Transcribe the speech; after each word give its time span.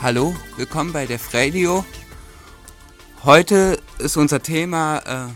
Hallo, 0.00 0.36
willkommen 0.54 0.92
bei 0.92 1.06
der 1.06 1.18
Radio. 1.32 1.84
Heute 3.24 3.82
ist 3.98 4.16
unser 4.16 4.40
Thema 4.40 4.98
äh, 4.98 5.32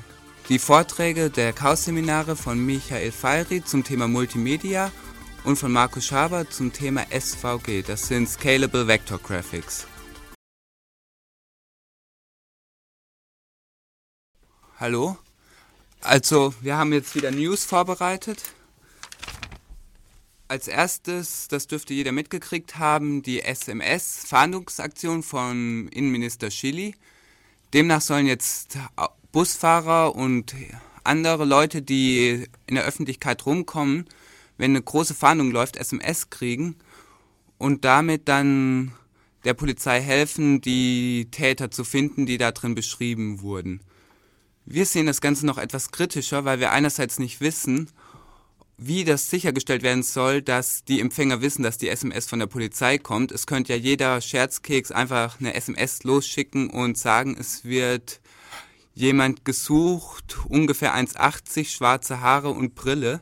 die 0.48 0.60
Vorträge 0.60 1.30
der 1.30 1.52
Chaos-Seminare 1.52 2.36
von 2.36 2.64
Michael 2.64 3.10
Feyri 3.10 3.64
zum 3.64 3.82
Thema 3.82 4.06
Multimedia 4.06 4.92
und 5.42 5.56
von 5.56 5.72
Markus 5.72 6.06
Schaber 6.06 6.48
zum 6.48 6.72
Thema 6.72 7.04
SVG, 7.10 7.82
das 7.82 8.06
sind 8.06 8.28
Scalable 8.28 8.86
Vector 8.86 9.18
Graphics. 9.18 9.88
Hallo, 14.78 15.18
also 16.02 16.54
wir 16.60 16.76
haben 16.76 16.92
jetzt 16.92 17.16
wieder 17.16 17.32
News 17.32 17.64
vorbereitet 17.64 18.44
als 20.52 20.68
erstes, 20.68 21.48
das 21.48 21.66
dürfte 21.66 21.94
jeder 21.94 22.12
mitgekriegt 22.12 22.78
haben, 22.78 23.22
die 23.22 23.40
SMS-Fahndungsaktion 23.40 25.22
von 25.22 25.88
Innenminister 25.88 26.50
Schilly. 26.50 26.94
Demnach 27.72 28.02
sollen 28.02 28.26
jetzt 28.26 28.76
Busfahrer 29.32 30.14
und 30.14 30.54
andere 31.04 31.46
Leute, 31.46 31.80
die 31.80 32.46
in 32.66 32.74
der 32.74 32.84
Öffentlichkeit 32.84 33.46
rumkommen, 33.46 34.04
wenn 34.58 34.72
eine 34.72 34.82
große 34.82 35.14
Fahndung 35.14 35.52
läuft, 35.52 35.78
SMS 35.78 36.28
kriegen 36.28 36.76
und 37.56 37.86
damit 37.86 38.28
dann 38.28 38.92
der 39.44 39.54
Polizei 39.54 40.02
helfen, 40.02 40.60
die 40.60 41.28
Täter 41.30 41.70
zu 41.70 41.82
finden, 41.82 42.26
die 42.26 42.36
da 42.36 42.52
drin 42.52 42.74
beschrieben 42.74 43.40
wurden. 43.40 43.80
Wir 44.66 44.84
sehen 44.84 45.06
das 45.06 45.22
Ganze 45.22 45.46
noch 45.46 45.56
etwas 45.56 45.92
kritischer, 45.92 46.44
weil 46.44 46.60
wir 46.60 46.72
einerseits 46.72 47.18
nicht 47.18 47.40
wissen, 47.40 47.88
wie 48.86 49.04
das 49.04 49.30
sichergestellt 49.30 49.82
werden 49.82 50.02
soll, 50.02 50.42
dass 50.42 50.84
die 50.84 51.00
Empfänger 51.00 51.40
wissen, 51.40 51.62
dass 51.62 51.78
die 51.78 51.88
SMS 51.88 52.26
von 52.26 52.38
der 52.38 52.46
Polizei 52.46 52.98
kommt. 52.98 53.32
Es 53.32 53.46
könnte 53.46 53.72
ja 53.72 53.78
jeder 53.78 54.20
Scherzkeks 54.20 54.90
einfach 54.90 55.40
eine 55.40 55.54
SMS 55.54 56.02
losschicken 56.04 56.70
und 56.70 56.98
sagen, 56.98 57.36
es 57.38 57.64
wird 57.64 58.20
jemand 58.94 59.44
gesucht, 59.44 60.38
ungefähr 60.48 60.94
1,80, 60.94 61.68
schwarze 61.68 62.20
Haare 62.20 62.50
und 62.50 62.74
Brille. 62.74 63.20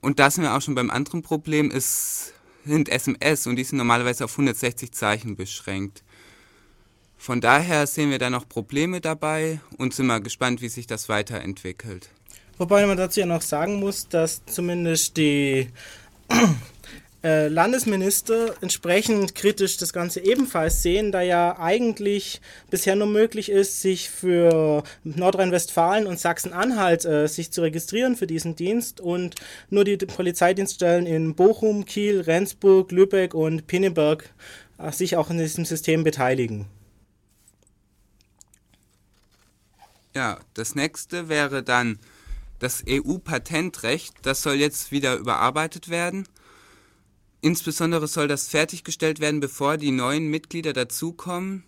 Und 0.00 0.18
da 0.18 0.30
sind 0.30 0.44
wir 0.44 0.54
auch 0.54 0.62
schon 0.62 0.74
beim 0.74 0.90
anderen 0.90 1.22
Problem, 1.22 1.70
es 1.70 2.32
sind 2.64 2.88
SMS 2.88 3.46
und 3.46 3.56
die 3.56 3.64
sind 3.64 3.78
normalerweise 3.78 4.24
auf 4.24 4.32
160 4.32 4.92
Zeichen 4.92 5.36
beschränkt. 5.36 6.04
Von 7.16 7.40
daher 7.40 7.86
sehen 7.86 8.10
wir 8.10 8.18
da 8.18 8.30
noch 8.30 8.48
Probleme 8.48 9.00
dabei 9.00 9.60
und 9.76 9.92
sind 9.92 10.06
mal 10.06 10.22
gespannt, 10.22 10.62
wie 10.62 10.68
sich 10.68 10.86
das 10.86 11.08
weiterentwickelt. 11.08 12.10
Wobei 12.60 12.84
man 12.84 12.98
dazu 12.98 13.20
ja 13.20 13.24
noch 13.26 13.40
sagen 13.40 13.80
muss, 13.80 14.06
dass 14.06 14.44
zumindest 14.44 15.16
die 15.16 15.70
äh, 17.24 17.48
Landesminister 17.48 18.54
entsprechend 18.60 19.34
kritisch 19.34 19.78
das 19.78 19.94
Ganze 19.94 20.20
ebenfalls 20.20 20.82
sehen, 20.82 21.10
da 21.10 21.22
ja 21.22 21.58
eigentlich 21.58 22.42
bisher 22.68 22.96
nur 22.96 23.06
möglich 23.06 23.48
ist, 23.50 23.80
sich 23.80 24.10
für 24.10 24.82
Nordrhein-Westfalen 25.04 26.06
und 26.06 26.20
Sachsen-Anhalt 26.20 27.06
äh, 27.06 27.28
sich 27.28 27.50
zu 27.50 27.62
registrieren 27.62 28.14
für 28.14 28.26
diesen 28.26 28.56
Dienst 28.56 29.00
und 29.00 29.36
nur 29.70 29.84
die 29.84 29.96
Polizeidienststellen 29.96 31.06
in 31.06 31.34
Bochum, 31.34 31.86
Kiel, 31.86 32.20
Rendsburg, 32.20 32.92
Lübeck 32.92 33.32
und 33.32 33.68
Pinneberg 33.68 34.34
äh, 34.76 34.92
sich 34.92 35.16
auch 35.16 35.30
in 35.30 35.38
diesem 35.38 35.64
System 35.64 36.04
beteiligen. 36.04 36.66
Ja, 40.14 40.40
das 40.52 40.74
nächste 40.74 41.30
wäre 41.30 41.62
dann 41.62 41.98
das 42.60 42.84
EU-Patentrecht, 42.88 44.14
das 44.22 44.42
soll 44.42 44.54
jetzt 44.54 44.92
wieder 44.92 45.16
überarbeitet 45.16 45.88
werden. 45.88 46.28
Insbesondere 47.40 48.06
soll 48.06 48.28
das 48.28 48.48
fertiggestellt 48.48 49.18
werden, 49.18 49.40
bevor 49.40 49.78
die 49.78 49.90
neuen 49.90 50.28
Mitglieder 50.28 50.72
dazukommen. 50.72 51.64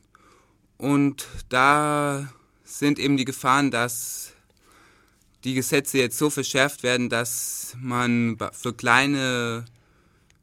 Und 0.77 1.27
da 1.49 2.33
sind 2.63 2.99
eben 2.99 3.17
die 3.17 3.25
Gefahren, 3.25 3.71
dass 3.71 4.35
die 5.45 5.55
Gesetze 5.55 5.99
jetzt 5.99 6.19
so 6.19 6.31
verschärft 6.31 6.83
werden, 6.83 7.09
dass 7.09 7.75
man 7.81 8.37
für 8.53 8.75
kleine 8.75 9.65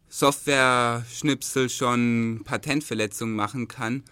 Software-Schnipsel 0.09 1.69
schon 1.69 2.41
Patentverletzungen 2.43 3.35
machen 3.35 3.67
kann. 3.67 4.03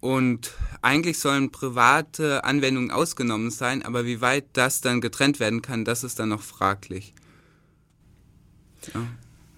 Und 0.00 0.52
eigentlich 0.80 1.18
sollen 1.18 1.50
private 1.50 2.44
Anwendungen 2.44 2.90
ausgenommen 2.90 3.50
sein, 3.50 3.82
aber 3.82 4.04
wie 4.06 4.20
weit 4.20 4.44
das 4.52 4.80
dann 4.80 5.00
getrennt 5.00 5.40
werden 5.40 5.60
kann, 5.60 5.84
das 5.84 6.04
ist 6.04 6.18
dann 6.20 6.28
noch 6.28 6.42
fraglich. 6.42 7.14
Ja. 8.94 9.00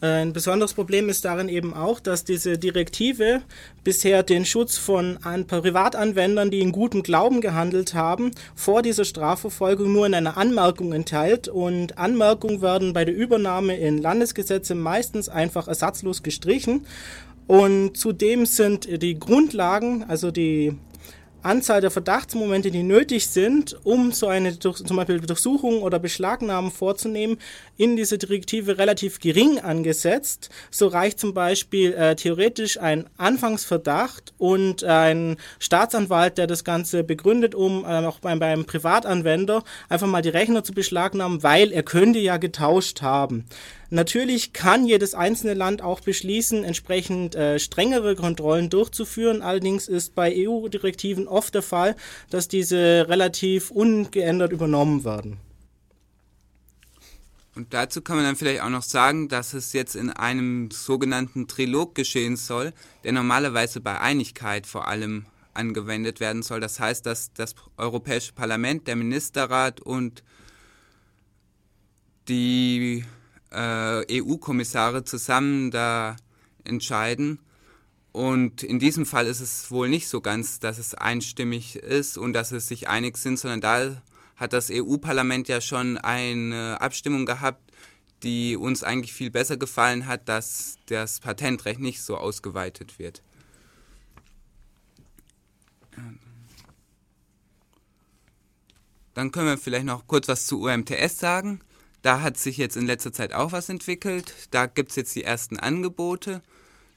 Ein 0.02 0.32
besonderes 0.32 0.72
Problem 0.72 1.10
ist 1.10 1.26
darin 1.26 1.50
eben 1.50 1.74
auch, 1.74 2.00
dass 2.00 2.24
diese 2.24 2.56
Direktive 2.56 3.42
bisher 3.84 4.22
den 4.22 4.46
Schutz 4.46 4.78
von 4.78 5.18
Privatanwendern, 5.20 6.50
die 6.50 6.60
in 6.60 6.72
gutem 6.72 7.02
Glauben 7.02 7.42
gehandelt 7.42 7.92
haben, 7.92 8.30
vor 8.54 8.80
dieser 8.80 9.04
Strafverfolgung 9.04 9.92
nur 9.92 10.06
in 10.06 10.14
einer 10.14 10.38
Anmerkung 10.38 10.94
enthält. 10.94 11.48
Und 11.48 11.98
Anmerkungen 11.98 12.62
werden 12.62 12.94
bei 12.94 13.04
der 13.04 13.14
Übernahme 13.14 13.76
in 13.76 13.98
Landesgesetze 13.98 14.74
meistens 14.74 15.28
einfach 15.28 15.68
ersatzlos 15.68 16.22
gestrichen. 16.22 16.86
Und 17.50 17.96
zudem 17.96 18.46
sind 18.46 19.02
die 19.02 19.18
Grundlagen, 19.18 20.04
also 20.06 20.30
die 20.30 20.72
Anzahl 21.42 21.80
der 21.80 21.90
Verdachtsmomente, 21.90 22.70
die 22.70 22.84
nötig 22.84 23.26
sind, 23.26 23.76
um 23.82 24.12
so 24.12 24.28
eine 24.28 24.56
zum 24.56 24.96
Beispiel 24.96 25.18
Durchsuchung 25.18 25.82
oder 25.82 25.98
Beschlagnahmen 25.98 26.70
vorzunehmen, 26.70 27.38
in 27.76 27.96
dieser 27.96 28.18
Direktive 28.18 28.78
relativ 28.78 29.18
gering 29.18 29.58
angesetzt. 29.58 30.50
So 30.70 30.86
reicht 30.86 31.18
zum 31.18 31.34
Beispiel 31.34 31.92
äh, 31.94 32.14
theoretisch 32.14 32.78
ein 32.78 33.06
Anfangsverdacht 33.16 34.32
und 34.38 34.84
ein 34.84 35.36
Staatsanwalt, 35.58 36.38
der 36.38 36.46
das 36.46 36.62
Ganze 36.62 37.02
begründet, 37.02 37.56
um 37.56 37.84
äh, 37.84 38.06
auch 38.06 38.20
beim, 38.20 38.38
beim 38.38 38.64
Privatanwender 38.64 39.64
einfach 39.88 40.06
mal 40.06 40.22
die 40.22 40.28
Rechner 40.28 40.62
zu 40.62 40.72
beschlagnahmen, 40.72 41.42
weil 41.42 41.72
er 41.72 41.82
könnte 41.82 42.20
ja 42.20 42.36
getauscht 42.36 43.02
haben. 43.02 43.46
Natürlich 43.90 44.52
kann 44.52 44.86
jedes 44.86 45.14
einzelne 45.14 45.54
Land 45.54 45.82
auch 45.82 46.00
beschließen, 46.00 46.62
entsprechend 46.62 47.34
äh, 47.34 47.58
strengere 47.58 48.14
Kontrollen 48.14 48.70
durchzuführen. 48.70 49.42
Allerdings 49.42 49.88
ist 49.88 50.14
bei 50.14 50.32
EU-Direktiven 50.46 51.26
oft 51.26 51.54
der 51.54 51.62
Fall, 51.62 51.96
dass 52.30 52.46
diese 52.46 53.06
relativ 53.08 53.72
ungeändert 53.72 54.52
übernommen 54.52 55.04
werden. 55.04 55.38
Und 57.56 57.74
dazu 57.74 58.00
kann 58.00 58.14
man 58.14 58.24
dann 58.24 58.36
vielleicht 58.36 58.62
auch 58.62 58.70
noch 58.70 58.84
sagen, 58.84 59.28
dass 59.28 59.54
es 59.54 59.72
jetzt 59.72 59.96
in 59.96 60.10
einem 60.10 60.70
sogenannten 60.70 61.48
Trilog 61.48 61.96
geschehen 61.96 62.36
soll, 62.36 62.72
der 63.02 63.10
normalerweise 63.10 63.80
bei 63.80 64.00
Einigkeit 64.00 64.68
vor 64.68 64.86
allem 64.86 65.26
angewendet 65.52 66.20
werden 66.20 66.42
soll. 66.42 66.60
Das 66.60 66.78
heißt, 66.78 67.04
dass 67.06 67.32
das 67.32 67.56
Europäische 67.76 68.32
Parlament, 68.34 68.86
der 68.86 68.94
Ministerrat 68.94 69.80
und 69.80 70.22
die 72.28 73.04
äh, 73.52 74.22
EU-Kommissare 74.22 75.04
zusammen 75.04 75.70
da 75.70 76.16
entscheiden. 76.64 77.38
Und 78.12 78.62
in 78.62 78.78
diesem 78.78 79.06
Fall 79.06 79.26
ist 79.26 79.40
es 79.40 79.70
wohl 79.70 79.88
nicht 79.88 80.08
so 80.08 80.20
ganz, 80.20 80.58
dass 80.58 80.78
es 80.78 80.94
einstimmig 80.94 81.76
ist 81.76 82.18
und 82.18 82.32
dass 82.32 82.50
es 82.52 82.66
sich 82.66 82.88
einig 82.88 83.16
sind, 83.16 83.38
sondern 83.38 83.60
da 83.60 84.02
hat 84.36 84.52
das 84.52 84.70
EU-Parlament 84.70 85.48
ja 85.48 85.60
schon 85.60 85.98
eine 85.98 86.80
Abstimmung 86.80 87.26
gehabt, 87.26 87.70
die 88.22 88.56
uns 88.56 88.82
eigentlich 88.82 89.12
viel 89.12 89.30
besser 89.30 89.56
gefallen 89.56 90.06
hat, 90.06 90.28
dass 90.28 90.76
das 90.86 91.20
Patentrecht 91.20 91.80
nicht 91.80 92.02
so 92.02 92.16
ausgeweitet 92.16 92.98
wird. 92.98 93.22
Dann 99.14 99.32
können 99.32 99.46
wir 99.46 99.58
vielleicht 99.58 99.86
noch 99.86 100.06
kurz 100.06 100.28
was 100.28 100.46
zu 100.46 100.62
UMTS 100.62 101.18
sagen. 101.18 101.60
Da 102.02 102.22
hat 102.22 102.38
sich 102.38 102.56
jetzt 102.56 102.76
in 102.76 102.86
letzter 102.86 103.12
Zeit 103.12 103.32
auch 103.32 103.52
was 103.52 103.68
entwickelt. 103.68 104.34
Da 104.50 104.66
gibt 104.66 104.90
es 104.90 104.96
jetzt 104.96 105.14
die 105.14 105.24
ersten 105.24 105.58
Angebote. 105.58 106.42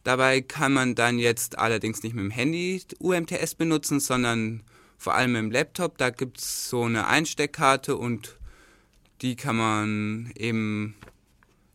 Dabei 0.04 0.42
kann 0.42 0.74
man 0.74 0.96
dann 0.96 1.20
jetzt 1.20 1.58
allerdings 1.58 2.04
nicht 2.04 2.14
mit 2.14 2.24
dem 2.24 2.32
Handy 2.32 2.82
UMTS 3.00 3.56
benutzen, 3.56 4.00
sondern 4.00 4.64
vor 4.98 5.16
allem 5.16 5.36
im 5.36 5.52
Laptop. 5.52 5.98
Da 5.98 6.10
gibt 6.10 6.40
es 6.40 6.70
so 6.70 6.84
eine 6.84 7.08
Einsteckkarte 7.08 7.98
und 7.98 8.38
die 9.22 9.36
kann 9.36 9.56
man 9.56 10.32
eben 10.36 10.96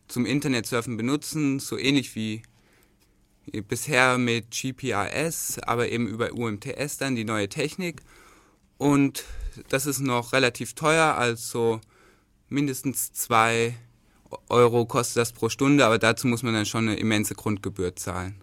zum 0.07 0.25
Internetsurfen 0.25 0.97
benutzen, 0.97 1.59
so 1.59 1.77
ähnlich 1.77 2.15
wie 2.15 2.41
bisher 3.67 4.17
mit 4.17 4.51
GPRS, 4.51 5.59
aber 5.59 5.89
eben 5.89 6.07
über 6.07 6.33
UMTS 6.33 6.97
dann 6.97 7.15
die 7.15 7.25
neue 7.25 7.49
Technik. 7.49 8.01
Und 8.77 9.23
das 9.69 9.85
ist 9.85 9.99
noch 9.99 10.33
relativ 10.33 10.73
teuer, 10.73 11.15
also 11.15 11.81
mindestens 12.49 13.13
zwei 13.13 13.75
Euro 14.49 14.85
kostet 14.85 15.17
das 15.17 15.31
pro 15.31 15.49
Stunde, 15.49 15.85
aber 15.85 15.97
dazu 15.97 16.27
muss 16.27 16.43
man 16.43 16.53
dann 16.53 16.65
schon 16.65 16.87
eine 16.87 16.97
immense 16.97 17.35
Grundgebühr 17.35 17.95
zahlen. 17.95 18.41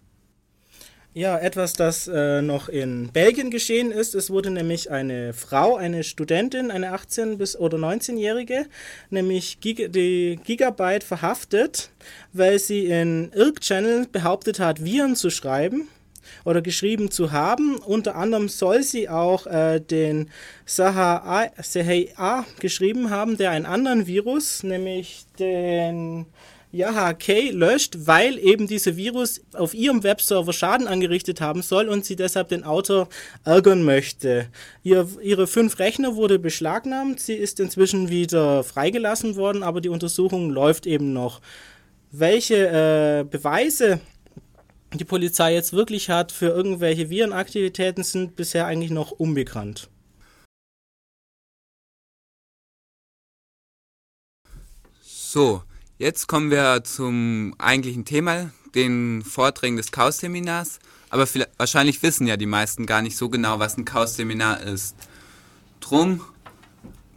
Ja, 1.17 1.39
etwas, 1.39 1.73
das 1.73 2.09
äh, 2.09 2.43
noch 2.43 2.69
in 2.69 3.11
Belgien 3.11 3.51
geschehen 3.51 3.91
ist. 3.91 4.15
Es 4.15 4.29
wurde 4.29 4.51
nämlich 4.51 4.91
eine 4.91 5.33
Frau, 5.33 5.77
eine 5.77 6.05
Studentin, 6.05 6.71
eine 6.71 6.95
18- 6.95 7.37
bis 7.39 7.57
oder 7.57 7.79
19-Jährige, 7.79 8.67
nämlich 9.09 9.61
Giga, 9.61 9.89
die 9.89 10.39
Gigabyte 10.45 11.05
verhaftet, 11.05 11.91
weil 12.35 12.59
sie 12.59 12.85
in 12.85 13.33
Irk 13.33 13.63
Channel 13.63 14.07
behauptet 14.13 14.61
hat, 14.61 14.85
Viren 14.85 15.17
zu 15.17 15.31
schreiben 15.31 15.89
oder 16.45 16.63
geschrieben 16.63 17.11
zu 17.11 17.33
haben. 17.33 17.77
Unter 17.77 18.17
anderem 18.17 18.49
soll 18.49 18.83
sie 18.83 19.09
auch 19.09 19.47
äh, 19.47 19.81
den 19.81 20.31
Saha 20.65 21.49
A 22.17 22.45
geschrieben 22.61 23.11
haben, 23.11 23.37
der 23.37 23.51
einen 23.51 23.67
anderen 23.67 24.07
Virus, 24.07 24.63
nämlich 24.63 25.27
den 25.39 26.27
YahaK 26.77 27.53
löscht, 27.53 27.97
weil 28.01 28.39
eben 28.39 28.67
dieser 28.67 28.97
Virus 28.97 29.41
auf 29.55 29.73
ihrem 29.73 30.03
Webserver 30.03 30.53
Schaden 30.53 30.87
angerichtet 30.87 31.41
haben 31.41 31.63
soll 31.63 31.89
und 31.89 32.05
sie 32.05 32.17
deshalb 32.17 32.49
den 32.49 32.65
Autor 32.65 33.09
ärgern 33.45 33.83
möchte. 33.83 34.49
Ihr, 34.83 35.09
ihre 35.23 35.47
fünf 35.47 35.79
Rechner 35.79 36.17
wurde 36.17 36.39
beschlagnahmt, 36.39 37.21
sie 37.21 37.35
ist 37.35 37.61
inzwischen 37.61 38.11
wieder 38.11 38.63
freigelassen 38.63 39.37
worden, 39.37 39.63
aber 39.63 39.81
die 39.81 39.89
Untersuchung 39.89 40.51
läuft 40.51 40.87
eben 40.87 41.13
noch. 41.13 41.41
Welche 42.11 42.67
äh, 42.69 43.25
Beweise 43.25 44.01
die 44.95 45.05
Polizei 45.05 45.55
jetzt 45.55 45.73
wirklich 45.73 46.11
hat 46.11 46.33
für 46.33 46.49
irgendwelche 46.49 47.11
Virenaktivitäten, 47.11 48.05
sind 48.05 48.37
bisher 48.37 48.67
eigentlich 48.67 48.91
noch 48.91 49.11
unbekannt. 49.11 49.89
So, 55.03 55.63
jetzt 55.99 56.29
kommen 56.29 56.51
wir 56.51 56.83
zum 56.85 57.55
eigentlichen 57.59 58.05
Thema, 58.05 58.51
den 58.75 59.23
Vorträgen 59.23 59.77
des 59.77 59.91
Chaos-Seminars. 59.91 60.79
Aber 61.11 61.27
wahrscheinlich 61.57 62.03
wissen 62.03 62.27
ja 62.27 62.37
die 62.37 62.47
meisten 62.47 62.87
gar 62.87 63.03
nicht 63.03 63.17
so 63.17 63.29
genau, 63.29 63.59
was 63.59 63.77
ein 63.77 63.85
Chaos-Seminar 63.85 64.63
ist. 64.63 64.97
Drum 65.81 66.21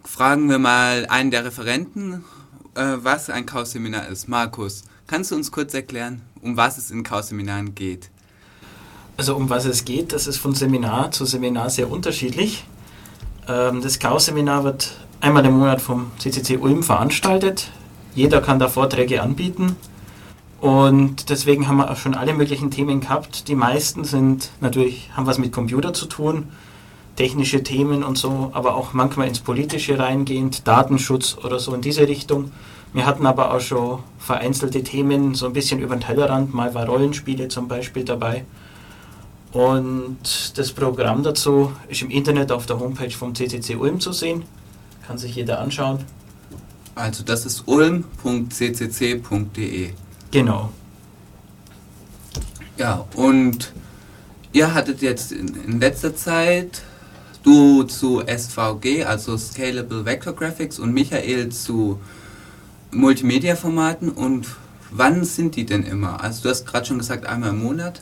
fragen 0.04 0.50
wir 0.50 0.60
mal 0.60 1.06
einen 1.07 1.31
der 1.31 1.45
Referenten, 1.45 2.24
äh, 2.75 2.98
was 2.98 3.30
ein 3.30 3.45
Chaos-Seminar 3.45 4.07
ist. 4.07 4.27
Markus, 4.27 4.83
kannst 5.07 5.31
du 5.31 5.36
uns 5.36 5.51
kurz 5.51 5.74
erklären? 5.74 6.22
Um 6.41 6.57
was 6.57 6.77
es 6.77 6.91
in 6.91 7.03
Chaos-Seminaren 7.03 7.75
geht? 7.75 8.09
Also 9.18 9.36
um 9.36 9.50
was 9.50 9.65
es 9.65 9.86
geht, 9.86 10.13
das 10.13 10.27
ist 10.27 10.38
von 10.38 10.56
Seminar 10.56 11.12
zu 11.12 11.25
Seminar 11.25 11.69
sehr 11.69 11.91
unterschiedlich. 11.91 12.63
Ähm, 13.47 13.81
das 13.81 14.00
Chaos-Seminar 14.00 14.63
wird 14.63 14.95
einmal 15.19 15.45
im 15.45 15.57
Monat 15.57 15.81
vom 15.81 16.12
CCC 16.18 16.57
Ulm 16.57 16.83
veranstaltet. 16.83 17.69
Jeder 18.15 18.41
kann 18.41 18.59
da 18.59 18.69
Vorträge 18.69 19.21
anbieten. 19.21 19.75
Und 20.62 21.30
deswegen 21.30 21.68
haben 21.68 21.77
wir 21.77 21.89
auch 21.89 21.97
schon 21.97 22.15
alle 22.15 22.33
möglichen 22.33 22.69
Themen 22.69 23.00
gehabt. 23.00 23.47
Die 23.47 23.56
meisten 23.56 24.03
sind 24.03 24.51
natürlich, 24.59 25.09
haben 25.15 25.25
was 25.25 25.38
mit 25.38 25.53
Computer 25.53 25.94
zu 25.94 26.06
tun, 26.06 26.50
technische 27.15 27.63
Themen 27.63 28.03
und 28.03 28.18
so, 28.18 28.51
aber 28.53 28.75
auch 28.75 28.94
manchmal 28.94 29.27
ins 29.27 29.39
Politische 29.39 30.00
reingehend, 30.00 30.68
Datenschutz 30.68 31.38
oder 31.44 31.59
so 31.59 31.74
in 31.74 31.81
diese 31.81 32.07
Richtung. 32.07 32.51
Wir 32.94 33.06
hatten 33.06 33.25
aber 33.25 33.53
auch 33.53 33.62
schon 33.62 34.00
vereinzelte 34.19 34.83
Themen, 34.83 35.33
so 35.33 35.48
ein 35.48 35.54
bisschen 35.54 35.80
über 35.80 35.95
den 35.95 36.01
Tellerrand. 36.01 36.54
Mal 36.54 36.75
war 36.75 36.86
Rollenspiele 36.86 37.48
zum 37.48 37.68
Beispiel 37.68 38.04
dabei. 38.04 38.45
Und 39.51 40.57
das 40.57 40.71
Programm 40.71 41.24
dazu 41.24 41.71
ist 41.88 42.04
im 42.04 42.12
Internet 42.12 42.51
auf 42.51 42.68
der 42.68 42.80
Homepage 42.80 43.10
vom 43.10 43.33
CCC 43.33 43.75
Ulm 43.75 44.00
zu 44.00 44.12
sehen. 44.12 44.44
Kann 45.07 45.18
sich 45.18 45.33
jeder 45.36 45.60
anschauen. 45.60 46.06
Also 46.94 47.24
das 47.24 47.45
ist 47.45 47.63
ulm.ccc.de. 47.66 48.04
Genau. 50.31 50.69
Ja, 52.77 53.06
und 53.15 53.74
ihr 54.51 54.74
hattet 54.74 55.01
jetzt 55.01 55.31
in, 55.31 55.48
in 55.65 55.80
letzter 55.80 56.15
Zeit, 56.15 56.83
du 57.44 57.83
zu 57.83 58.22
SVG, 58.22 59.06
also 59.06 59.38
Scalable 59.38 60.06
Vector 60.06 60.33
Graphics 60.33 60.77
und 60.77 60.94
Michael 60.94 61.50
zu 61.50 62.00
Multimedia-Formaten 62.91 64.09
und 64.09 64.47
wann 64.91 65.24
sind 65.24 65.56
die 65.56 65.65
denn 65.65 65.83
immer? 65.83 66.21
Also 66.24 66.44
du 66.44 66.50
hast 66.50 66.65
gerade 66.65 66.86
schon 66.86 66.97
gesagt, 66.97 67.25
einmal 67.25 67.50
im 67.50 67.63
Monat. 67.63 68.01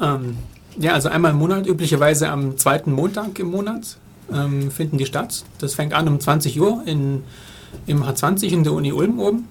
Ähm, 0.00 0.38
ja, 0.78 0.92
also 0.92 1.08
einmal 1.08 1.32
im 1.32 1.38
Monat, 1.38 1.66
üblicherweise 1.66 2.28
am 2.28 2.58
zweiten 2.58 2.92
Montag 2.92 3.38
im 3.38 3.50
Monat 3.50 3.98
ähm, 4.32 4.70
finden 4.70 4.98
die 4.98 5.06
statt. 5.06 5.44
Das 5.58 5.74
fängt 5.74 5.92
an 5.92 6.08
um 6.08 6.18
20 6.18 6.60
Uhr 6.60 6.82
in, 6.86 7.22
im 7.86 8.02
H20 8.02 8.48
in 8.48 8.64
der 8.64 8.72
Uni 8.72 8.92
Ulm 8.92 9.18
oben. 9.18 9.48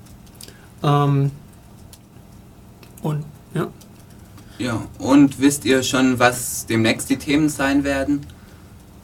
Ähm, 0.84 1.32
und 3.02 3.24
ja. 3.54 3.68
Ja, 4.60 4.86
und 5.00 5.40
wisst 5.40 5.66
ihr 5.66 5.84
schon, 5.84 6.20
was 6.20 6.66
demnächst 6.66 7.10
die 7.10 7.18
Themen 7.18 7.50
sein 7.50 7.84
werden? 7.84 8.26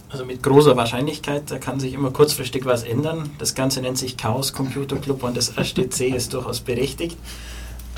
Also 0.10 0.26
mit 0.26 0.42
großer 0.42 0.76
Wahrscheinlichkeit, 0.76 1.52
da 1.52 1.60
kann 1.60 1.80
sich 1.80 1.94
immer 1.94 2.10
kurzfristig 2.10 2.66
was 2.66 2.84
ändern. 2.84 3.30
Das 3.38 3.54
Ganze 3.54 3.80
nennt 3.82 3.98
sich 3.98 4.18
Chaos 4.18 4.54
Computer 4.54 4.96
Club 4.96 5.22
und 5.22 5.38
das 5.38 5.54
HTC 5.54 6.02
ist 6.16 6.34
durchaus 6.34 6.62
berechtigt. 6.62 7.16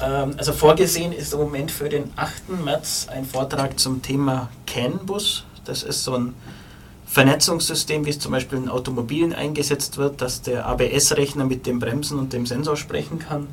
Ähm, 0.02 0.34
also 0.38 0.52
vorgesehen 0.52 1.13
ist 1.13 1.34
im 1.34 1.40
Moment 1.40 1.72
für 1.72 1.88
den 1.88 2.12
8. 2.18 2.63
März 2.66 3.08
ein 3.10 3.25
Vortrag 3.25 3.80
zum 3.80 4.02
Thema 4.02 4.50
CAN-Bus. 4.66 5.46
Das 5.63 5.84
ist 5.84 6.04
so 6.04 6.16
ein 6.16 6.34
Vernetzungssystem, 7.06 8.06
wie 8.06 8.10
es 8.10 8.19
zum 8.19 8.34
Beispiel 8.34 8.58
in 8.58 8.69
Automobilen 8.69 9.34
eingesetzt 9.34 9.98
wird, 9.98 10.22
dass 10.22 10.42
der 10.42 10.66
ABS-Rechner 10.66 11.46
mit 11.46 11.66
dem 11.66 11.80
Bremsen 11.80 12.19
und 12.19 12.34
dem 12.34 12.46
Sensor 12.46 12.75
sprechen 12.75 13.19
kann. 13.19 13.48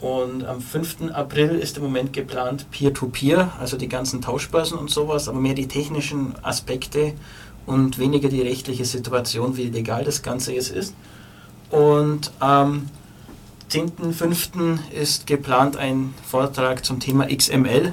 Und 0.00 0.44
am 0.44 0.60
5. 0.60 1.12
April 1.12 1.50
ist 1.58 1.78
im 1.78 1.82
Moment 1.82 2.12
geplant 2.12 2.70
Peer-to-Peer, 2.70 3.38
-Peer, 3.38 3.58
also 3.58 3.78
die 3.78 3.88
ganzen 3.88 4.20
Tauschbörsen 4.20 4.76
und 4.76 4.90
sowas, 4.90 5.28
aber 5.28 5.40
mehr 5.40 5.54
die 5.54 5.68
technischen 5.68 6.34
Aspekte 6.42 7.14
und 7.66 7.98
weniger 7.98 8.28
die 8.28 8.42
rechtliche 8.42 8.84
Situation, 8.84 9.56
wie 9.56 9.68
legal 9.68 10.04
das 10.04 10.22
Ganze 10.22 10.52
jetzt 10.52 10.70
ist. 10.70 10.94
Und 11.70 12.30
am 12.40 12.88
10.05. 13.70 14.78
ist 14.92 15.26
geplant 15.26 15.76
ein 15.76 16.14
Vortrag 16.22 16.84
zum 16.84 17.00
Thema 17.00 17.26
XML, 17.26 17.92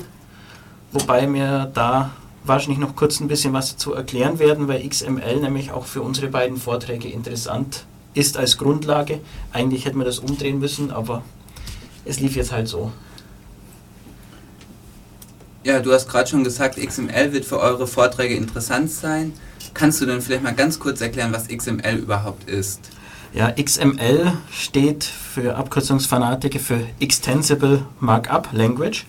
wobei 0.92 1.32
wir 1.34 1.72
da 1.74 2.12
wahrscheinlich 2.44 2.80
noch 2.80 2.96
kurz 2.96 3.20
ein 3.20 3.28
bisschen 3.28 3.54
was 3.54 3.72
dazu 3.72 3.94
erklären 3.94 4.40
werden, 4.40 4.68
weil 4.68 4.88
XML 4.88 5.42
nämlich 5.42 5.72
auch 5.72 5.86
für 5.86 6.02
unsere 6.02 6.28
beiden 6.28 6.58
Vorträge 6.58 7.08
interessant 7.08 7.86
ist 8.14 8.38
als 8.38 8.58
Grundlage. 8.58 9.20
Eigentlich 9.54 9.86
hätten 9.86 9.98
wir 9.98 10.06
das 10.06 10.20
umdrehen 10.20 10.60
müssen, 10.60 10.92
aber 10.92 11.24
es 12.04 12.20
lief 12.20 12.36
jetzt 12.36 12.52
halt 12.52 12.68
so. 12.68 12.92
Ja, 15.64 15.80
du 15.80 15.94
hast 15.94 16.10
gerade 16.10 16.28
schon 16.28 16.44
gesagt, 16.44 16.78
XML 16.78 17.34
wird 17.34 17.46
für 17.46 17.60
eure 17.60 17.86
Vorträge 17.86 18.36
interessant 18.36 18.90
sein. 18.90 19.34
Kannst 19.74 20.02
du 20.02 20.06
denn 20.06 20.22
vielleicht 20.22 20.44
mal 20.44 20.54
ganz 20.54 20.80
kurz 20.80 21.02
erklären, 21.02 21.34
was 21.34 21.48
XML 21.48 21.96
überhaupt 21.96 22.50
ist? 22.50 22.80
Ja, 23.34 23.52
XML 23.52 24.34
steht 24.52 25.06
für 25.06 25.56
Abkürzungsfanatiker 25.56 26.60
für 26.60 26.82
Extensible 27.00 27.86
Markup 28.00 28.50
Language. 28.52 29.06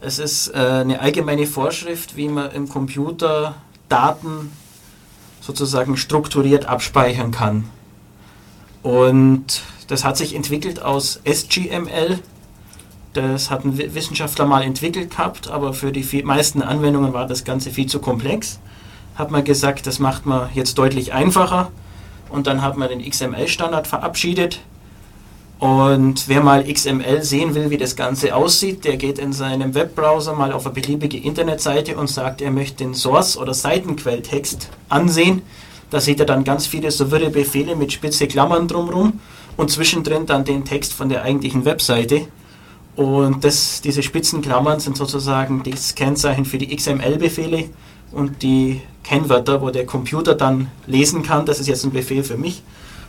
Es 0.00 0.18
ist 0.18 0.48
äh, 0.48 0.58
eine 0.58 1.00
allgemeine 1.00 1.46
Vorschrift, 1.46 2.16
wie 2.16 2.28
man 2.28 2.50
im 2.50 2.68
Computer 2.68 3.54
Daten 3.88 4.50
sozusagen 5.40 5.96
strukturiert 5.96 6.66
abspeichern 6.66 7.30
kann. 7.30 7.64
Und 8.82 9.62
das 9.86 10.04
hat 10.04 10.16
sich 10.16 10.34
entwickelt 10.34 10.82
aus 10.82 11.20
SGML. 11.24 12.18
Das 13.12 13.50
hat 13.50 13.64
ein 13.64 13.78
Wissenschaftler 13.78 14.46
mal 14.46 14.62
entwickelt 14.62 15.10
gehabt, 15.10 15.48
aber 15.48 15.72
für 15.72 15.92
die 15.92 16.22
meisten 16.24 16.60
Anwendungen 16.60 17.12
war 17.12 17.26
das 17.26 17.44
Ganze 17.44 17.70
viel 17.70 17.86
zu 17.86 18.00
komplex 18.00 18.58
hat 19.14 19.30
man 19.30 19.44
gesagt, 19.44 19.86
das 19.86 19.98
macht 19.98 20.26
man 20.26 20.48
jetzt 20.54 20.78
deutlich 20.78 21.12
einfacher. 21.12 21.70
Und 22.30 22.46
dann 22.46 22.62
hat 22.62 22.76
man 22.76 22.88
den 22.88 23.08
XML-Standard 23.08 23.86
verabschiedet. 23.86 24.60
Und 25.60 26.28
wer 26.28 26.42
mal 26.42 26.64
XML 26.64 27.22
sehen 27.22 27.54
will, 27.54 27.70
wie 27.70 27.78
das 27.78 27.94
Ganze 27.96 28.34
aussieht, 28.34 28.84
der 28.84 28.96
geht 28.96 29.18
in 29.18 29.32
seinem 29.32 29.74
Webbrowser 29.74 30.34
mal 30.34 30.52
auf 30.52 30.66
eine 30.66 30.74
beliebige 30.74 31.16
Internetseite 31.16 31.96
und 31.96 32.08
sagt, 32.08 32.42
er 32.42 32.50
möchte 32.50 32.84
den 32.84 32.94
Source- 32.94 33.36
oder 33.36 33.54
Seitenquelltext 33.54 34.68
ansehen. 34.88 35.42
Da 35.90 36.00
sieht 36.00 36.18
er 36.18 36.26
dann 36.26 36.42
ganz 36.42 36.66
viele 36.66 36.90
so 36.90 37.10
wirre 37.10 37.30
Befehle 37.30 37.76
mit 37.76 37.92
spitze 37.92 38.26
Klammern 38.26 38.66
drumherum 38.66 39.20
und 39.56 39.70
zwischendrin 39.70 40.26
dann 40.26 40.44
den 40.44 40.64
Text 40.64 40.92
von 40.92 41.08
der 41.08 41.22
eigentlichen 41.22 41.64
Webseite. 41.64 42.26
Und 42.96 43.44
das, 43.44 43.80
diese 43.80 44.02
spitzen 44.02 44.42
Klammern 44.42 44.80
sind 44.80 44.96
sozusagen 44.96 45.62
das 45.62 45.94
Kennzeichen 45.94 46.44
für 46.44 46.58
die 46.58 46.74
XML-Befehle 46.74 47.70
und 48.14 48.42
die 48.42 48.80
Kennwörter, 49.02 49.60
wo 49.60 49.70
der 49.70 49.86
Computer 49.86 50.34
dann 50.34 50.70
lesen 50.86 51.22
kann, 51.22 51.46
das 51.46 51.60
ist 51.60 51.66
jetzt 51.66 51.84
ein 51.84 51.92
Befehl 51.92 52.24
für 52.24 52.36
mich 52.36 52.62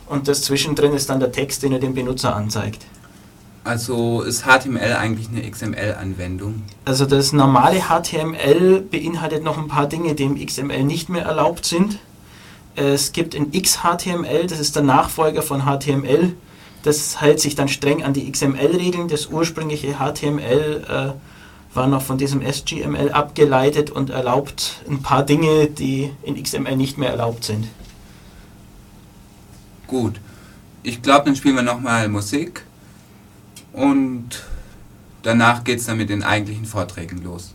und 0.06 0.28
das 0.28 0.42
zwischendrin 0.42 0.92
ist 0.92 1.08
dann 1.08 1.20
der 1.20 1.32
Text, 1.32 1.62
den 1.62 1.72
er 1.72 1.78
dem 1.78 1.94
Benutzer 1.94 2.34
anzeigt. 2.34 2.84
Also 3.64 4.22
ist 4.22 4.44
HTML 4.44 4.94
eigentlich 4.94 5.28
eine 5.28 5.50
XML-Anwendung? 5.50 6.62
Also 6.84 7.04
das 7.04 7.32
normale 7.32 7.80
HTML 7.88 8.80
beinhaltet 8.80 9.42
noch 9.42 9.58
ein 9.58 9.66
paar 9.66 9.88
Dinge, 9.88 10.14
die 10.14 10.22
im 10.22 10.46
XML 10.46 10.84
nicht 10.84 11.08
mehr 11.08 11.24
erlaubt 11.24 11.64
sind. 11.64 11.98
Es 12.76 13.12
gibt 13.12 13.34
in 13.34 13.50
XHTML, 13.50 14.46
das 14.46 14.60
ist 14.60 14.76
der 14.76 14.84
Nachfolger 14.84 15.42
von 15.42 15.62
HTML, 15.62 16.34
das 16.84 17.20
hält 17.20 17.40
sich 17.40 17.56
dann 17.56 17.66
streng 17.66 18.04
an 18.04 18.12
die 18.12 18.30
XML-Regeln. 18.30 19.08
Das 19.08 19.26
ursprüngliche 19.26 19.96
HTML 19.98 20.84
äh, 20.88 21.35
war 21.76 21.86
noch 21.86 22.02
von 22.02 22.18
diesem 22.18 22.42
SGML 22.42 23.12
abgeleitet 23.12 23.90
und 23.90 24.10
erlaubt 24.10 24.82
ein 24.88 25.02
paar 25.02 25.24
Dinge, 25.24 25.68
die 25.68 26.12
in 26.22 26.42
XML 26.42 26.76
nicht 26.76 26.98
mehr 26.98 27.10
erlaubt 27.10 27.44
sind. 27.44 27.68
Gut. 29.86 30.20
Ich 30.82 31.02
glaube, 31.02 31.26
dann 31.26 31.36
spielen 31.36 31.56
wir 31.56 31.62
nochmal 31.62 32.08
Musik. 32.08 32.64
Und 33.72 34.44
danach 35.22 35.64
geht 35.64 35.80
es 35.80 35.86
dann 35.86 35.98
mit 35.98 36.08
den 36.08 36.22
eigentlichen 36.22 36.64
Vorträgen 36.64 37.22
los. 37.22 37.54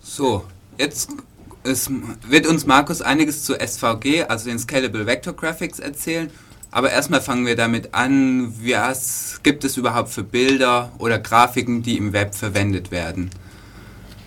So, 0.00 0.44
jetzt 0.78 1.10
ist, 1.64 1.90
wird 2.28 2.46
uns 2.46 2.66
Markus 2.66 3.02
einiges 3.02 3.44
zu 3.44 3.54
SVG, 3.54 4.24
also 4.28 4.48
den 4.48 4.58
Scalable 4.58 5.06
Vector 5.06 5.32
Graphics, 5.32 5.78
erzählen. 5.78 6.30
Aber 6.74 6.90
erstmal 6.90 7.20
fangen 7.20 7.46
wir 7.46 7.54
damit 7.54 7.94
an, 7.94 8.52
was 8.60 9.38
gibt 9.44 9.62
es 9.62 9.76
überhaupt 9.76 10.08
für 10.08 10.24
Bilder 10.24 10.90
oder 10.98 11.20
Grafiken, 11.20 11.84
die 11.84 11.96
im 11.96 12.12
Web 12.12 12.34
verwendet 12.34 12.90
werden? 12.90 13.30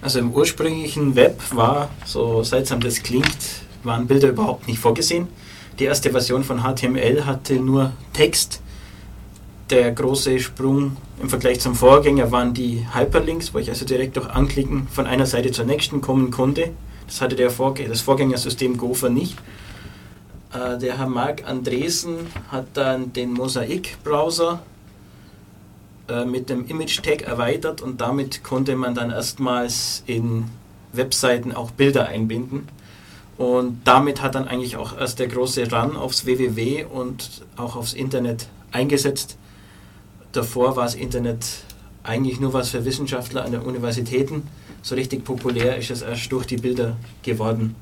Also 0.02 0.20
im 0.20 0.32
ursprünglichen 0.32 1.18
Web 1.18 1.42
war, 1.54 1.90
so 2.06 2.44
seltsam 2.44 2.80
das 2.80 3.04
klingt, 3.04 3.38
waren 3.84 4.08
Bilder 4.08 4.30
überhaupt 4.30 4.66
nicht 4.66 4.80
vorgesehen. 4.80 5.28
Die 5.78 5.84
erste 5.84 6.12
Version 6.12 6.46
von 6.46 6.62
HTML 6.62 7.26
hatte 7.26 7.56
nur 7.56 7.92
Text. 8.14 8.62
Der 9.70 9.92
große 9.92 10.40
Sprung 10.40 10.96
im 11.22 11.30
Vergleich 11.30 11.60
zum 11.60 11.76
Vorgänger 11.76 12.32
waren 12.32 12.54
die 12.54 12.88
Hyperlinks, 12.94 13.54
wo 13.54 13.58
ich 13.58 13.70
also 13.70 13.84
direkt 13.84 14.16
durch 14.16 14.30
Anklicken 14.30 14.88
von 14.88 15.06
einer 15.06 15.26
Seite 15.26 15.52
zur 15.52 15.66
nächsten 15.66 16.00
kommen 16.00 16.32
konnte. 16.32 16.70
Das 17.08 17.20
hatte 17.20 17.36
der 17.36 17.50
Vorgänger, 17.50 17.90
das 17.90 18.00
Vorgängersystem 18.00 18.78
Gopher 18.78 19.10
nicht. 19.10 19.36
Äh, 20.54 20.78
der 20.78 20.98
Herr 20.98 21.08
Marc 21.08 21.48
Andresen 21.48 22.28
hat 22.50 22.68
dann 22.74 23.14
den 23.14 23.34
Mosaic-Browser 23.34 24.62
äh, 26.08 26.26
mit 26.26 26.50
dem 26.50 26.66
Image-Tag 26.66 27.24
erweitert 27.24 27.82
und 27.82 28.00
damit 28.00 28.44
konnte 28.44 28.76
man 28.76 28.96
dann 28.96 29.12
erstmals 29.12 30.04
in 30.06 30.46
Webseiten 30.94 31.52
auch 31.54 31.72
Bilder 31.72 32.08
einbinden. 32.08 32.68
Und 33.38 33.82
damit 33.84 34.22
hat 34.22 34.36
dann 34.36 34.48
eigentlich 34.48 34.78
auch 34.78 34.98
erst 34.98 35.20
der 35.20 35.28
große 35.28 35.70
Run 35.70 35.96
aufs 35.96 36.26
www 36.26 36.86
und 36.86 37.44
auch 37.56 37.76
aufs 37.76 37.94
Internet 37.94 38.48
eingesetzt. 38.72 39.38
Davor 40.32 40.76
war 40.76 40.86
das 40.86 40.96
Internet 40.96 41.46
eigentlich 42.04 42.40
nur 42.40 42.54
was 42.54 42.70
für 42.70 42.86
Wissenschaftler 42.86 43.44
an 43.44 43.52
den 43.52 43.62
Universitäten. 43.62 44.48
So 44.82 44.96
richtig 44.96 45.24
populär 45.24 45.78
ist 45.78 45.92
es 45.92 46.02
erst 46.02 46.32
durch 46.32 46.48
die 46.48 46.58
Bilder 46.58 46.96
geworden. 47.22 47.76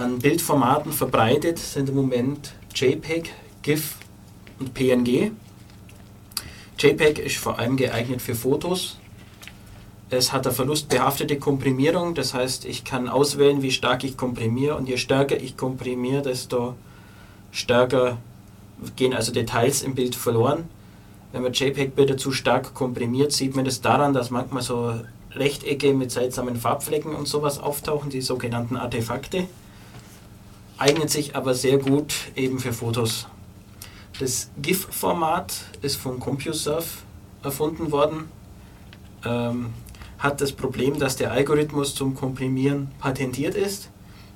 An 0.00 0.18
Bildformaten 0.18 0.92
verbreitet 0.92 1.58
sind 1.58 1.90
im 1.90 1.94
Moment 1.94 2.54
JPEG, 2.74 3.34
GIF 3.60 3.96
und 4.58 4.72
PNG. 4.72 5.30
JPEG 6.78 7.18
ist 7.18 7.36
vor 7.36 7.58
allem 7.58 7.76
geeignet 7.76 8.22
für 8.22 8.34
Fotos. 8.34 8.96
Es 10.08 10.32
hat 10.32 10.46
eine 10.46 10.54
verlustbehaftete 10.54 11.38
Komprimierung, 11.38 12.14
das 12.14 12.32
heißt, 12.32 12.64
ich 12.64 12.84
kann 12.84 13.10
auswählen, 13.10 13.60
wie 13.60 13.70
stark 13.70 14.02
ich 14.02 14.16
komprimiere 14.16 14.74
und 14.74 14.88
je 14.88 14.96
stärker 14.96 15.36
ich 15.36 15.58
komprimiere, 15.58 16.22
desto 16.22 16.76
stärker 17.52 18.16
gehen 18.96 19.12
also 19.12 19.32
Details 19.32 19.82
im 19.82 19.94
Bild 19.94 20.14
verloren. 20.14 20.64
Wenn 21.32 21.42
man 21.42 21.52
JPEG-Bilder 21.52 22.16
zu 22.16 22.32
stark 22.32 22.72
komprimiert, 22.72 23.32
sieht 23.32 23.54
man 23.54 23.66
das 23.66 23.82
daran, 23.82 24.14
dass 24.14 24.30
manchmal 24.30 24.62
so 24.62 24.94
Rechtecke 25.32 25.92
mit 25.92 26.10
seltsamen 26.10 26.56
Farbflecken 26.56 27.14
und 27.14 27.28
sowas 27.28 27.58
auftauchen, 27.58 28.08
die 28.08 28.22
sogenannten 28.22 28.78
Artefakte. 28.78 29.46
Eignet 30.80 31.10
sich 31.10 31.36
aber 31.36 31.52
sehr 31.52 31.76
gut 31.76 32.14
eben 32.36 32.58
für 32.58 32.72
Fotos. 32.72 33.26
Das 34.18 34.48
GIF-Format 34.62 35.52
ist 35.82 35.96
von 35.96 36.18
CompuServe 36.18 36.86
erfunden 37.42 37.92
worden. 37.92 38.30
Ähm, 39.22 39.74
hat 40.18 40.40
das 40.40 40.52
Problem, 40.52 40.98
dass 40.98 41.16
der 41.16 41.32
Algorithmus 41.32 41.94
zum 41.94 42.14
Komprimieren 42.14 42.90
patentiert 42.98 43.56
ist. 43.56 43.90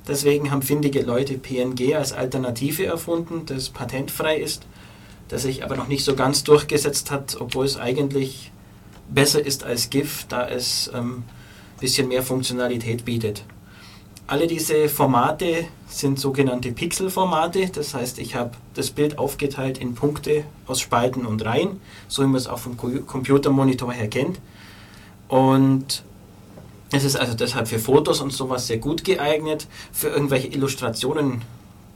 Deswegen 0.07 0.51
haben 0.51 0.61
findige 0.61 1.01
Leute 1.01 1.39
PNG 1.39 1.95
als 1.95 2.13
Alternative 2.13 2.85
erfunden, 2.85 3.47
das 3.47 3.71
patentfrei 3.71 4.37
ist, 4.37 4.67
das 5.29 5.45
sich 5.45 5.65
aber 5.65 5.77
noch 5.77 5.89
nicht 5.89 6.05
so 6.05 6.15
ganz 6.15 6.45
durchgesetzt 6.45 7.11
hat, 7.11 7.39
obwohl 7.41 7.65
es 7.65 7.79
eigentlich 7.79 8.53
besser 9.09 9.45
ist 9.45 9.65
als 9.65 9.89
GIF, 9.89 10.27
da 10.29 10.47
es 10.47 10.91
ein 10.93 11.01
ähm, 11.01 11.25
bisschen 11.81 12.09
mehr 12.09 12.23
Funktionalität 12.23 13.07
bietet. 13.07 13.45
Alle 14.27 14.47
diese 14.47 14.89
Formate 14.89 15.67
sind 15.87 16.19
sogenannte 16.19 16.73
Pixelformate, 16.73 17.69
das 17.69 17.93
heißt, 17.93 18.19
ich 18.19 18.35
habe 18.35 18.53
das 18.73 18.91
Bild 18.91 19.19
aufgeteilt 19.19 19.77
in 19.77 19.95
Punkte 19.95 20.45
aus 20.67 20.81
Spalten 20.81 21.27
und 21.27 21.45
Reihen, 21.45 21.83
so 22.09 22.23
wie 22.23 22.27
man 22.27 22.37
es 22.37 22.47
auch 22.47 22.59
vom 22.59 22.79
Computermonitor 22.79 23.93
her 23.93 24.09
kennt. 24.09 24.41
Und 25.29 26.03
es 26.91 27.05
ist 27.05 27.17
also 27.17 27.35
deshalb 27.35 27.69
für 27.69 27.79
Fotos 27.79 28.23
und 28.23 28.33
sowas 28.33 28.67
sehr 28.67 28.79
gut 28.79 29.05
geeignet. 29.05 29.67
Für 29.93 30.09
irgendwelche 30.09 30.49
Illustrationen 30.49 31.43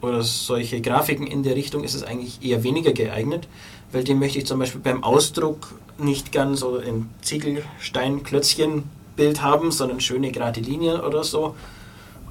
oder 0.02 0.22
solche 0.22 0.82
Grafiken 0.82 1.26
in 1.26 1.42
der 1.42 1.56
Richtung 1.56 1.82
ist 1.82 1.94
es 1.94 2.02
eigentlich 2.02 2.44
eher 2.44 2.62
weniger 2.62 2.92
geeignet, 2.92 3.48
weil 3.90 4.04
die 4.04 4.12
möchte 4.12 4.38
ich 4.38 4.44
zum 4.44 4.58
Beispiel 4.58 4.82
beim 4.82 5.02
Ausdruck 5.02 5.72
nicht 5.96 6.30
ganz 6.30 6.60
so 6.60 6.76
ein 6.76 7.08
Ziegelsteinklötzchen-Bild 7.22 9.40
haben, 9.40 9.72
sondern 9.72 10.00
schöne 10.00 10.30
gerade 10.30 10.60
Linien 10.60 11.00
oder 11.00 11.24
so 11.24 11.54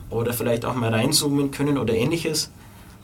oder 0.09 0.33
vielleicht 0.33 0.65
auch 0.65 0.75
mal 0.75 0.93
reinzoomen 0.93 1.51
können 1.51 1.77
oder 1.77 1.93
ähnliches. 1.93 2.51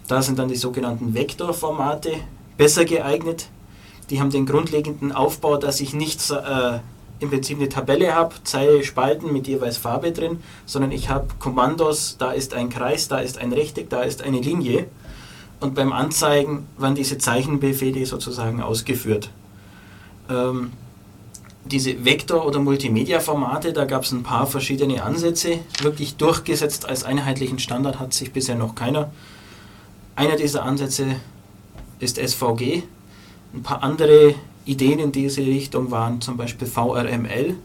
Da 0.07 0.21
sind 0.21 0.39
dann 0.39 0.49
die 0.49 0.55
sogenannten 0.55 1.13
Vektorformate 1.13 2.11
besser 2.57 2.85
geeignet. 2.85 3.49
Die 4.09 4.19
haben 4.19 4.29
den 4.29 4.45
grundlegenden 4.45 5.11
Aufbau, 5.11 5.57
dass 5.57 5.79
ich 5.79 5.93
nicht 5.93 6.29
äh, 6.29 6.79
im 7.19 7.29
Prinzip 7.29 7.57
eine 7.57 7.69
Tabelle 7.69 8.13
habe, 8.13 8.35
Zeile, 8.43 8.83
Spalten 8.83 9.31
mit 9.31 9.47
jeweils 9.47 9.77
Farbe 9.77 10.11
drin, 10.11 10.39
sondern 10.65 10.91
ich 10.91 11.09
habe 11.09 11.27
Kommandos, 11.39 12.17
da 12.17 12.31
ist 12.31 12.53
ein 12.53 12.69
Kreis, 12.69 13.07
da 13.07 13.19
ist 13.19 13.37
ein 13.37 13.53
Rechteck, 13.53 13.89
da 13.89 14.01
ist 14.01 14.21
eine 14.21 14.39
Linie. 14.39 14.87
Und 15.61 15.75
beim 15.75 15.93
Anzeigen 15.93 16.67
werden 16.77 16.95
diese 16.95 17.17
Zeichenbefehle 17.17 18.05
sozusagen 18.05 18.61
ausgeführt. 18.61 19.29
Ähm, 20.29 20.71
diese 21.65 22.03
Vektor- 22.03 22.45
oder 22.45 22.59
Multimedia-Formate, 22.59 23.73
da 23.73 23.85
gab 23.85 24.03
es 24.03 24.11
ein 24.11 24.23
paar 24.23 24.47
verschiedene 24.47 25.03
Ansätze. 25.03 25.59
Wirklich 25.81 26.17
durchgesetzt 26.17 26.87
als 26.87 27.03
einheitlichen 27.03 27.59
Standard 27.59 27.99
hat 27.99 28.13
sich 28.13 28.33
bisher 28.33 28.55
noch 28.55 28.75
keiner. 28.75 29.11
Einer 30.15 30.35
dieser 30.35 30.63
Ansätze 30.63 31.15
ist 31.99 32.17
SVG. 32.17 32.83
Ein 33.53 33.63
paar 33.63 33.81
andere 33.81 34.35
Ideen 34.65 34.99
in 34.99 35.11
diese 35.11 35.41
Richtung 35.41 35.89
waren 35.91 36.21
zum 36.21 36.37
Beispiel 36.37 36.67
VRML. 36.67 37.55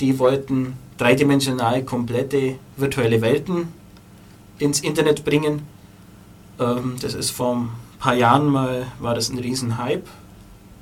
Die 0.00 0.18
wollten 0.18 0.74
dreidimensional 0.98 1.82
komplette 1.82 2.56
virtuelle 2.76 3.20
Welten 3.22 3.68
ins 4.58 4.80
Internet 4.80 5.24
bringen. 5.24 5.62
Ähm, 6.60 6.96
das 7.00 7.14
ist 7.14 7.30
vor 7.30 7.56
ein 7.56 7.70
paar 7.98 8.14
Jahren 8.14 8.46
mal, 8.46 8.86
war 9.00 9.14
das 9.14 9.30
ein 9.30 9.38
Riesenhype 9.38 10.04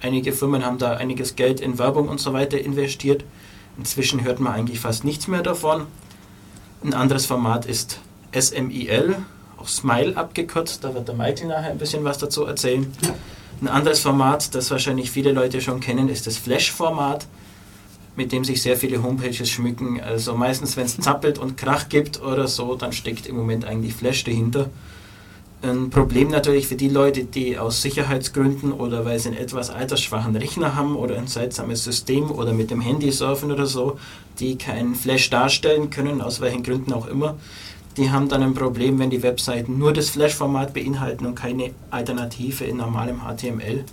Einige 0.02 0.32
Firmen 0.32 0.66
haben 0.66 0.78
da 0.78 0.94
einiges 0.97 1.37
Geld 1.37 1.61
in 1.61 1.78
Werbung 1.78 2.09
und 2.09 2.18
so 2.18 2.32
weiter 2.32 2.59
investiert. 2.59 3.25
Inzwischen 3.78 4.25
hört 4.25 4.40
man 4.40 4.52
eigentlich 4.52 4.80
fast 4.80 5.04
nichts 5.04 5.28
mehr 5.28 5.42
davon. 5.42 5.87
Ein 6.82 6.92
anderes 6.92 7.25
Format 7.25 7.66
ist 7.66 8.00
SMIL, 8.37 9.14
auch 9.59 9.68
Smile 9.68 10.16
abgekürzt. 10.16 10.82
Da 10.82 10.92
wird 10.92 11.06
der 11.06 11.14
Michael 11.14 11.47
nachher 11.47 11.71
ein 11.71 11.78
bisschen 11.78 12.02
was 12.02 12.18
dazu 12.18 12.44
erzählen. 12.44 12.92
Ein 13.61 13.68
anderes 13.68 14.00
Format, 14.00 14.56
das 14.56 14.73
wahrscheinlich 14.73 15.12
viele 15.12 15.30
Leute 15.30 15.61
schon 15.61 15.78
kennen, 15.78 16.09
ist 16.09 16.26
das 16.26 16.37
Flash-Format, 16.37 17.28
mit 18.16 18.32
dem 18.32 18.44
sich 18.44 18.61
sehr 18.61 18.76
viele 18.76 19.04
Homepages 19.04 19.49
schmücken. 19.49 20.00
Also 20.00 20.35
meistens, 20.35 20.76
wenn 20.76 20.87
es 20.87 20.99
zappelt 20.99 21.38
und 21.38 21.56
Krach 21.56 21.88
gibt 21.88 22.21
oder 22.21 22.49
so, 22.49 22.75
dann 22.75 22.92
steckt 22.92 23.28
im 23.28 23.37
Moment 23.37 23.64
eigentlich 23.64 23.94
Flash 23.94 24.25
dahinter 24.25 24.68
ein 25.62 25.90
Problem 25.90 26.28
natürlich 26.28 26.66
für 26.66 26.75
die 26.75 26.88
Leute, 26.88 27.25
die 27.25 27.57
aus 27.57 27.83
Sicherheitsgründen 27.83 28.73
oder 28.73 29.04
weil 29.04 29.19
sie 29.19 29.28
einen 29.28 29.38
etwas 29.38 29.71
altersschwachen 29.71 30.35
Rechner 30.35 30.75
haben 30.75 30.97
oder 30.97 31.16
ein 31.16 31.28
seltsames 31.28 31.85
System 31.85 32.31
oder 32.31 32.52
mit 32.52 32.71
dem 32.71 32.81
Handy 32.81 33.12
surfen 33.12 33.52
oder 33.52 33.66
so, 33.66 33.99
die 34.40 34.59
keinen 34.59 34.95
Flash 34.95 35.31
darstellen 35.31 35.90
können, 35.90 36.21
aus 36.21 36.40
welchen 36.40 36.62
Gründen 36.62 36.92
auch 36.92 37.07
immer. 37.07 37.37
Die 37.97 38.11
haben 38.11 38.28
dann 38.28 38.42
ein 38.42 38.54
Problem, 38.54 38.99
wenn 38.99 39.11
die 39.11 39.23
Webseiten 39.23 39.78
nur 39.78 39.92
das 39.92 40.11
Flash-Format 40.11 40.75
beinhalten 40.75 41.26
und 41.26 41.35
keine 41.35 41.73
Alternative 41.90 42.64
in 42.64 42.78
normalem 42.78 43.21
HTML. 43.21 43.85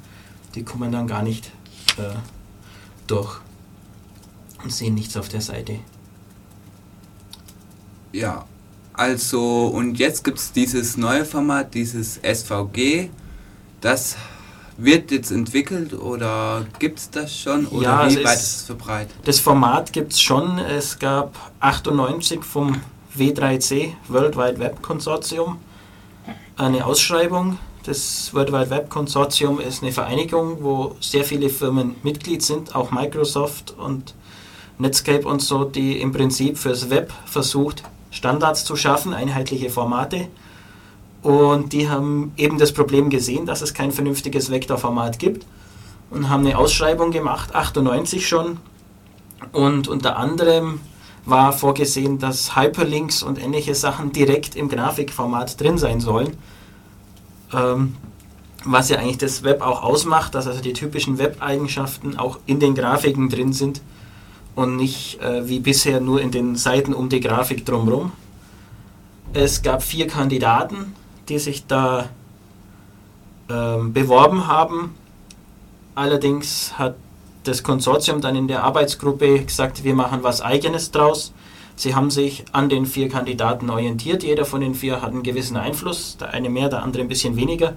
Die 0.55 0.63
kommen 0.63 0.91
dann 0.91 1.05
gar 1.05 1.21
nicht 1.21 1.51
äh, 1.97 2.15
durch 3.05 3.39
und 4.63 4.71
sehen 4.71 4.95
nichts 4.95 5.17
auf 5.17 5.29
der 5.29 5.41
Seite. 5.41 5.75
Ja, 8.11 8.45
also, 8.99 9.67
und 9.67 9.97
jetzt 9.97 10.25
gibt 10.25 10.39
es 10.39 10.51
dieses 10.51 10.97
neue 10.97 11.23
Format, 11.23 11.73
dieses 11.73 12.19
SVG. 12.21 13.09
Das 13.79 14.17
wird 14.77 15.11
jetzt 15.11 15.31
entwickelt 15.31 15.93
oder 15.93 16.65
gibt 16.79 16.99
es 16.99 17.09
das 17.09 17.33
schon? 17.33 17.65
Oder 17.67 17.83
ja, 17.83 18.09
wie 18.09 18.23
weit 18.25 18.35
ist 18.35 18.55
es 18.57 18.61
verbreitet? 18.63 19.15
Das 19.23 19.39
Format 19.39 19.93
gibt 19.93 20.11
es 20.11 20.21
schon. 20.21 20.59
Es 20.59 20.99
gab 20.99 21.33
98 21.61 22.43
vom 22.43 22.81
W3C, 23.17 23.93
World 24.09 24.35
Wide 24.35 24.59
Web 24.59 24.81
Consortium, 24.81 25.59
eine 26.57 26.85
Ausschreibung. 26.85 27.57
Das 27.83 28.33
World 28.33 28.51
Wide 28.51 28.69
Web 28.69 28.89
Consortium 28.89 29.61
ist 29.61 29.81
eine 29.81 29.93
Vereinigung, 29.93 30.57
wo 30.61 30.97
sehr 30.99 31.23
viele 31.23 31.49
Firmen 31.49 31.95
Mitglied 32.03 32.43
sind, 32.43 32.75
auch 32.75 32.91
Microsoft 32.91 33.71
und 33.77 34.13
Netscape 34.77 35.25
und 35.25 35.41
so, 35.41 35.63
die 35.63 36.01
im 36.01 36.11
Prinzip 36.11 36.57
fürs 36.57 36.89
Web 36.89 37.13
versucht, 37.25 37.83
Standards 38.11 38.65
zu 38.65 38.75
schaffen, 38.75 39.13
einheitliche 39.13 39.69
Formate. 39.69 40.27
Und 41.21 41.73
die 41.73 41.89
haben 41.89 42.31
eben 42.37 42.57
das 42.57 42.73
Problem 42.73 43.09
gesehen, 43.09 43.45
dass 43.45 43.61
es 43.61 43.73
kein 43.73 43.91
vernünftiges 43.91 44.49
Vektorformat 44.51 45.19
gibt 45.19 45.45
und 46.09 46.29
haben 46.29 46.45
eine 46.45 46.57
Ausschreibung 46.57 47.11
gemacht, 47.11 47.53
98 47.55 48.27
schon. 48.27 48.57
Und 49.51 49.87
unter 49.87 50.17
anderem 50.17 50.79
war 51.25 51.53
vorgesehen, 51.53 52.19
dass 52.19 52.55
Hyperlinks 52.55 53.21
und 53.21 53.41
ähnliche 53.41 53.75
Sachen 53.75 54.11
direkt 54.11 54.55
im 54.55 54.69
Grafikformat 54.69 55.59
drin 55.59 55.77
sein 55.77 55.99
sollen. 55.99 56.37
Ähm, 57.53 57.95
was 58.65 58.89
ja 58.89 58.97
eigentlich 58.97 59.17
das 59.17 59.43
Web 59.43 59.61
auch 59.61 59.83
ausmacht, 59.83 60.35
dass 60.35 60.47
also 60.47 60.61
die 60.61 60.73
typischen 60.73 61.17
Web-Eigenschaften 61.17 62.17
auch 62.17 62.39
in 62.45 62.59
den 62.59 62.75
Grafiken 62.75 63.29
drin 63.29 63.53
sind 63.53 63.81
und 64.59 64.75
nicht 64.75 65.21
äh, 65.21 65.47
wie 65.47 65.61
bisher 65.61 66.01
nur 66.01 66.19
in 66.19 66.31
den 66.31 66.57
Seiten 66.57 66.93
um 66.93 67.07
die 67.07 67.21
Grafik 67.21 67.65
drumherum. 67.65 68.11
Es 69.31 69.61
gab 69.61 69.81
vier 69.81 70.05
Kandidaten, 70.07 70.93
die 71.29 71.39
sich 71.39 71.65
da 71.65 72.09
ähm, 73.49 73.93
beworben 73.93 74.47
haben. 74.47 74.95
Allerdings 75.95 76.73
hat 76.77 76.95
das 77.45 77.63
Konsortium 77.63 78.19
dann 78.19 78.35
in 78.35 78.49
der 78.49 78.63
Arbeitsgruppe 78.63 79.45
gesagt, 79.45 79.85
wir 79.85 79.95
machen 79.95 80.23
was 80.23 80.41
eigenes 80.41 80.91
draus. 80.91 81.31
Sie 81.77 81.95
haben 81.95 82.11
sich 82.11 82.43
an 82.51 82.67
den 82.67 82.85
vier 82.85 83.07
Kandidaten 83.07 83.69
orientiert. 83.69 84.23
Jeder 84.23 84.43
von 84.43 84.59
den 84.59 84.75
vier 84.75 85.01
hat 85.01 85.11
einen 85.11 85.23
gewissen 85.23 85.55
Einfluss, 85.55 86.17
der 86.17 86.31
eine 86.31 86.49
mehr, 86.49 86.67
der 86.67 86.83
andere 86.83 87.01
ein 87.01 87.07
bisschen 87.07 87.37
weniger. 87.37 87.75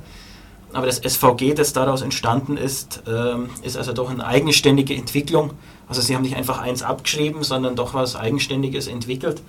Aber 0.73 0.87
das 0.87 0.97
SVG, 0.97 1.55
das 1.55 1.73
daraus 1.73 2.03
entstanden 2.03 2.57
ist, 2.57 3.05
ähm, 3.07 3.51
ist 3.63 3.77
also 3.77 3.93
doch 3.93 4.11
eine 4.11 4.27
eigenständige 4.27 4.97
Entwicklung. 4.97 5.51
Also 5.89 6.01
sie 6.01 6.15
haben 6.15 6.23
nicht 6.23 6.37
einfach 6.37 6.59
eins 6.59 6.83
abgeschrieben, 6.83 7.43
sondern 7.43 7.77
doch 7.77 7.95
was 7.95 8.17
Eigenständiges 8.17 8.87
entwickelt. 8.87 9.43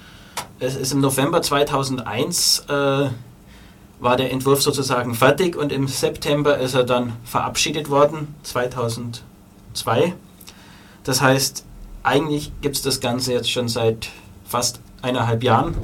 Es 0.59 0.75
ist 0.75 0.91
im 0.91 1.01
November 1.01 1.41
2001 1.41 2.65
äh, 2.69 3.09
war 3.99 4.17
der 4.17 4.31
Entwurf 4.31 4.61
sozusagen 4.61 5.13
fertig 5.13 5.55
und 5.55 5.71
im 5.71 5.87
September 5.87 6.57
ist 6.57 6.73
er 6.73 6.83
dann 6.83 7.13
verabschiedet 7.23 7.89
worden, 7.89 8.35
2002. 8.43 10.13
Das 11.03 11.21
heißt, 11.21 11.65
eigentlich 12.03 12.51
gibt 12.61 12.75
es 12.75 12.81
das 12.81 12.99
Ganze 12.99 13.33
jetzt 13.33 13.49
schon 13.49 13.69
seit 13.69 14.09
fast 14.45 14.79
eineinhalb 15.01 15.43
Jahren. 15.43 15.75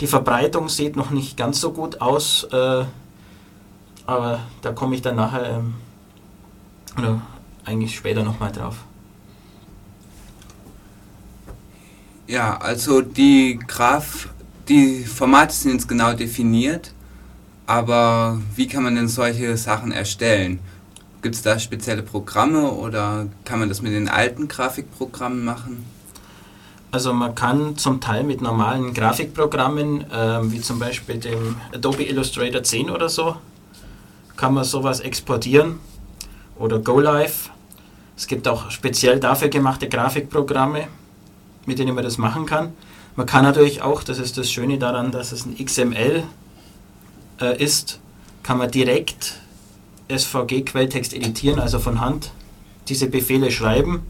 Die 0.00 0.06
Verbreitung 0.06 0.68
sieht 0.68 0.96
noch 0.96 1.10
nicht 1.10 1.36
ganz 1.36 1.60
so 1.60 1.72
gut 1.72 2.00
aus. 2.00 2.44
Äh, 2.44 2.84
aber 4.06 4.40
da 4.62 4.72
komme 4.72 4.96
ich 4.96 5.02
dann 5.02 5.16
nachher 5.16 5.50
ähm, 5.50 5.74
oder 6.98 7.20
eigentlich 7.64 7.94
später 7.94 8.24
nochmal 8.24 8.50
drauf. 8.50 8.76
Ja, 12.30 12.58
also 12.58 13.00
die 13.00 13.58
Graph, 13.66 14.28
die 14.68 15.04
Formate 15.04 15.52
sind 15.52 15.72
jetzt 15.72 15.88
genau 15.88 16.12
definiert, 16.12 16.94
aber 17.66 18.40
wie 18.54 18.68
kann 18.68 18.84
man 18.84 18.94
denn 18.94 19.08
solche 19.08 19.56
Sachen 19.56 19.90
erstellen? 19.90 20.60
Gibt 21.22 21.34
es 21.34 21.42
da 21.42 21.58
spezielle 21.58 22.04
Programme 22.04 22.70
oder 22.70 23.26
kann 23.44 23.58
man 23.58 23.68
das 23.68 23.82
mit 23.82 23.94
den 23.94 24.08
alten 24.08 24.46
Grafikprogrammen 24.46 25.44
machen? 25.44 25.84
Also 26.92 27.12
man 27.12 27.34
kann 27.34 27.76
zum 27.76 28.00
Teil 28.00 28.22
mit 28.22 28.40
normalen 28.40 28.94
Grafikprogrammen, 28.94 30.08
äh, 30.08 30.52
wie 30.52 30.60
zum 30.60 30.78
Beispiel 30.78 31.16
dem 31.16 31.56
Adobe 31.74 32.04
Illustrator 32.04 32.62
10 32.62 32.90
oder 32.90 33.08
so, 33.08 33.34
kann 34.36 34.54
man 34.54 34.62
sowas 34.62 35.00
exportieren 35.00 35.80
oder 36.60 36.78
GoLive. 36.78 37.50
Es 38.16 38.28
gibt 38.28 38.46
auch 38.46 38.70
speziell 38.70 39.18
dafür 39.18 39.48
gemachte 39.48 39.88
Grafikprogramme, 39.88 40.86
mit 41.66 41.78
denen 41.78 41.94
man 41.94 42.04
das 42.04 42.18
machen 42.18 42.46
kann. 42.46 42.72
Man 43.16 43.26
kann 43.26 43.44
natürlich 43.44 43.82
auch, 43.82 44.02
das 44.02 44.18
ist 44.18 44.38
das 44.38 44.50
Schöne 44.50 44.78
daran, 44.78 45.10
dass 45.10 45.32
es 45.32 45.44
ein 45.44 45.56
XML 45.62 46.24
äh, 47.40 47.62
ist, 47.62 48.00
kann 48.42 48.58
man 48.58 48.70
direkt 48.70 49.40
SVG-Quelltext 50.08 51.14
editieren, 51.14 51.60
also 51.60 51.78
von 51.78 52.00
Hand 52.00 52.30
diese 52.88 53.08
Befehle 53.08 53.50
schreiben. 53.50 54.02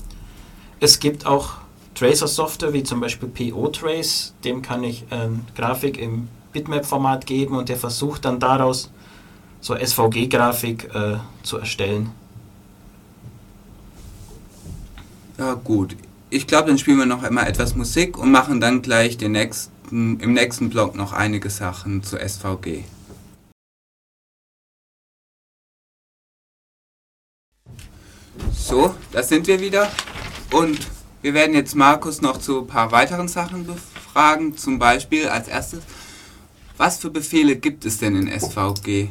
Es 0.80 1.00
gibt 1.00 1.26
auch 1.26 1.54
Tracer-Software, 1.95 2.73
wie 2.73 2.83
zum 2.83 3.00
Beispiel 3.00 3.28
PO-Trace, 3.28 4.34
dem 4.45 4.63
kann 4.63 4.84
ich 4.84 5.02
äh, 5.10 5.28
Grafik 5.54 5.99
im 5.99 6.28
Bitmap-Format 6.52 7.26
geben 7.26 7.56
und 7.56 7.69
der 7.69 7.76
versucht 7.76 8.25
dann 8.25 8.41
daraus 8.41 8.91
so 9.60 9.76
SVG-Grafik 9.76 10.95
äh, 10.95 11.17
zu 11.43 11.58
erstellen. 11.58 12.10
Ja 15.39 15.54
gut, 15.54 15.97
ich 16.30 16.47
glaube, 16.47 16.69
dann 16.69 16.78
spielen 16.78 16.99
wir 16.99 17.06
noch 17.06 17.25
einmal 17.25 17.49
etwas 17.49 17.75
Musik 17.75 18.16
und 18.16 18.30
machen 18.30 18.60
dann 18.60 18.82
gleich 18.82 19.19
den 19.19 19.32
nächsten, 19.32 20.21
im 20.21 20.32
nächsten 20.32 20.71
Blog 20.71 20.95
noch 20.95 21.12
einige 21.12 21.50
Sachen 21.50 22.02
zu 22.02 22.16
SVG. 22.16 22.84
So, 28.52 28.95
da 29.10 29.23
sind 29.23 29.49
wir 29.49 29.60
wieder 29.60 29.90
und 30.52 30.78
wir 31.23 31.34
werden 31.34 31.54
jetzt 31.54 31.75
Markus 31.75 32.23
noch 32.23 32.38
zu 32.38 32.60
ein 32.60 32.66
paar 32.69 32.93
weiteren 32.93 33.26
Sachen 33.26 33.66
befragen. 33.66 34.56
Zum 34.56 34.78
Beispiel 34.78 35.28
als 35.28 35.49
erstes, 35.49 35.80
was 36.76 36.99
für 36.99 37.10
Befehle 37.10 37.56
gibt 37.56 37.84
es 37.84 37.99
denn 37.99 38.14
in 38.14 38.40
SVG? 38.40 39.08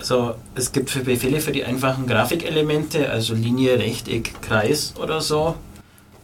So, 0.00 0.36
es 0.54 0.70
gibt 0.70 0.90
für 0.90 1.00
Befehle 1.00 1.40
für 1.40 1.50
die 1.50 1.64
einfachen 1.64 2.06
Grafikelemente, 2.06 3.10
also 3.10 3.34
Linie, 3.34 3.78
Rechteck, 3.78 4.40
Kreis 4.40 4.94
oder 4.96 5.20
so. 5.20 5.56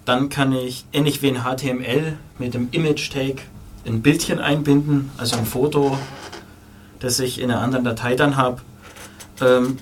Dann 0.05 0.29
kann 0.29 0.53
ich 0.53 0.85
ähnlich 0.93 1.23
wie 1.23 1.29
in 1.29 1.43
HTML 1.43 2.17
mit 2.39 2.55
dem 2.55 2.69
Image-Tag 2.73 3.43
ein 3.87 4.03
Bildchen 4.03 4.41
einbinden, 4.41 5.11
also 5.17 5.37
ein 5.37 5.47
Foto, 5.47 5.97
das 6.99 7.21
ich 7.21 7.41
in 7.41 7.51
einer 7.51 7.61
anderen 7.61 7.85
Datei 7.85 8.15
dann 8.17 8.37
habe. 8.37 8.61
Ähm, 9.41 9.79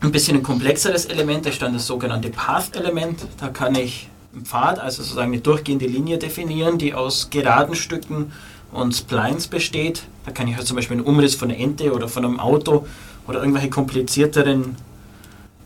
ein 0.00 0.12
bisschen 0.12 0.38
ein 0.38 0.42
komplexeres 0.42 1.04
Element 1.06 1.46
ist 1.46 1.60
dann 1.60 1.74
das 1.74 1.86
sogenannte 1.86 2.30
Path-Element. 2.30 3.26
Da 3.38 3.48
kann 3.48 3.74
ich 3.74 4.08
einen 4.32 4.46
Pfad, 4.46 4.78
also 4.78 5.02
sozusagen 5.02 5.32
eine 5.32 5.42
durchgehende 5.42 5.86
Linie 5.86 6.18
definieren, 6.18 6.78
die 6.78 6.94
aus 6.94 7.28
geraden 7.28 7.74
Stücken 7.74 8.32
und 8.72 8.94
Splines 8.94 9.48
besteht. 9.48 10.04
Da 10.24 10.32
kann 10.32 10.48
ich 10.48 10.56
halt 10.56 10.66
zum 10.66 10.76
Beispiel 10.76 10.96
einen 10.96 11.06
Umriss 11.06 11.34
von 11.34 11.50
einer 11.50 11.60
Ente 11.60 11.92
oder 11.92 12.08
von 12.08 12.24
einem 12.24 12.40
Auto 12.40 12.86
oder 13.26 13.40
irgendwelche 13.40 13.68
komplizierteren 13.68 14.76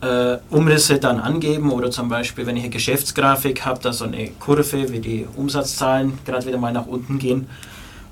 äh, 0.05 0.39
Umrisse 0.51 0.99
dann 0.99 1.19
angeben 1.19 1.71
oder 1.71 1.91
zum 1.91 2.09
Beispiel, 2.09 2.47
wenn 2.47 2.57
ich 2.57 2.65
eine 2.65 2.73
Geschäftsgrafik 2.73 3.65
habe, 3.65 3.81
da 3.81 3.93
so 3.93 4.05
eine 4.05 4.29
Kurve, 4.39 4.93
wie 4.93 5.01
die 5.01 5.27
Umsatzzahlen 5.37 6.19
gerade 6.25 6.47
wieder 6.47 6.59
mal 6.59 6.73
nach 6.73 6.87
unten 6.87 7.19
gehen. 7.19 7.49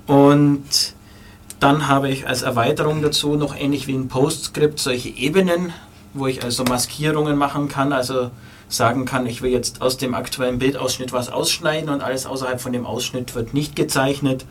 Und 0.07 0.63
dann 1.59 1.87
habe 1.87 2.09
ich 2.09 2.27
als 2.27 2.41
Erweiterung 2.41 3.01
dazu 3.01 3.35
noch 3.35 3.55
ähnlich 3.55 3.87
wie 3.87 3.93
ein 3.93 4.07
Postscript 4.07 4.79
solche 4.79 5.09
Ebenen, 5.09 5.71
wo 6.13 6.27
ich 6.27 6.43
also 6.43 6.63
Maskierungen 6.63 7.37
machen 7.37 7.69
kann, 7.69 7.93
also 7.93 8.31
sagen 8.67 9.05
kann, 9.05 9.27
ich 9.27 9.41
will 9.41 9.51
jetzt 9.51 9.81
aus 9.81 9.97
dem 9.97 10.15
aktuellen 10.15 10.57
Bildausschnitt 10.59 11.13
was 11.13 11.29
ausschneiden 11.29 11.89
und 11.89 12.01
alles 12.01 12.25
außerhalb 12.25 12.59
von 12.59 12.73
dem 12.73 12.85
Ausschnitt 12.85 13.35
wird 13.35 13.53
nicht 13.53 13.75
gezeichnet. 13.75 14.45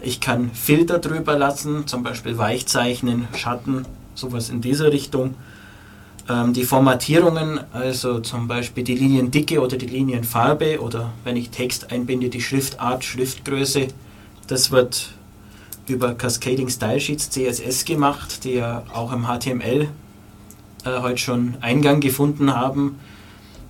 Ich 0.00 0.20
kann 0.20 0.50
Filter 0.52 0.98
drüber 0.98 1.36
lassen, 1.36 1.86
zum 1.86 2.02
Beispiel 2.02 2.38
Weichzeichnen, 2.38 3.28
Schatten, 3.36 3.86
sowas 4.14 4.48
in 4.48 4.60
dieser 4.60 4.92
Richtung. 4.92 5.34
Ähm, 6.28 6.52
die 6.52 6.64
Formatierungen, 6.64 7.60
also 7.72 8.20
zum 8.20 8.48
Beispiel 8.48 8.84
die 8.84 8.96
Liniendicke 8.96 9.60
oder 9.60 9.76
die 9.76 9.86
Linienfarbe 9.86 10.80
oder 10.80 11.12
wenn 11.24 11.36
ich 11.36 11.50
Text 11.50 11.92
einbinde, 11.92 12.28
die 12.28 12.40
Schriftart, 12.40 13.04
Schriftgröße, 13.04 13.88
das 14.46 14.70
wird 14.70 15.10
über 15.86 16.14
Cascading 16.14 16.68
Style 16.68 17.00
Sheets 17.00 17.30
CSS 17.30 17.84
gemacht, 17.84 18.44
die 18.44 18.54
ja 18.54 18.82
auch 18.92 19.12
im 19.12 19.26
HTML 19.26 19.88
äh, 20.84 21.00
heute 21.00 21.18
schon 21.18 21.54
Eingang 21.60 22.00
gefunden 22.00 22.54
haben. 22.54 22.98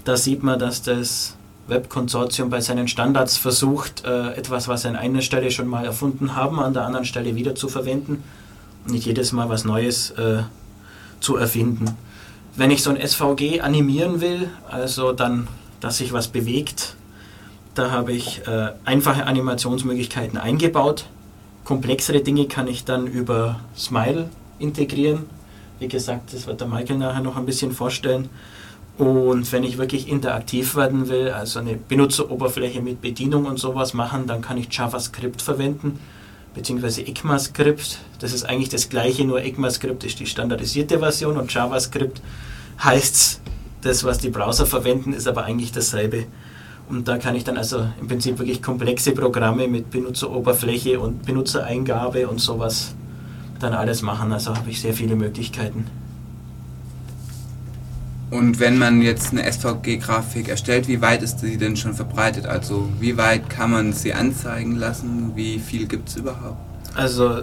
Da 0.05 0.17
sieht 0.17 0.43
man, 0.43 0.59
dass 0.59 0.83
das 0.83 1.37
Webkonsortium 1.69 2.49
bei 2.49 2.61
seinen 2.61 2.89
Standards 2.89 3.37
versucht, 3.37 4.05
äh, 4.05 4.35
etwas, 4.35 4.69
was 4.69 4.83
sie 4.83 4.89
an 4.89 4.97
einer 4.97 5.21
Stelle 5.21 5.51
schon 5.51 5.67
mal 5.67 5.85
erfunden 5.85 6.37
haben, 6.37 6.59
an 6.61 6.73
der 6.73 6.85
anderen 6.85 7.05
Stelle 7.05 7.35
wieder 7.35 7.55
zu 7.55 7.69
verwenden 7.69 8.23
nicht 8.91 9.07
jedes 9.07 9.33
Mal 9.33 9.49
was 9.49 9.65
Neues 9.65 10.11
äh, 10.11 10.43
zu 11.21 11.37
erfinden. 11.37 11.97
Wenn 12.57 12.71
ich 12.71 12.83
so 12.83 12.89
ein 12.89 12.97
SVG 12.97 13.61
animieren 13.61 14.23
will, 14.23 14.49
also 14.71 15.13
dann, 15.13 15.47
dass 15.81 15.99
sich 15.99 16.15
was 16.15 16.29
bewegt, 16.29 16.97
da 17.75 17.91
habe 17.91 18.15
ich 18.15 18.47
äh, 18.47 18.71
einfache 18.87 19.27
Animationsmöglichkeiten 19.27 20.39
eingebaut. 20.39 21.05
Komplexere 21.65 22.23
Dinge 22.23 22.47
kann 22.47 22.67
ich 22.67 22.87
dann 22.87 23.07
über 23.07 23.61
Smile 23.77 24.31
integrieren. 24.59 25.27
Wie 25.81 25.89
gesagt, 25.89 26.33
das 26.33 26.47
wird 26.47 26.63
der 26.63 26.69
Michael 26.69 26.97
nachher 26.97 27.21
noch 27.21 27.37
ein 27.37 27.45
bisschen 27.45 27.73
vorstellen. 27.73 28.31
Und 28.97 29.53
wenn 29.53 29.63
ich 29.63 29.77
wirklich 29.77 30.09
interaktiv 30.09 30.77
werden 30.77 31.11
will, 31.11 31.29
also 31.29 31.59
eine 31.59 31.75
Benutzeroberfläche 31.75 32.81
mit 32.81 33.03
Bedienung 33.03 33.45
und 33.45 33.59
sowas 33.59 33.93
machen, 33.93 34.27
dann 34.27 34.41
kann 34.41 34.57
ich 34.57 34.73
JavaScript 34.73 35.43
verwenden 35.43 36.01
beziehungsweise 36.57 37.07
ECMAScript. 37.07 37.99
Das 38.19 38.33
ist 38.33 38.45
eigentlich 38.45 38.71
das 38.71 38.89
gleiche, 38.89 39.25
nur 39.25 39.43
ECMAScript 39.43 40.03
ist 40.03 40.19
die 40.19 40.27
standardisierte 40.27 40.99
Version 40.99 41.37
und 41.37 41.53
JavaScript 41.53 42.21
heißt 42.83 43.41
das, 43.83 44.03
was 44.03 44.19
die 44.19 44.31
Browser 44.31 44.67
verwenden, 44.67 45.13
ist 45.13 45.29
aber 45.29 45.45
eigentlich 45.45 45.71
dasselbe. 45.71 46.27
Und 46.89 47.09
da 47.09 47.19
kann 47.19 47.37
ich 47.37 47.45
dann 47.45 47.57
also 47.57 47.87
im 48.01 48.09
Prinzip 48.09 48.39
wirklich 48.39 48.63
komplexe 48.63 49.13
Programme 49.13 49.69
mit 49.69 49.91
Benutzeroberfläche 49.91 50.99
und 50.99 51.27
Benutzereingabe 51.27 52.27
und 52.27 52.41
sowas 52.41 52.95
dann 53.61 53.75
alles 53.75 54.03
machen. 54.03 54.33
Also 54.33 54.57
habe 54.57 54.71
ich 54.71 54.81
sehr 54.81 54.95
viele 54.95 55.15
Möglichkeiten. 55.15 55.87
Und 58.31 58.59
wenn 58.59 58.79
man 58.79 59.03
jetzt 59.03 59.31
eine 59.33 59.51
SVG-Grafik 59.51 60.49
erstellt, 60.49 60.89
wie 60.89 61.01
weit 61.01 61.23
ist 61.23 61.39
sie 61.39 61.57
denn 61.57 61.77
schon 61.77 61.95
verbreitet? 61.95 62.47
Also 62.47 62.89
wie 62.99 63.17
weit 63.17 63.49
kann 63.49 63.71
man 63.71 63.93
sie 63.93 64.13
anzeigen 64.13 64.77
lassen? 64.77 65.33
Wie 65.37 65.61
viel 65.61 65.87
gibt 65.87 66.09
es 66.09 66.17
überhaupt? 66.17 66.59
Also 66.95 67.43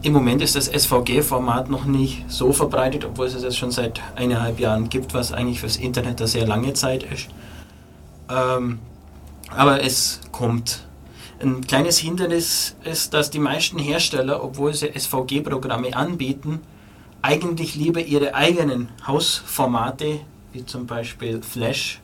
im 0.00 0.12
Moment 0.14 0.40
ist 0.40 0.56
das 0.56 0.66
SVG-Format 0.66 1.68
noch 1.68 1.84
nicht 1.84 2.24
so 2.28 2.52
verbreitet, 2.52 3.04
obwohl 3.04 3.26
es 3.26 3.34
es 3.34 3.56
schon 3.56 3.70
seit 3.70 4.00
eineinhalb 4.16 4.58
Jahren 4.58 4.88
gibt, 4.88 5.12
was 5.12 5.32
eigentlich 5.32 5.60
fürs 5.60 5.76
Internet 5.76 6.20
eine 6.20 6.28
sehr 6.28 6.46
lange 6.46 6.72
Zeit 6.72 7.02
ist. 7.02 7.28
Ähm, 8.30 8.78
aber 9.54 9.84
es 9.84 10.20
kommt. 10.32 10.86
Ein 11.40 11.60
kleines 11.60 11.98
Hindernis 11.98 12.76
ist, 12.84 13.12
dass 13.14 13.30
die 13.30 13.38
meisten 13.38 13.78
Hersteller, 13.78 14.42
obwohl 14.42 14.72
sie 14.72 14.90
SVG-Programme 14.96 15.94
anbieten, 15.94 16.60
eigentlich 17.22 17.76
lieber 17.76 18.00
ihre 18.00 18.34
eigenen 18.34 18.88
Hausformate, 19.06 20.20
wie 20.52 20.66
zum 20.66 20.86
Beispiel 20.86 21.40
Flash, 21.40 22.00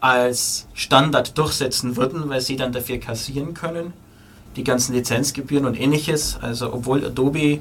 als 0.00 0.66
Standard 0.74 1.36
durchsetzen 1.36 1.96
würden, 1.96 2.28
weil 2.28 2.40
sie 2.40 2.56
dann 2.56 2.72
dafür 2.72 2.98
kassieren 2.98 3.54
können. 3.54 3.92
Die 4.56 4.64
ganzen 4.64 4.94
Lizenzgebühren 4.94 5.66
und 5.66 5.78
ähnliches. 5.78 6.38
Also 6.40 6.72
obwohl 6.72 7.04
Adobe 7.04 7.60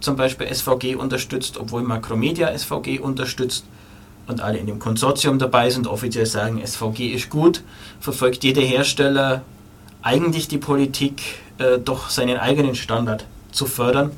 zum 0.00 0.16
Beispiel 0.16 0.52
SVG 0.52 0.96
unterstützt, 0.96 1.58
obwohl 1.58 1.82
Macromedia 1.82 2.56
SVG 2.56 3.00
unterstützt 3.00 3.64
und 4.26 4.40
alle 4.40 4.58
in 4.58 4.66
dem 4.66 4.78
Konsortium 4.78 5.38
dabei 5.38 5.70
sind, 5.70 5.86
offiziell 5.86 6.26
sagen, 6.26 6.64
SVG 6.64 7.12
ist 7.12 7.30
gut, 7.30 7.62
verfolgt 8.00 8.44
jeder 8.44 8.62
Hersteller 8.62 9.42
eigentlich 10.02 10.48
die 10.48 10.58
Politik, 10.58 11.20
äh, 11.58 11.78
doch 11.78 12.08
seinen 12.08 12.38
eigenen 12.38 12.74
Standard 12.74 13.26
zu 13.52 13.66
fördern 13.66 14.12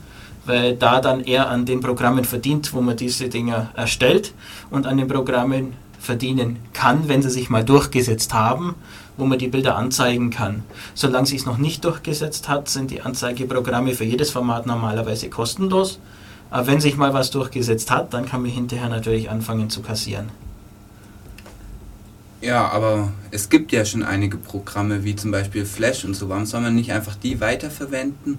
weil 0.44 0.76
da 0.76 1.00
dann 1.00 1.24
er 1.24 1.48
an 1.48 1.64
den 1.64 1.80
Programmen 1.80 2.24
verdient, 2.24 2.72
wo 2.72 2.80
man 2.80 2.96
diese 2.96 3.28
Dinger 3.28 3.70
erstellt 3.74 4.34
und 4.70 4.86
an 4.86 4.96
den 4.96 5.08
Programmen 5.08 5.74
verdienen 5.98 6.58
kann, 6.72 7.08
wenn 7.08 7.22
sie 7.22 7.30
sich 7.30 7.48
mal 7.48 7.64
durchgesetzt 7.64 8.34
haben, 8.34 8.74
wo 9.16 9.24
man 9.24 9.38
die 9.38 9.48
Bilder 9.48 9.76
anzeigen 9.76 10.30
kann. 10.30 10.64
Solange 10.94 11.26
sich 11.26 11.40
es 11.40 11.46
noch 11.46 11.58
nicht 11.58 11.84
durchgesetzt 11.84 12.48
hat, 12.48 12.68
sind 12.68 12.90
die 12.90 13.02
Anzeigeprogramme 13.02 13.94
für 13.94 14.04
jedes 14.04 14.30
Format 14.30 14.66
normalerweise 14.66 15.28
kostenlos. 15.30 16.00
Aber 16.50 16.66
wenn 16.66 16.80
sich 16.80 16.96
mal 16.96 17.14
was 17.14 17.30
durchgesetzt 17.30 17.90
hat, 17.90 18.12
dann 18.12 18.26
kann 18.26 18.42
man 18.42 18.50
hinterher 18.50 18.88
natürlich 18.88 19.30
anfangen 19.30 19.70
zu 19.70 19.80
kassieren. 19.80 20.28
Ja, 22.42 22.68
aber 22.70 23.12
es 23.30 23.48
gibt 23.48 23.70
ja 23.70 23.84
schon 23.84 24.02
einige 24.02 24.36
Programme 24.36 25.04
wie 25.04 25.14
zum 25.14 25.30
Beispiel 25.30 25.64
Flash 25.64 26.04
und 26.04 26.14
so. 26.14 26.28
Warum 26.28 26.44
soll 26.44 26.60
man 26.60 26.74
nicht 26.74 26.92
einfach 26.92 27.14
die 27.14 27.40
weiterverwenden? 27.40 28.38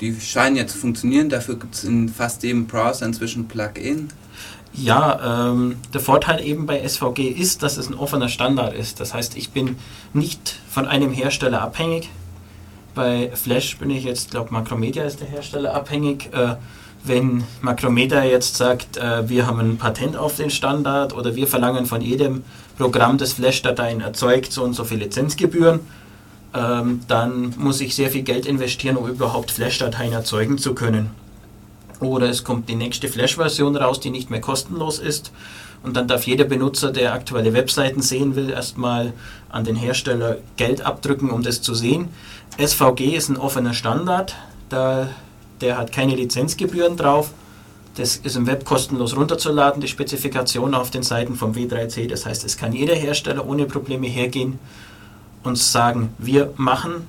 Die 0.00 0.18
scheinen 0.20 0.56
ja 0.56 0.66
zu 0.66 0.78
funktionieren. 0.78 1.28
Dafür 1.28 1.58
gibt 1.58 1.74
es 1.74 1.84
in 1.84 2.08
fast 2.08 2.42
jedem 2.42 2.66
Browser 2.66 3.06
inzwischen 3.06 3.48
Plugin. 3.48 4.08
Ja, 4.72 5.50
ähm, 5.50 5.76
der 5.94 6.00
Vorteil 6.00 6.44
eben 6.44 6.66
bei 6.66 6.86
SVG 6.86 7.28
ist, 7.30 7.62
dass 7.62 7.78
es 7.78 7.88
ein 7.88 7.94
offener 7.94 8.28
Standard 8.28 8.74
ist. 8.74 9.00
Das 9.00 9.14
heißt, 9.14 9.36
ich 9.36 9.50
bin 9.50 9.76
nicht 10.12 10.56
von 10.68 10.86
einem 10.86 11.12
Hersteller 11.12 11.62
abhängig. 11.62 12.10
Bei 12.94 13.30
Flash 13.34 13.78
bin 13.78 13.90
ich 13.90 14.04
jetzt, 14.04 14.32
glaube 14.32 14.52
Macromedia 14.52 15.04
ist 15.04 15.20
der 15.20 15.28
Hersteller 15.28 15.74
abhängig. 15.74 16.30
Äh, 16.32 16.56
wenn 17.04 17.44
Macromedia 17.60 18.24
jetzt 18.24 18.56
sagt, 18.56 18.96
äh, 18.96 19.28
wir 19.28 19.46
haben 19.46 19.60
ein 19.60 19.78
Patent 19.78 20.16
auf 20.16 20.36
den 20.36 20.50
Standard 20.50 21.14
oder 21.14 21.36
wir 21.36 21.46
verlangen 21.46 21.86
von 21.86 22.02
jedem 22.02 22.42
Programm, 22.76 23.16
das 23.16 23.34
Flash-Dateien 23.34 24.00
erzeugt, 24.00 24.52
so 24.52 24.62
und 24.62 24.74
so 24.74 24.84
viele 24.84 25.04
Lizenzgebühren, 25.04 25.80
ähm, 26.56 27.00
dann 27.06 27.54
muss 27.58 27.80
ich 27.80 27.94
sehr 27.94 28.10
viel 28.10 28.22
Geld 28.22 28.46
investieren, 28.46 28.96
um 28.96 29.08
überhaupt 29.08 29.50
Flash-Dateien 29.50 30.12
erzeugen 30.12 30.56
zu 30.58 30.74
können. 30.74 31.10
Oder 32.00 32.28
es 32.28 32.44
kommt 32.44 32.68
die 32.68 32.74
nächste 32.74 33.08
Flash-Version 33.08 33.76
raus, 33.76 34.00
die 34.00 34.10
nicht 34.10 34.30
mehr 34.30 34.40
kostenlos 34.40 34.98
ist. 34.98 35.32
Und 35.82 35.96
dann 35.96 36.08
darf 36.08 36.26
jeder 36.26 36.44
Benutzer, 36.44 36.92
der 36.92 37.12
aktuelle 37.12 37.52
Webseiten 37.52 38.00
sehen 38.00 38.36
will, 38.36 38.50
erstmal 38.50 39.12
an 39.50 39.64
den 39.64 39.76
Hersteller 39.76 40.38
Geld 40.56 40.80
abdrücken, 40.80 41.30
um 41.30 41.42
das 41.42 41.62
zu 41.62 41.74
sehen. 41.74 42.08
SVG 42.58 43.14
ist 43.16 43.28
ein 43.28 43.36
offener 43.36 43.74
Standard, 43.74 44.34
da, 44.68 45.08
der 45.60 45.76
hat 45.76 45.92
keine 45.92 46.14
Lizenzgebühren 46.14 46.96
drauf. 46.96 47.30
Das 47.96 48.16
ist 48.16 48.36
im 48.36 48.46
Web 48.46 48.64
kostenlos 48.64 49.16
runterzuladen, 49.16 49.80
die 49.80 49.88
Spezifikation 49.88 50.74
auf 50.74 50.90
den 50.90 51.02
Seiten 51.02 51.34
vom 51.34 51.52
W3C. 51.52 52.08
Das 52.08 52.26
heißt, 52.26 52.44
es 52.44 52.56
kann 52.56 52.72
jeder 52.72 52.94
Hersteller 52.94 53.46
ohne 53.46 53.64
Probleme 53.64 54.06
hergehen 54.06 54.58
und 55.46 55.56
sagen, 55.56 56.12
wir 56.18 56.52
machen 56.56 57.06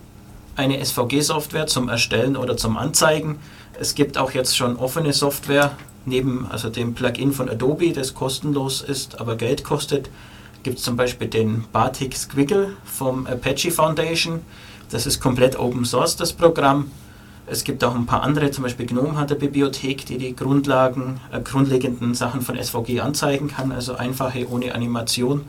eine 0.55 0.83
SVG-Software 0.83 1.67
zum 1.67 1.89
Erstellen 1.89 2.37
oder 2.37 2.55
zum 2.55 2.77
Anzeigen. 2.77 3.39
Es 3.79 3.95
gibt 3.95 4.17
auch 4.17 4.31
jetzt 4.31 4.55
schon 4.55 4.77
offene 4.77 5.11
Software, 5.13 5.71
neben 6.05 6.47
also 6.49 6.69
dem 6.69 6.93
Plugin 6.93 7.31
von 7.31 7.49
Adobe, 7.49 7.91
das 7.91 8.13
kostenlos 8.13 8.81
ist, 8.81 9.19
aber 9.19 9.35
Geld 9.35 9.63
kostet, 9.63 10.09
gibt 10.63 10.77
es 10.79 10.83
zum 10.83 10.95
Beispiel 10.95 11.27
den 11.27 11.65
Batik 11.71 12.15
Squiggle 12.15 12.73
vom 12.85 13.27
Apache 13.27 13.71
Foundation. 13.71 14.41
Das 14.89 15.05
ist 15.05 15.19
komplett 15.19 15.59
Open 15.59 15.85
Source, 15.85 16.15
das 16.15 16.33
Programm. 16.33 16.91
Es 17.45 17.63
gibt 17.63 17.83
auch 17.83 17.95
ein 17.95 18.05
paar 18.05 18.23
andere, 18.23 18.51
zum 18.51 18.63
Beispiel 18.63 18.85
GNOME 18.85 19.17
hat 19.17 19.31
eine 19.31 19.39
Bibliothek, 19.39 20.05
die 20.05 20.17
die 20.17 20.35
Grundlagen, 20.35 21.19
äh, 21.31 21.39
grundlegenden 21.39 22.13
Sachen 22.13 22.41
von 22.41 22.57
SVG 22.61 22.99
anzeigen 22.99 23.47
kann, 23.47 23.71
also 23.71 23.95
einfache 23.95 24.49
ohne 24.49 24.75
Animation 24.75 25.43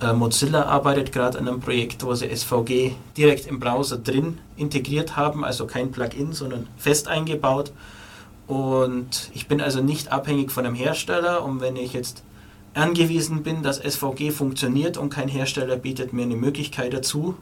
äh, 0.00 0.12
Mozilla 0.12 0.64
arbeitet 0.64 1.12
gerade 1.12 1.38
an 1.38 1.48
einem 1.48 1.60
Projekt, 1.60 2.04
wo 2.04 2.14
sie 2.14 2.28
SVG 2.34 2.92
direkt 3.16 3.46
im 3.46 3.60
Browser 3.60 3.96
drin 3.96 4.38
integriert 4.56 5.16
haben, 5.16 5.44
also 5.44 5.66
kein 5.66 5.90
Plugin, 5.90 6.32
sondern 6.32 6.66
fest 6.76 7.08
eingebaut. 7.08 7.72
Und 8.46 9.30
ich 9.34 9.48
bin 9.48 9.60
also 9.60 9.82
nicht 9.82 10.12
abhängig 10.12 10.52
von 10.52 10.66
einem 10.66 10.74
Hersteller. 10.74 11.44
Und 11.44 11.60
wenn 11.60 11.76
ich 11.76 11.92
jetzt 11.92 12.22
angewiesen 12.74 13.42
bin, 13.42 13.62
dass 13.62 13.78
SVG 13.78 14.30
funktioniert 14.30 14.98
und 14.98 15.10
kein 15.10 15.28
Hersteller 15.28 15.76
bietet 15.76 16.12
mir 16.12 16.22
eine 16.22 16.36
Möglichkeit 16.36 16.92
dazu, 16.92 17.34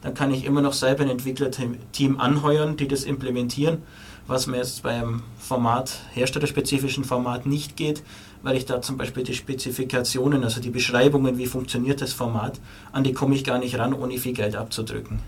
dann 0.00 0.14
kann 0.14 0.32
ich 0.32 0.44
immer 0.44 0.62
noch 0.62 0.72
selber 0.72 1.02
ein 1.02 1.10
Entwicklerteam 1.10 2.20
anheuern, 2.20 2.76
die 2.76 2.88
das 2.88 3.04
implementieren, 3.04 3.82
was 4.26 4.46
mir 4.46 4.58
jetzt 4.58 4.82
beim 4.82 5.22
Format, 5.38 6.00
herstellerspezifischen 6.12 7.04
Format 7.04 7.46
nicht 7.46 7.76
geht, 7.76 8.02
weil 8.42 8.56
ich 8.56 8.66
da 8.66 8.80
zum 8.80 8.96
Beispiel 8.96 9.24
die 9.24 9.34
Spezifikationen, 9.34 10.44
also 10.44 10.60
die 10.60 10.70
Beschreibungen, 10.70 11.38
wie 11.38 11.46
funktioniert 11.46 12.00
das 12.00 12.12
Format, 12.12 12.60
an 12.92 13.04
die 13.04 13.12
komme 13.12 13.34
ich 13.34 13.44
gar 13.44 13.58
nicht 13.58 13.78
ran, 13.78 13.92
ohne 13.92 14.18
viel 14.18 14.32
Geld 14.32 14.56
abzudrücken. 14.56 15.18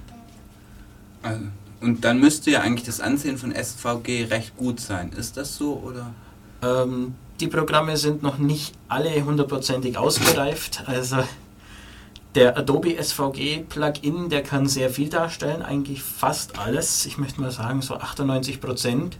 Also, 1.22 1.44
und 1.80 2.04
dann 2.04 2.20
müsste 2.20 2.50
ja 2.50 2.60
eigentlich 2.60 2.84
das 2.84 3.00
Ansehen 3.00 3.38
von 3.38 3.52
SVG 3.52 4.26
recht 4.30 4.56
gut 4.56 4.80
sein. 4.80 5.12
Ist 5.12 5.36
das 5.36 5.56
so 5.56 5.82
oder? 5.84 6.12
Ähm, 6.62 7.14
die 7.40 7.48
Programme 7.48 7.96
sind 7.96 8.22
noch 8.22 8.38
nicht 8.38 8.74
alle 8.88 9.24
hundertprozentig 9.24 9.96
ausgereift. 9.96 10.84
Also 10.86 11.24
der 12.34 12.56
Adobe 12.56 13.02
SVG 13.02 13.64
Plugin, 13.68 14.28
der 14.28 14.42
kann 14.42 14.66
sehr 14.66 14.90
viel 14.90 15.08
darstellen, 15.08 15.62
eigentlich 15.62 16.02
fast 16.02 16.58
alles. 16.58 17.06
Ich 17.06 17.18
möchte 17.18 17.40
mal 17.40 17.50
sagen 17.50 17.82
so 17.82 17.94
98 17.94 18.60
Prozent. 18.60 19.16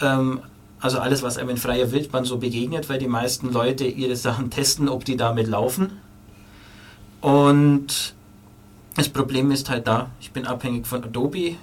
Ähm, 0.00 0.40
also 0.84 0.98
alles, 0.98 1.22
was 1.22 1.38
einem 1.38 1.48
in 1.48 1.56
freier 1.56 1.92
Wildbahn 1.92 2.26
so 2.26 2.36
begegnet, 2.36 2.90
weil 2.90 2.98
die 2.98 3.08
meisten 3.08 3.50
Leute 3.50 3.86
ihre 3.86 4.16
Sachen 4.16 4.50
testen, 4.50 4.90
ob 4.90 5.06
die 5.06 5.16
damit 5.16 5.46
laufen. 5.46 5.92
Und 7.22 8.12
das 8.94 9.08
Problem 9.08 9.50
ist 9.50 9.70
halt 9.70 9.86
da, 9.86 10.10
ich 10.20 10.32
bin 10.32 10.46
abhängig 10.46 10.86
von 10.86 11.02
Adobe. 11.02 11.56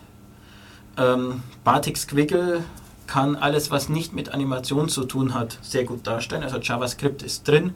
Ähm, 0.97 1.43
Batik 1.63 1.97
Squiggle 1.97 2.63
kann 3.05 3.35
alles, 3.35 3.69
was 3.69 3.89
nicht 3.89 4.11
mit 4.11 4.29
Animation 4.29 4.89
zu 4.89 5.03
tun 5.03 5.35
hat, 5.35 5.59
sehr 5.61 5.83
gut 5.83 6.07
darstellen. 6.07 6.41
Also 6.41 6.57
JavaScript 6.57 7.21
ist 7.21 7.47
drin, 7.47 7.75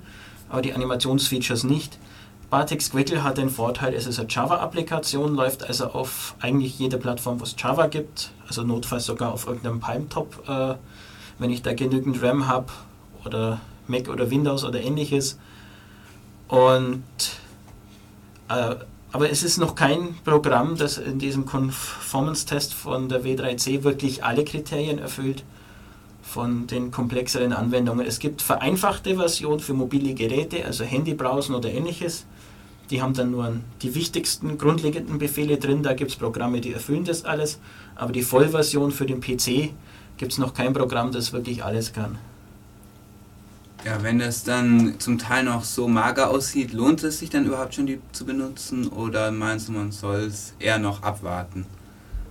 aber 0.49 0.63
die 0.63 0.73
Animationsfeatures 0.73 1.63
nicht. 1.63 1.99
Batik 2.49 2.81
Squiggle 2.81 3.23
hat 3.23 3.38
den 3.38 3.51
Vorteil, 3.51 3.93
es 3.93 4.08
ist 4.08 4.17
eine 4.17 4.29
Java-Applikation, 4.29 5.36
läuft 5.36 5.63
also 5.63 5.91
auf 5.91 6.34
eigentlich 6.39 6.79
jeder 6.79 6.97
Plattform, 6.97 7.39
wo 7.39 7.43
es 7.43 7.55
Java 7.55 7.86
gibt, 7.86 8.31
also 8.47 8.63
notfalls 8.63 9.05
sogar 9.05 9.31
auf 9.31 9.45
irgendeinem 9.45 9.79
Palm-Top. 9.79 10.49
Äh, 10.49 10.75
wenn 11.39 11.50
ich 11.50 11.62
da 11.62 11.74
genügend 11.74 12.21
RAM 12.21 12.48
habe 12.48 12.71
oder 13.26 13.62
Mac 13.88 14.10
oder 14.10 14.30
Windows 14.30 14.63
oder 14.63 14.82
ähnliches. 14.82 15.38
Und 16.48 17.04
äh, 18.50 18.76
aber 19.12 19.30
es 19.30 19.43
ist 19.43 19.58
noch 19.60 19.76
kein 19.76 20.15
Programm, 20.26 20.76
das 20.76 20.98
in 20.98 21.19
diesem 21.19 21.45
Conformance-Test 21.45 22.74
von 22.74 23.08
der 23.08 23.24
W3C 23.24 23.84
wirklich 23.84 24.26
alle 24.26 24.43
Kriterien 24.43 25.00
erfüllt 25.00 25.45
von 26.21 26.67
den 26.67 26.91
komplexeren 26.91 27.54
Anwendungen. 27.54 28.06
Es 28.06 28.19
gibt 28.19 28.41
vereinfachte 28.41 29.15
Versionen 29.15 29.62
für 29.62 29.74
mobile 29.74 30.13
Geräte, 30.15 30.65
also 30.65 30.84
Handybrowsen 30.84 31.56
oder 31.56 31.71
ähnliches. 31.71 32.26
Die 32.89 33.02
haben 33.02 33.13
dann 33.13 33.32
nur 33.32 33.54
die 33.82 33.95
wichtigsten 33.95 34.58
grundlegenden 34.58 35.17
Befehle 35.17 35.58
drin. 35.58 35.82
Da 35.82 35.93
gibt 35.93 36.12
es 36.12 36.17
Programme, 36.17 36.60
die 36.60 36.74
erfüllen 36.74 37.06
das 37.06 37.24
alles. 37.24 37.60
Aber 37.95 38.12
die 38.12 38.21
Vollversion 38.21 38.91
für 38.91 39.06
den 39.06 39.21
PC 39.21 39.71
gibt 40.17 40.32
es 40.32 40.38
noch 40.38 40.54
kein 40.54 40.73
Programm, 40.73 41.12
das 41.12 41.34
wirklich 41.34 41.63
alles 41.63 41.93
kann. 41.93 42.17
Ja, 43.86 44.01
wenn 44.01 44.17
das 44.17 44.43
dann 44.43 44.99
zum 44.99 45.19
Teil 45.19 45.43
noch 45.43 45.63
so 45.63 45.88
mager 45.88 46.32
aussieht, 46.32 46.73
lohnt 46.73 47.04
es 47.04 47.19
sich 47.19 47.30
dann 47.30 47.45
überhaupt 47.45 47.75
schon, 47.75 47.86
die 47.86 47.99
zu 48.13 48.25
benutzen? 48.25 48.88
Oder 48.88 49.32
meinst 49.32 49.67
du, 49.67 49.73
man 49.73 49.91
soll 49.91 50.21
es 50.21 50.54
eher 50.58 50.80
noch 50.80 51.04
abwarten? 51.04 51.67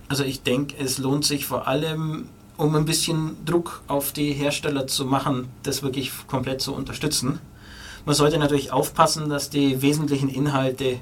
Also 0.09 0.23
ich 0.23 0.43
denke, 0.43 0.75
es 0.83 0.97
lohnt 0.97 1.23
sich 1.23 1.45
vor 1.45 1.67
allem 1.67 2.27
um 2.57 2.75
ein 2.75 2.85
bisschen 2.85 3.37
Druck 3.45 3.81
auf 3.87 4.11
die 4.11 4.31
Hersteller 4.33 4.87
zu 4.87 5.05
machen, 5.05 5.49
das 5.63 5.83
wirklich 5.83 6.11
komplett 6.27 6.61
zu 6.61 6.73
unterstützen. 6.73 7.39
Man 8.05 8.15
sollte 8.15 8.37
natürlich 8.37 8.71
aufpassen, 8.71 9.29
dass 9.29 9.49
die 9.49 9.81
wesentlichen 9.81 10.29
Inhalte 10.29 10.99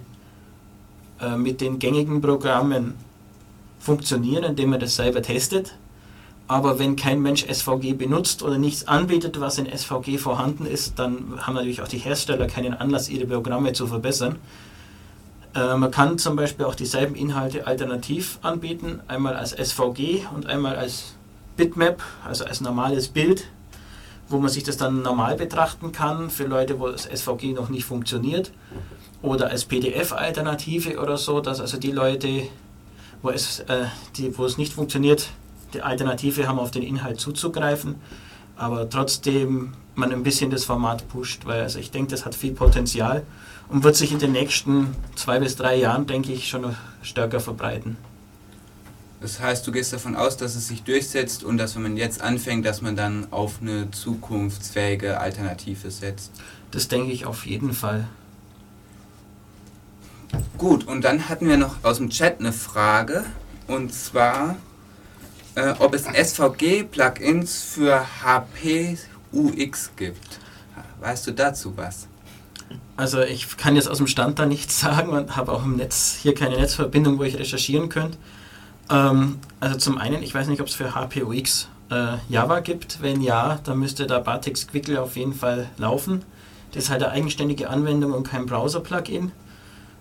äh, 1.19 1.35
mit 1.35 1.61
den 1.61 1.79
gängigen 1.79 2.21
Programmen 2.21 2.95
funktionieren, 3.79 4.43
indem 4.43 4.69
man 4.71 4.79
das 4.79 4.95
selber 4.95 5.21
testet. 5.21 5.75
Aber 6.53 6.77
wenn 6.77 6.95
kein 6.95 7.19
Mensch 7.19 7.47
SVG 7.51 7.93
benutzt 7.93 8.43
oder 8.43 8.59
nichts 8.59 8.87
anbietet, 8.87 9.39
was 9.39 9.57
in 9.57 9.65
SVG 9.65 10.19
vorhanden 10.19 10.67
ist, 10.67 10.99
dann 10.99 11.39
haben 11.41 11.55
natürlich 11.55 11.81
auch 11.81 11.87
die 11.87 11.97
Hersteller 11.97 12.45
keinen 12.45 12.75
Anlass, 12.75 13.09
ihre 13.09 13.25
Programme 13.25 13.73
zu 13.73 13.87
verbessern. 13.87 14.35
Äh, 15.55 15.75
man 15.77 15.89
kann 15.89 16.19
zum 16.19 16.35
Beispiel 16.35 16.67
auch 16.67 16.75
dieselben 16.75 17.15
Inhalte 17.15 17.65
alternativ 17.65 18.37
anbieten, 18.43 18.99
einmal 19.07 19.35
als 19.35 19.53
SVG 19.53 20.27
und 20.35 20.45
einmal 20.45 20.75
als 20.75 21.15
Bitmap, 21.57 22.03
also 22.23 22.45
als 22.45 22.61
normales 22.61 23.07
Bild, 23.07 23.47
wo 24.29 24.37
man 24.37 24.49
sich 24.49 24.61
das 24.61 24.77
dann 24.77 25.01
normal 25.01 25.35
betrachten 25.37 25.91
kann 25.91 26.29
für 26.29 26.43
Leute, 26.43 26.79
wo 26.79 26.87
das 26.87 27.05
SVG 27.05 27.53
noch 27.53 27.69
nicht 27.69 27.85
funktioniert. 27.85 28.51
Oder 29.23 29.49
als 29.49 29.65
PDF-Alternative 29.65 30.99
oder 30.99 31.17
so, 31.17 31.39
dass 31.39 31.59
also 31.59 31.77
die 31.77 31.91
Leute, 31.91 32.43
wo 33.23 33.31
es, 33.31 33.61
äh, 33.61 33.85
die, 34.17 34.37
wo 34.37 34.45
es 34.45 34.59
nicht 34.59 34.73
funktioniert, 34.73 35.29
die 35.73 35.81
Alternative 35.81 36.47
haben, 36.47 36.59
auf 36.59 36.71
den 36.71 36.83
Inhalt 36.83 37.19
zuzugreifen, 37.19 37.95
aber 38.55 38.89
trotzdem 38.89 39.73
man 39.95 40.11
ein 40.11 40.23
bisschen 40.23 40.49
das 40.49 40.63
Format 40.63 41.07
pusht, 41.07 41.45
weil 41.45 41.61
also 41.61 41.79
ich 41.79 41.91
denke, 41.91 42.11
das 42.11 42.25
hat 42.25 42.35
viel 42.35 42.53
Potenzial 42.53 43.23
und 43.69 43.83
wird 43.83 43.95
sich 43.95 44.11
in 44.11 44.19
den 44.19 44.31
nächsten 44.31 44.95
zwei 45.15 45.39
bis 45.39 45.55
drei 45.55 45.75
Jahren, 45.75 46.07
denke 46.07 46.31
ich, 46.31 46.47
schon 46.47 46.61
noch 46.61 46.75
stärker 47.01 47.39
verbreiten. 47.39 47.97
Das 49.21 49.39
heißt, 49.39 49.65
du 49.65 49.71
gehst 49.71 49.93
davon 49.93 50.17
aus, 50.17 50.35
dass 50.35 50.55
es 50.55 50.67
sich 50.67 50.83
durchsetzt 50.83 51.45
und 51.45 51.57
dass 51.57 51.75
wenn 51.75 51.83
man 51.83 51.95
jetzt 51.95 52.21
anfängt, 52.21 52.65
dass 52.65 52.81
man 52.81 52.97
dann 52.97 53.27
auf 53.31 53.59
eine 53.61 53.89
zukunftsfähige 53.89 55.19
Alternative 55.19 55.91
setzt. 55.91 56.33
Das 56.71 56.89
denke 56.89 57.11
ich 57.11 57.25
auf 57.25 57.45
jeden 57.45 57.71
Fall. 57.71 58.07
Gut, 60.57 60.85
und 60.87 61.03
dann 61.03 61.29
hatten 61.29 61.47
wir 61.47 61.57
noch 61.57 61.83
aus 61.83 61.97
dem 61.97 62.09
Chat 62.09 62.39
eine 62.39 62.51
Frage 62.51 63.23
und 63.67 63.93
zwar, 63.93 64.57
äh, 65.55 65.73
ob 65.79 65.93
es 65.93 66.05
SVG-Plugins 66.05 67.63
für 67.63 68.05
HP 68.23 68.97
UX 69.31 69.91
gibt. 69.95 70.39
Weißt 70.99 71.27
du 71.27 71.31
dazu 71.31 71.75
was? 71.75 72.07
Also 72.95 73.21
ich 73.21 73.57
kann 73.57 73.75
jetzt 73.75 73.89
aus 73.89 73.97
dem 73.97 74.07
Stand 74.07 74.39
da 74.39 74.45
nichts 74.45 74.79
sagen 74.81 75.09
und 75.09 75.35
habe 75.35 75.51
auch 75.51 75.63
im 75.63 75.77
Netz 75.77 76.17
hier 76.21 76.33
keine 76.33 76.57
Netzverbindung, 76.57 77.19
wo 77.19 77.23
ich 77.23 77.37
recherchieren 77.37 77.89
könnte. 77.89 78.17
Ähm, 78.89 79.39
also 79.59 79.77
zum 79.77 79.97
einen, 79.97 80.23
ich 80.23 80.33
weiß 80.33 80.47
nicht, 80.47 80.61
ob 80.61 80.67
es 80.67 80.75
für 80.75 80.93
HPUX 80.95 81.67
äh, 81.89 82.17
Java 82.29 82.59
gibt. 82.59 83.01
Wenn 83.01 83.21
ja, 83.21 83.59
dann 83.63 83.79
müsste 83.79 84.07
da 84.07 84.19
Batex 84.19 84.67
Quickle 84.67 85.01
auf 85.01 85.15
jeden 85.15 85.33
Fall 85.33 85.69
laufen. 85.77 86.23
Das 86.71 86.85
ist 86.85 86.89
halt 86.89 87.03
eine 87.03 87.11
eigenständige 87.11 87.69
Anwendung 87.69 88.13
und 88.13 88.27
kein 88.27 88.45
Browser-Plugin. 88.45 89.31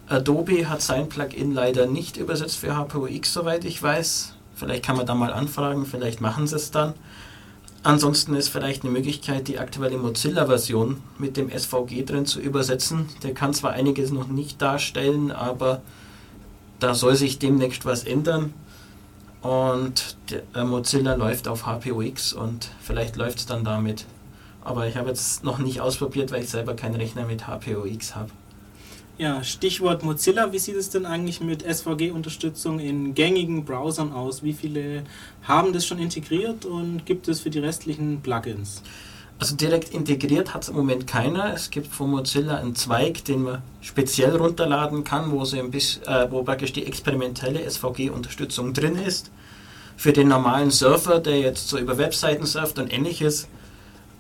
Adobe 0.09 0.69
hat 0.69 0.83
sein 0.83 1.09
Plugin 1.09 1.53
leider 1.53 1.87
nicht 1.87 2.17
übersetzt 2.17 2.59
für 2.59 2.77
HPUX, 2.77 3.33
soweit 3.33 3.65
ich 3.65 3.83
weiß. 3.83 4.35
Vielleicht 4.55 4.85
kann 4.85 4.97
man 4.97 5.07
da 5.07 5.15
mal 5.15 5.33
anfragen, 5.33 5.87
vielleicht 5.87 6.21
machen 6.21 6.47
sie 6.47 6.57
es 6.57 6.71
dann. 6.71 6.95
Ansonsten 7.85 8.37
ist 8.37 8.49
vielleicht 8.49 8.85
eine 8.85 8.93
Möglichkeit, 8.93 9.49
die 9.49 9.59
aktuelle 9.59 9.99
Mozilla-Version 9.99 11.03
mit 11.19 11.37
dem 11.37 11.51
SVG 11.51 12.05
drin 12.05 12.27
zu 12.27 12.41
übersetzen. 12.41 13.09
Der 13.25 13.35
kann 13.35 13.55
zwar 13.55 13.73
einiges 13.73 14.12
noch 14.12 14.29
nicht 14.29 14.62
darstellen, 14.62 15.33
aber 15.33 15.83
da 16.79 16.95
soll 16.95 17.17
sich 17.17 17.41
demnächst 17.41 17.85
was 17.85 18.05
ändern. 18.05 18.55
Und 19.41 20.17
äh, 20.55 20.62
Mozilla 20.62 21.15
läuft 21.15 21.49
auf 21.49 21.67
HPUX 21.67 22.33
und 22.33 22.71
vielleicht 22.81 23.17
läuft 23.17 23.38
es 23.38 23.47
dann 23.47 23.65
damit. 23.65 24.07
Aber 24.65 24.87
ich 24.87 24.97
habe 24.97 25.09
jetzt 25.09 25.43
noch 25.43 25.59
nicht 25.59 25.81
ausprobiert, 25.81 26.31
weil 26.31 26.45
ich 26.45 26.51
selber 26.51 26.75
keinen 26.75 26.95
Rechner 26.95 27.25
mit 27.27 27.49
HPUX 27.49 28.15
habe. 28.15 28.31
Ja, 29.18 29.44
Stichwort 29.44 30.03
Mozilla. 30.03 30.53
Wie 30.53 30.59
sieht 30.59 30.77
es 30.77 30.88
denn 30.88 31.05
eigentlich 31.05 31.42
mit 31.42 31.62
SVG-Unterstützung 31.62 32.81
in 32.81 33.14
gängigen 33.14 33.64
Browsern 33.64 34.11
aus? 34.12 34.42
Wie 34.42 34.55
viele 34.55 35.05
haben 35.42 35.75
das 35.75 35.87
schon 35.87 35.98
integriert 35.98 36.64
und 36.64 37.05
gibt 37.05 37.29
es 37.29 37.40
für 37.40 37.51
die 37.51 37.59
restlichen 37.59 38.22
Plugins? 38.22 38.83
Also 39.38 39.55
direkt 39.55 39.92
integriert 39.92 40.55
hat 40.55 40.62
es 40.62 40.70
im 40.70 40.77
Moment 40.77 41.07
keiner. 41.07 41.53
Es 41.53 41.70
gibt 41.70 41.88
von 41.88 42.11
Mozilla 42.11 42.57
einen 42.57 42.75
Zweig, 42.75 43.25
den 43.25 43.42
man 43.42 43.62
speziell 43.83 44.35
runterladen 44.35 45.05
kann, 45.05 45.31
wo, 45.31 45.44
so 45.44 45.59
ein 45.59 45.70
bisschen, 45.70 46.05
äh, 46.05 46.31
wo 46.31 46.42
praktisch 46.42 46.72
die 46.72 46.87
experimentelle 46.87 47.68
SVG-Unterstützung 47.68 48.72
drin 48.72 48.96
ist. 48.96 49.31
Für 49.96 50.14
den 50.14 50.29
normalen 50.29 50.70
Surfer, 50.70 51.18
der 51.18 51.38
jetzt 51.38 51.68
so 51.68 51.77
über 51.77 51.98
Webseiten 51.98 52.46
surft 52.46 52.79
und 52.79 52.90
ähnliches, 52.90 53.46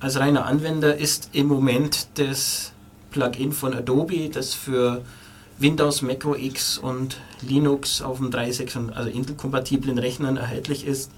als 0.00 0.18
reiner 0.18 0.44
Anwender 0.44 0.96
ist 0.96 1.30
im 1.32 1.46
Moment 1.46 2.08
das 2.18 2.71
Plugin 3.12 3.52
von 3.52 3.74
Adobe, 3.74 4.28
das 4.28 4.54
für 4.54 5.02
Windows, 5.58 6.02
Mac 6.02 6.24
OS 6.24 6.78
und 6.78 7.18
Linux 7.42 8.02
auf 8.02 8.18
dem 8.18 8.30
3.6, 8.30 8.90
also 8.92 9.08
Intel-kompatiblen 9.08 9.98
Rechnern 9.98 10.36
erhältlich 10.36 10.86
ist. 10.86 11.12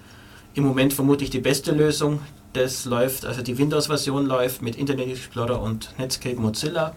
Im 0.55 0.65
Moment 0.65 0.93
vermutlich 0.93 1.31
die 1.31 1.41
beste 1.41 1.73
Lösung. 1.73 2.21
Das 2.53 2.85
läuft, 2.85 3.25
also 3.25 3.43
die 3.43 3.59
Windows-Version 3.59 4.27
läuft 4.27 4.63
mit 4.63 4.77
Internet 4.77 5.09
Explorer 5.09 5.61
und 5.61 5.99
Netscape 5.99 6.37
Mozilla. 6.37 6.95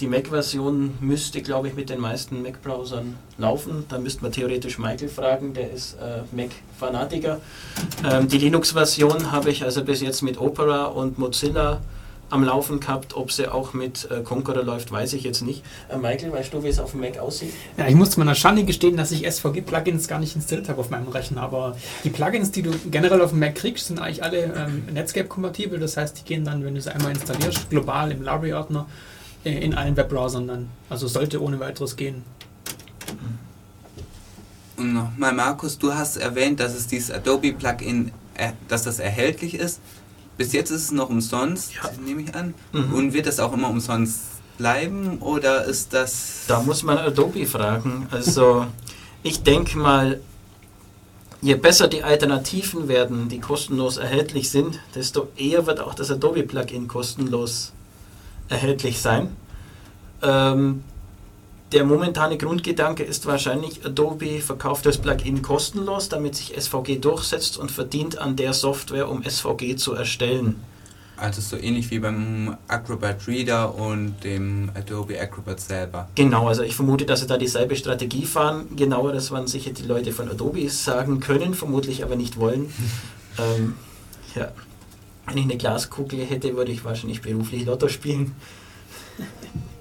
Die 0.00 0.06
Mac-Version 0.06 0.94
müsste, 1.00 1.42
glaube 1.42 1.68
ich, 1.68 1.74
mit 1.74 1.90
den 1.90 2.00
meisten 2.00 2.42
Mac-Browsern 2.42 3.16
laufen. 3.36 3.84
Da 3.88 3.98
müsste 3.98 4.22
man 4.22 4.30
theoretisch 4.30 4.78
Michael 4.78 5.08
fragen, 5.08 5.54
der 5.54 5.72
ist 5.72 5.94
äh, 5.94 6.22
Mac-Fanatiker. 6.36 7.40
Ähm, 8.08 8.28
die 8.28 8.38
Linux-Version 8.38 9.32
habe 9.32 9.50
ich 9.50 9.64
also 9.64 9.82
bis 9.82 10.00
jetzt 10.00 10.22
mit 10.22 10.38
Opera 10.38 10.84
und 10.84 11.18
Mozilla 11.18 11.80
am 12.30 12.44
Laufen 12.44 12.80
gehabt. 12.80 13.16
Ob 13.16 13.32
sie 13.32 13.50
auch 13.52 13.72
mit 13.72 14.10
äh, 14.10 14.22
Conqueror 14.22 14.62
läuft, 14.62 14.90
weiß 14.92 15.12
ich 15.14 15.24
jetzt 15.24 15.42
nicht. 15.42 15.62
Äh, 15.88 15.96
Michael, 15.96 16.32
weißt 16.32 16.52
du, 16.52 16.62
wie 16.62 16.68
es 16.68 16.78
auf 16.78 16.92
dem 16.92 17.00
Mac 17.00 17.18
aussieht? 17.18 17.52
Ja, 17.76 17.86
ich 17.88 17.94
muss 17.94 18.10
zu 18.10 18.20
meiner 18.20 18.34
Schande 18.34 18.64
gestehen, 18.64 18.96
dass 18.96 19.10
ich 19.10 19.26
SVG-Plugins 19.26 20.08
gar 20.08 20.18
nicht 20.18 20.36
installiert 20.36 20.68
habe 20.68 20.80
auf 20.80 20.90
meinem 20.90 21.08
Rechner. 21.08 21.42
Aber 21.42 21.76
die 22.04 22.10
Plugins, 22.10 22.50
die 22.50 22.62
du 22.62 22.70
generell 22.90 23.20
auf 23.20 23.30
dem 23.30 23.40
Mac 23.40 23.54
kriegst, 23.54 23.86
sind 23.86 24.00
eigentlich 24.00 24.22
alle 24.22 24.44
ähm, 24.44 24.84
Netscape-kompatibel. 24.92 25.78
Das 25.78 25.96
heißt, 25.96 26.18
die 26.18 26.24
gehen 26.24 26.44
dann, 26.44 26.64
wenn 26.64 26.74
du 26.74 26.80
sie 26.80 26.94
einmal 26.94 27.12
installierst, 27.12 27.70
global 27.70 28.12
im 28.12 28.22
Library-Ordner 28.22 28.86
äh, 29.44 29.64
in 29.64 29.74
allen 29.74 29.96
Webbrowsern 29.96 30.46
dann. 30.46 30.68
Also 30.90 31.08
sollte 31.08 31.42
ohne 31.42 31.60
weiteres 31.60 31.96
gehen. 31.96 32.22
Und 34.76 34.92
nochmal, 34.92 35.32
Markus, 35.32 35.78
du 35.78 35.92
hast 35.92 36.16
erwähnt, 36.16 36.60
dass 36.60 36.74
es 36.74 36.86
dieses 36.86 37.10
Adobe-Plugin, 37.10 38.12
äh, 38.36 38.52
dass 38.68 38.84
das 38.84 39.00
erhältlich 39.00 39.54
ist. 39.54 39.80
Bis 40.38 40.52
jetzt 40.52 40.70
ist 40.70 40.84
es 40.84 40.90
noch 40.92 41.10
umsonst, 41.10 41.74
ja. 41.74 41.90
nehme 42.02 42.22
ich 42.22 42.34
an. 42.34 42.54
Mhm. 42.72 42.94
Und 42.94 43.12
wird 43.12 43.26
das 43.26 43.40
auch 43.40 43.52
immer 43.52 43.68
umsonst 43.68 44.20
bleiben 44.56 45.18
oder 45.18 45.64
ist 45.64 45.92
das. 45.92 46.44
Da 46.48 46.62
muss 46.62 46.82
man 46.82 46.96
Adobe 46.96 47.44
fragen. 47.44 48.06
Also, 48.10 48.66
ich 49.22 49.42
denke 49.42 49.76
mal, 49.76 50.20
je 51.42 51.56
besser 51.56 51.88
die 51.88 52.04
Alternativen 52.04 52.88
werden, 52.88 53.28
die 53.28 53.40
kostenlos 53.40 53.96
erhältlich 53.96 54.50
sind, 54.50 54.78
desto 54.94 55.28
eher 55.36 55.66
wird 55.66 55.80
auch 55.80 55.94
das 55.94 56.10
Adobe-Plugin 56.10 56.88
kostenlos 56.88 57.72
erhältlich 58.48 59.00
sein. 59.00 59.36
Ähm, 60.22 60.84
der 61.72 61.84
momentane 61.84 62.38
Grundgedanke 62.38 63.02
ist 63.02 63.26
wahrscheinlich, 63.26 63.84
Adobe 63.84 64.40
verkauft 64.40 64.86
das 64.86 64.98
Plugin 64.98 65.42
kostenlos, 65.42 66.08
damit 66.08 66.34
sich 66.34 66.54
SVG 66.58 66.98
durchsetzt 66.98 67.58
und 67.58 67.70
verdient 67.70 68.18
an 68.18 68.36
der 68.36 68.54
Software, 68.54 69.08
um 69.08 69.22
SVG 69.22 69.76
zu 69.76 69.92
erstellen. 69.92 70.56
Also 71.18 71.40
so 71.40 71.56
ähnlich 71.56 71.90
wie 71.90 71.98
beim 71.98 72.56
Acrobat 72.68 73.26
Reader 73.26 73.74
und 73.74 74.22
dem 74.22 74.70
Adobe 74.74 75.20
Acrobat 75.20 75.60
selber. 75.60 76.08
Genau, 76.14 76.46
also 76.46 76.62
ich 76.62 76.76
vermute, 76.76 77.04
dass 77.04 77.20
sie 77.20 77.26
da 77.26 77.36
dieselbe 77.36 77.74
Strategie 77.74 78.24
fahren. 78.24 78.76
Genauer, 78.76 79.12
das 79.12 79.32
werden 79.32 79.48
sicher 79.48 79.72
die 79.72 79.82
Leute 79.82 80.12
von 80.12 80.30
Adobe 80.30 80.68
sagen 80.70 81.18
können, 81.18 81.54
vermutlich 81.54 82.04
aber 82.04 82.14
nicht 82.14 82.38
wollen. 82.38 82.72
ähm, 83.38 83.74
ja. 84.34 84.52
Wenn 85.26 85.38
ich 85.38 85.44
eine 85.44 85.56
Glaskugel 85.58 86.24
hätte, 86.24 86.56
würde 86.56 86.72
ich 86.72 86.84
wahrscheinlich 86.84 87.20
beruflich 87.20 87.66
Lotto 87.66 87.88
spielen. 87.88 88.34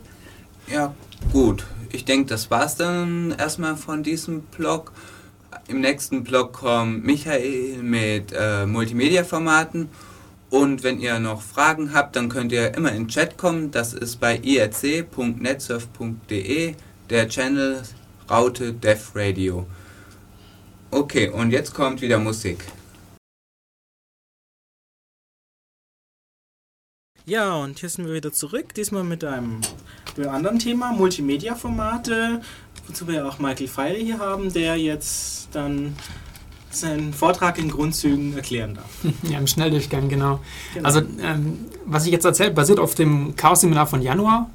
Ja, 0.72 0.94
gut 1.32 1.66
ich 1.92 2.06
denke, 2.06 2.30
das 2.30 2.50
war's 2.52 2.76
dann 2.76 3.34
erstmal 3.38 3.76
von 3.76 4.04
diesem 4.04 4.42
Blog. 4.42 4.92
Im 5.68 5.82
nächsten 5.82 6.24
Blog 6.24 6.54
kommt 6.54 7.04
Michael 7.06 7.78
mit 7.82 8.32
äh, 8.38 8.66
Multimedia-Formaten. 8.66 9.90
Und 10.50 10.84
wenn 10.84 11.00
ihr 11.00 11.20
noch 11.20 11.42
Fragen 11.42 11.94
habt, 11.94 12.16
dann 12.16 12.30
könnt 12.30 12.54
ihr 12.54 12.74
immer 12.76 12.92
in 12.92 13.04
den 13.04 13.10
Chat 13.10 13.38
kommen. 13.38 13.70
Das 13.72 13.94
ist 13.94 14.20
bei 14.20 14.40
irc.netsurf.de, 14.42 16.74
der 17.10 17.28
Channel 17.28 17.82
Raute 18.30 18.74
Dev 18.74 19.12
Radio. 19.16 19.66
Okay, 20.92 21.30
und 21.30 21.50
jetzt 21.52 21.74
kommt 21.74 22.02
wieder 22.02 22.18
Musik. 22.18 22.64
Ja, 27.28 27.58
und 27.58 27.78
hier 27.80 27.90
sind 27.90 28.08
wir 28.08 28.14
wieder 28.14 28.32
zurück, 28.32 28.74
diesmal 28.74 29.04
mit 29.04 29.22
einem 29.26 29.60
anderen 30.30 30.60
Thema, 30.60 30.94
Multimedia-Formate, 30.94 32.40
wozu 32.88 33.06
wir 33.10 33.28
auch 33.28 33.38
Michael 33.38 33.68
Feile 33.68 33.98
hier 33.98 34.20
haben, 34.20 34.54
der 34.54 34.78
jetzt 34.78 35.50
dann 35.52 35.98
seinen 36.70 37.14
Vortrag 37.14 37.58
in 37.58 37.70
Grundzügen 37.70 38.34
erklären 38.34 38.76
darf. 38.76 38.90
Ja, 39.30 39.40
im 39.40 39.48
Schnelldurchgang, 39.48 40.08
genau. 40.08 40.40
genau. 40.74 40.88
Also, 40.88 41.02
ähm, 41.22 41.66
was 41.86 42.06
ich 42.06 42.14
jetzt 42.14 42.24
erzähle, 42.24 42.52
basiert 42.52 42.80
auf 42.80 42.96
dem 42.96 43.36
Chaos-Seminar 43.36 43.88
von 43.88 44.02
Januar. 44.02 44.50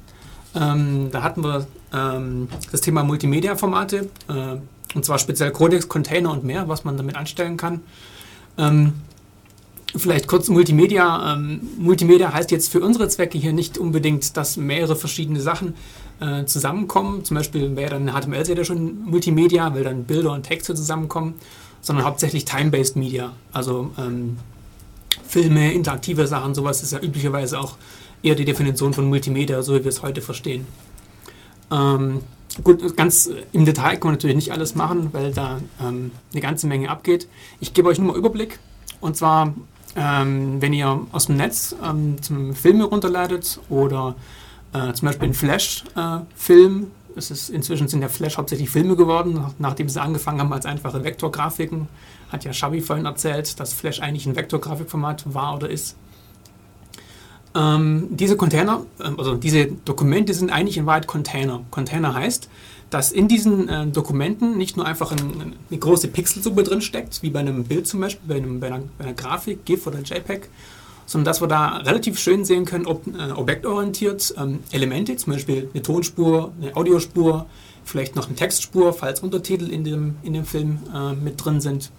Ähm, 0.55 1.09
da 1.11 1.21
hatten 1.21 1.43
wir 1.43 1.67
ähm, 1.93 2.47
das 2.71 2.81
Thema 2.81 3.03
Multimedia-Formate, 3.03 4.09
äh, 4.29 4.95
und 4.95 5.05
zwar 5.05 5.19
speziell 5.19 5.51
Codex, 5.51 5.87
Container 5.87 6.31
und 6.31 6.43
mehr, 6.43 6.67
was 6.67 6.85
man 6.85 6.97
damit 6.97 7.17
anstellen 7.17 7.55
kann. 7.55 7.81
Vielleicht 9.95 10.27
kurz 10.27 10.49
Multimedia. 10.49 11.33
Ähm, 11.33 11.61
Multimedia 11.77 12.33
heißt 12.33 12.49
jetzt 12.49 12.71
für 12.71 12.79
unsere 12.79 13.07
Zwecke 13.09 13.37
hier 13.37 13.53
nicht 13.53 13.77
unbedingt, 13.77 14.35
dass 14.35 14.57
mehrere 14.57 14.95
verschiedene 14.95 15.39
Sachen 15.39 15.75
äh, 16.19 16.45
zusammenkommen. 16.45 17.23
Zum 17.23 17.37
Beispiel 17.37 17.75
wäre 17.75 17.99
dann 17.99 18.11
HTML-Seite 18.11 18.65
schon 18.65 19.03
Multimedia, 19.05 19.73
weil 19.75 19.83
dann 19.83 20.05
Bilder 20.05 20.31
und 20.31 20.43
Texte 20.43 20.73
zusammenkommen, 20.73 21.35
sondern 21.81 22.05
hauptsächlich 22.05 22.43
Time-Based 22.45 22.95
Media. 22.95 23.33
Also 23.51 23.91
ähm, 23.99 24.37
Filme, 25.27 25.71
interaktive 25.73 26.25
Sachen, 26.25 26.55
sowas 26.55 26.81
ist 26.81 26.91
ja 26.91 26.99
üblicherweise 26.99 27.59
auch 27.59 27.77
eher 28.23 28.35
die 28.35 28.45
Definition 28.45 28.93
von 28.93 29.05
Multimedia, 29.05 29.61
so 29.61 29.75
wie 29.75 29.83
wir 29.83 29.89
es 29.89 30.01
heute 30.01 30.21
verstehen. 30.21 30.65
Ähm, 31.71 32.21
gut, 32.63 32.97
ganz 32.97 33.29
im 33.51 33.65
Detail 33.65 33.97
kann 33.97 34.07
man 34.07 34.13
natürlich 34.13 34.35
nicht 34.35 34.51
alles 34.51 34.73
machen, 34.73 35.09
weil 35.11 35.31
da 35.33 35.59
ähm, 35.79 36.09
eine 36.31 36.41
ganze 36.41 36.65
Menge 36.65 36.89
abgeht. 36.89 37.27
Ich 37.59 37.75
gebe 37.75 37.89
euch 37.89 37.99
nur 37.99 38.13
mal 38.13 38.17
Überblick. 38.17 38.59
Und 39.01 39.17
zwar 39.17 39.53
ähm, 39.95 40.61
wenn 40.61 40.73
ihr 40.73 41.01
aus 41.11 41.27
dem 41.27 41.37
Netz 41.37 41.75
ähm, 41.83 42.21
zum 42.21 42.53
Filme 42.55 42.85
runterladet 42.85 43.59
oder 43.69 44.15
äh, 44.73 44.93
zum 44.93 45.07
Beispiel 45.07 45.25
einen 45.25 45.33
Flash-Film, 45.33 46.83
äh, 46.83 46.85
es 47.15 47.29
ist, 47.29 47.49
inzwischen 47.49 47.87
sind 47.87 48.01
ja 48.01 48.09
Flash 48.09 48.37
hauptsächlich 48.37 48.69
Filme 48.69 48.95
geworden, 48.95 49.33
nach, 49.33 49.51
nachdem 49.59 49.87
sie 49.87 50.01
angefangen 50.01 50.39
haben 50.39 50.53
als 50.53 50.65
einfache 50.65 51.03
Vektorgrafiken. 51.03 51.87
Hat 52.31 52.43
ja 52.43 52.53
Schabi 52.53 52.81
vorhin 52.81 53.05
erzählt, 53.05 53.59
dass 53.59 53.73
Flash 53.73 53.99
eigentlich 53.99 54.25
ein 54.25 54.35
Vektorgrafikformat 54.35 55.33
war 55.33 55.55
oder 55.55 55.69
ist. 55.69 55.95
Ähm, 57.55 58.07
diese 58.09 58.35
Container, 58.35 58.85
äh, 58.99 59.09
also 59.17 59.35
diese 59.35 59.67
Dokumente 59.67 60.33
sind 60.33 60.51
eigentlich 60.51 60.77
in 60.77 60.85
Wahrheit 60.85 61.07
Container. 61.07 61.63
Container 61.71 62.13
heißt, 62.13 62.49
dass 62.89 63.11
in 63.11 63.27
diesen 63.27 63.69
äh, 63.69 63.87
Dokumenten 63.87 64.57
nicht 64.57 64.77
nur 64.77 64.85
einfach 64.85 65.11
ein, 65.11 65.55
eine 65.69 65.79
große 65.79 66.07
Pixelsuppe 66.07 66.63
drin 66.63 66.81
steckt, 66.81 67.23
wie 67.23 67.29
bei 67.29 67.39
einem 67.39 67.63
Bild 67.63 67.87
zum 67.87 67.99
Beispiel, 68.01 68.27
bei, 68.27 68.35
einem, 68.35 68.59
bei, 68.59 68.67
einer, 68.67 68.83
bei 68.97 69.05
einer, 69.05 69.13
Grafik, 69.13 69.65
GIF 69.65 69.87
oder 69.87 69.99
JPEG, 69.99 70.49
sondern 71.05 71.25
dass 71.25 71.41
wir 71.41 71.47
da 71.47 71.77
relativ 71.77 72.19
schön 72.19 72.45
sehen 72.45 72.65
können, 72.65 72.85
ob 72.85 73.05
äh, 73.07 73.31
objektorientiert 73.31 74.33
ähm, 74.37 74.59
Elemente, 74.71 75.15
zum 75.15 75.33
Beispiel 75.33 75.69
eine 75.73 75.81
Tonspur, 75.81 76.51
eine 76.61 76.75
Audiospur, 76.75 77.45
vielleicht 77.83 78.15
noch 78.15 78.27
eine 78.27 78.35
Textspur, 78.35 78.93
falls 78.93 79.19
Untertitel 79.21 79.69
in 79.69 79.83
dem, 79.83 80.15
in 80.23 80.33
dem 80.33 80.45
Film 80.45 80.79
äh, 80.93 81.13
mit 81.13 81.43
drin 81.43 81.61
sind. 81.61 81.91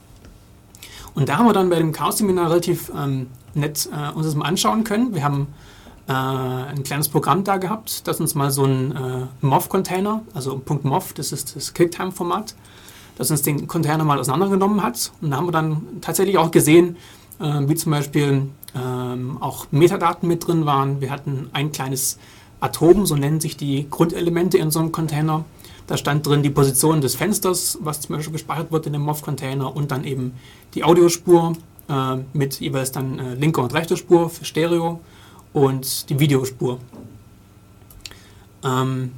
Und 1.14 1.28
da 1.28 1.38
haben 1.38 1.46
wir 1.46 1.52
dann 1.52 1.70
bei 1.70 1.76
dem 1.76 1.92
Chaos-Seminar 1.92 2.50
relativ 2.50 2.90
ähm, 2.96 3.28
nett 3.54 3.88
äh, 3.92 4.12
uns 4.12 4.26
das 4.26 4.34
mal 4.34 4.46
anschauen 4.46 4.84
können. 4.84 5.14
Wir 5.14 5.22
haben 5.22 5.48
äh, 6.08 6.12
ein 6.12 6.82
kleines 6.82 7.08
Programm 7.08 7.44
da 7.44 7.56
gehabt, 7.56 8.06
das 8.06 8.20
uns 8.20 8.34
mal 8.34 8.50
so 8.50 8.64
ein 8.64 8.92
äh, 8.92 9.46
MOV-Container, 9.46 10.22
also 10.34 10.60
.MOV, 10.82 11.12
das 11.14 11.32
ist 11.32 11.56
das 11.56 11.72
QuickTime-Format, 11.72 12.54
das 13.16 13.30
uns 13.30 13.42
den 13.42 13.66
Container 13.66 14.04
mal 14.04 14.18
auseinandergenommen 14.18 14.82
hat. 14.82 15.12
Und 15.22 15.30
da 15.30 15.36
haben 15.36 15.46
wir 15.46 15.52
dann 15.52 15.82
tatsächlich 16.00 16.36
auch 16.36 16.50
gesehen, 16.50 16.96
äh, 17.40 17.60
wie 17.68 17.74
zum 17.74 17.92
Beispiel 17.92 18.48
ähm, 18.74 19.38
auch 19.40 19.66
Metadaten 19.70 20.28
mit 20.28 20.46
drin 20.46 20.66
waren. 20.66 21.00
Wir 21.00 21.10
hatten 21.10 21.48
ein 21.52 21.70
kleines 21.72 22.18
Atom, 22.60 23.06
so 23.06 23.14
nennen 23.14 23.40
sich 23.40 23.56
die 23.56 23.88
Grundelemente 23.88 24.58
in 24.58 24.70
so 24.70 24.80
einem 24.80 24.90
Container. 24.90 25.44
Da 25.86 25.96
stand 25.96 26.26
drin 26.26 26.42
die 26.42 26.50
Position 26.50 27.00
des 27.00 27.14
Fensters, 27.14 27.78
was 27.80 28.00
zum 28.00 28.16
Beispiel 28.16 28.32
gespeichert 28.32 28.72
wird 28.72 28.86
in 28.86 28.94
dem 28.94 29.02
MOV-Container 29.02 29.74
und 29.74 29.90
dann 29.90 30.04
eben 30.04 30.32
die 30.74 30.84
Audiospur 30.84 31.52
äh, 31.88 32.16
mit 32.32 32.60
jeweils 32.60 32.92
dann 32.92 33.18
äh, 33.18 33.34
linker 33.34 33.62
und 33.62 33.74
rechter 33.74 33.96
Spur 33.96 34.30
für 34.30 34.44
Stereo 34.44 35.00
und 35.52 36.08
die 36.08 36.18
Videospur. 36.18 36.78
Ähm, 38.64 39.12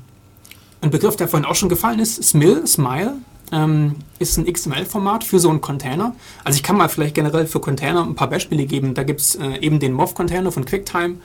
ein 0.81 0.91
Begriff, 0.91 1.17
der 1.17 1.29
vorhin 1.29 1.47
auch 1.47 1.55
schon 1.55 1.69
gefallen 1.69 2.01
ist, 2.01 2.23
SMIL, 2.23 2.67
Smile, 2.67 3.15
ähm, 3.53 3.97
ist 4.19 4.37
ein 4.37 4.53
XML-Format 4.53 5.25
für 5.25 5.39
so 5.39 5.49
einen 5.51 5.61
Container. 5.61 6.15
Also 6.45 6.57
ich 6.57 6.63
kann 6.63 6.77
mal 6.77 6.89
vielleicht 6.89 7.15
generell 7.15 7.47
für 7.47 7.61
Container 7.61 8.03
ein 8.03 8.15
paar 8.15 8.29
Beispiele 8.29 8.67
geben. 8.67 8.95
Da 8.95 9.05
gibt 9.05 9.21
es 9.21 9.37
äh, 9.37 9.59
eben 9.59 9.79
den 9.79 9.93
MOV-Container 9.93 10.51
von 10.51 10.65
QuickTime. 10.65 11.17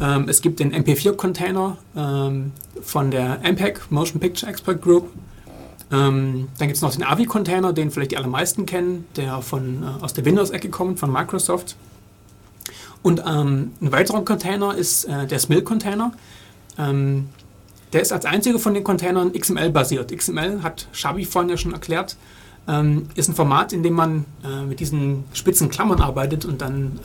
Ähm, 0.00 0.28
es 0.28 0.42
gibt 0.42 0.60
den 0.60 0.72
MP4-Container 0.72 1.76
ähm, 1.96 2.52
von 2.80 3.10
der 3.10 3.40
MPEG, 3.42 3.90
Motion 3.90 4.20
Picture 4.20 4.50
Expert 4.50 4.80
Group. 4.80 5.10
Ähm, 5.90 6.48
dann 6.58 6.68
gibt 6.68 6.76
es 6.76 6.82
noch 6.82 6.92
den 6.94 7.04
AVI-Container, 7.04 7.72
den 7.72 7.90
vielleicht 7.90 8.12
die 8.12 8.16
allermeisten 8.16 8.66
kennen, 8.66 9.06
der 9.16 9.40
von, 9.42 9.82
äh, 9.82 10.04
aus 10.04 10.12
der 10.12 10.24
Windows-Ecke 10.24 10.68
kommt, 10.68 11.00
von 11.00 11.10
Microsoft. 11.10 11.76
Und 13.02 13.22
ähm, 13.26 13.72
ein 13.80 13.92
weiterer 13.92 14.24
Container 14.24 14.74
ist 14.74 15.04
äh, 15.04 15.26
der 15.26 15.38
SMIL-Container. 15.38 16.12
Ähm, 16.78 17.28
der 17.92 18.02
ist 18.02 18.12
als 18.12 18.26
einziger 18.26 18.58
von 18.58 18.74
den 18.74 18.84
Containern 18.84 19.32
XML-basiert. 19.32 20.16
XML 20.16 20.62
hat 20.62 20.88
Shabi 20.92 21.24
vorhin 21.24 21.48
ja 21.48 21.56
schon 21.56 21.72
erklärt, 21.72 22.16
ähm, 22.68 23.08
ist 23.14 23.28
ein 23.28 23.34
Format, 23.34 23.72
in 23.72 23.82
dem 23.82 23.94
man 23.94 24.26
äh, 24.44 24.64
mit 24.66 24.78
diesen 24.80 25.24
spitzen 25.32 25.70
Klammern 25.70 26.02
arbeitet 26.02 26.44
und 26.44 26.60
dann 26.60 27.00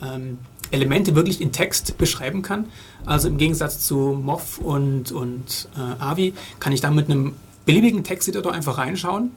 Elemente 0.72 1.16
wirklich 1.16 1.42
in 1.42 1.52
Text 1.52 1.98
beschreiben 1.98 2.42
kann. 2.42 2.66
Also 3.06 3.28
im 3.28 3.38
Gegensatz 3.38 3.86
zu 3.86 4.20
MOV 4.24 4.60
und, 4.60 5.12
und 5.12 5.68
äh, 5.76 6.02
AVI 6.02 6.34
kann 6.60 6.74
ich 6.74 6.82
da 6.82 6.92
mit 6.92 7.10
einem 7.10 7.34
beliebigen 7.66 8.04
Texteditor 8.04 8.54
einfach 8.54 8.78
reinschauen 8.78 9.32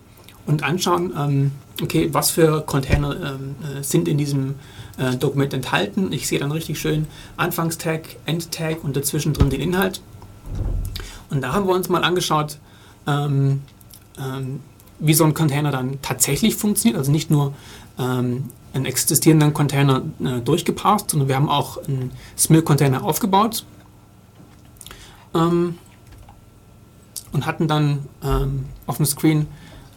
und 0.47 0.63
anschauen, 0.63 1.13
ähm, 1.17 1.53
okay, 1.83 2.09
was 2.13 2.31
für 2.31 2.63
Container 2.63 3.17
ähm, 3.17 3.57
äh, 3.63 3.83
sind 3.83 4.09
in 4.09 4.19
diesem 4.19 4.55
äh, 4.99 5.17
Dokument 5.17 5.53
enthalten. 5.53 6.13
Ich 6.13 6.27
sehe 6.27 6.39
dann 6.39 6.53
richtig 6.53 6.79
schön 6.79 7.07
Anfangstag, 7.37 8.03
Endtag 8.25 8.83
und 8.83 8.97
dazwischen 8.97 9.33
drin 9.33 9.51
den 9.51 9.61
Inhalt. 9.61 10.01
Und 11.31 11.43
da 11.43 11.53
haben 11.53 11.67
wir 11.67 11.75
uns 11.75 11.89
mal 11.89 12.05
angeschaut, 12.05 12.59
ähm, 13.07 13.63
ähm, 14.19 14.61
wie 14.99 15.15
so 15.15 15.25
ein 15.25 15.35
Container 15.35 15.71
dann 15.71 15.99
tatsächlich 16.03 16.57
funktioniert. 16.57 16.99
Also 16.99 17.11
nicht 17.13 17.31
nur 17.31 17.53
ähm, 17.99 18.45
einen 18.77 18.87
existierenden 18.87 19.53
Container 19.53 20.03
äh, 20.21 20.41
durchgepasst, 20.41 21.11
sondern 21.11 21.29
wir 21.29 21.37
haben 21.37 21.49
auch 21.49 21.79
einen 21.89 22.13
SMIL-Container 22.37 23.03
aufgebaut 23.03 23.65
ähm, 25.35 25.79
und 27.33 27.47
hatten 27.47 27.69
dann 27.69 28.07
ähm, 28.23 28.67
auf 28.87 28.99
dem 28.99 29.07
Screen 29.07 29.47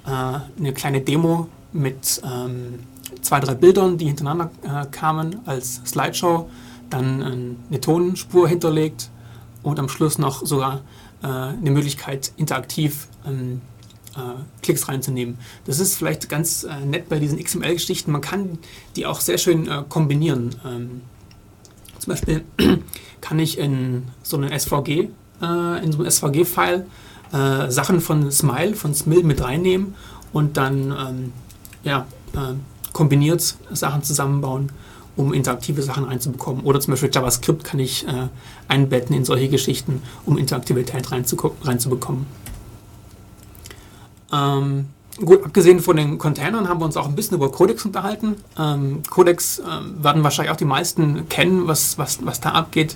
äh, 0.05 0.09
eine 0.09 0.73
kleine 0.73 1.01
Demo 1.01 1.47
mit 1.71 2.21
ähm, 2.25 2.79
zwei, 3.21 3.39
drei 3.39 3.53
Bildern, 3.53 3.97
die 3.97 4.05
hintereinander 4.05 4.49
äh, 4.63 4.85
kamen 4.87 5.39
als 5.45 5.81
Slideshow, 5.85 6.49
dann 6.89 7.21
äh, 7.21 7.25
eine 7.69 7.81
Tonspur 7.81 8.47
hinterlegt 8.47 9.09
und 9.61 9.79
am 9.79 9.89
Schluss 9.89 10.17
noch 10.17 10.45
sogar 10.45 10.81
äh, 11.21 11.27
eine 11.27 11.71
Möglichkeit, 11.71 12.31
interaktiv 12.37 13.07
ähm, 13.27 13.61
äh, 13.61 13.78
Klicks 14.62 14.88
reinzunehmen. 14.88 15.38
Das 15.65 15.79
ist 15.79 15.95
vielleicht 15.95 16.29
ganz 16.29 16.63
äh, 16.63 16.86
nett 16.86 17.10
bei 17.10 17.19
diesen 17.19 17.43
XML-Geschichten. 17.43 18.12
Man 18.12 18.21
kann 18.21 18.58
die 18.95 19.05
auch 19.05 19.21
sehr 19.21 19.38
schön 19.38 19.67
äh, 19.67 19.84
kombinieren. 19.88 20.55
Ähm, 20.65 21.01
zum 21.99 22.13
Beispiel 22.13 22.43
kann 23.21 23.39
ich 23.39 23.58
in 23.58 24.03
so 24.23 24.38
einem 24.38 24.58
SVG, 24.58 25.10
in 25.41 25.91
so 25.91 25.99
einem 25.99 26.12
SVG-File 26.12 26.86
Sachen 27.69 28.01
von 28.01 28.32
Smile, 28.32 28.73
von 28.73 28.93
Smil 28.93 29.23
mit 29.23 29.41
reinnehmen 29.41 29.95
und 30.34 30.58
dann 30.58 30.91
ähm, 30.91 31.34
ja, 31.84 32.08
kombiniert 32.93 33.55
Sachen 33.71 34.03
zusammenbauen, 34.03 34.71
um 35.15 35.34
interaktive 35.34 35.82
Sachen 35.82 36.05
reinzubekommen. 36.05 36.63
Oder 36.63 36.79
zum 36.79 36.93
Beispiel 36.93 37.10
JavaScript 37.13 37.63
kann 37.63 37.79
ich 37.79 38.08
äh, 38.08 38.27
einbetten 38.67 39.15
in 39.15 39.25
solche 39.25 39.49
Geschichten, 39.49 40.01
um 40.25 40.38
Interaktivität 40.38 41.12
reinzubekommen. 41.12 42.25
Ähm, 44.31 44.87
gut, 45.17 45.43
abgesehen 45.43 45.79
von 45.79 45.97
den 45.97 46.17
Containern 46.17 46.67
haben 46.67 46.79
wir 46.79 46.85
uns 46.85 46.97
auch 46.97 47.07
ein 47.07 47.15
bisschen 47.15 47.37
über 47.37 47.51
Codex 47.51 47.85
unterhalten. 47.85 48.35
Ähm, 48.57 49.01
Codex 49.09 49.59
äh, 49.59 49.63
werden 50.03 50.23
wahrscheinlich 50.23 50.51
auch 50.51 50.58
die 50.58 50.65
meisten 50.65 51.27
kennen, 51.29 51.67
was, 51.67 51.97
was, 51.97 52.25
was 52.25 52.41
da 52.41 52.51
abgeht. 52.51 52.95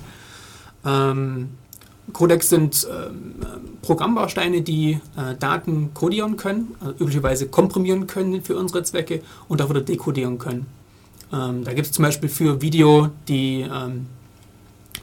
Ähm, 0.84 1.50
Codecs 2.12 2.50
sind 2.50 2.84
äh, 2.84 3.10
Programmbausteine, 3.82 4.62
die 4.62 5.00
äh, 5.16 5.34
Daten 5.38 5.94
codieren 5.94 6.36
können, 6.36 6.74
also 6.80 6.92
üblicherweise 6.98 7.48
komprimieren 7.48 8.06
können 8.06 8.42
für 8.42 8.56
unsere 8.56 8.82
Zwecke 8.82 9.22
und 9.48 9.62
auch 9.62 9.70
wieder 9.70 9.80
dekodieren 9.80 10.38
können. 10.38 10.66
Ähm, 11.32 11.64
da 11.64 11.72
gibt 11.72 11.86
es 11.86 11.92
zum 11.92 12.04
Beispiel 12.04 12.28
für 12.28 12.60
Video 12.60 13.08
die, 13.26 13.62
ähm, 13.62 14.06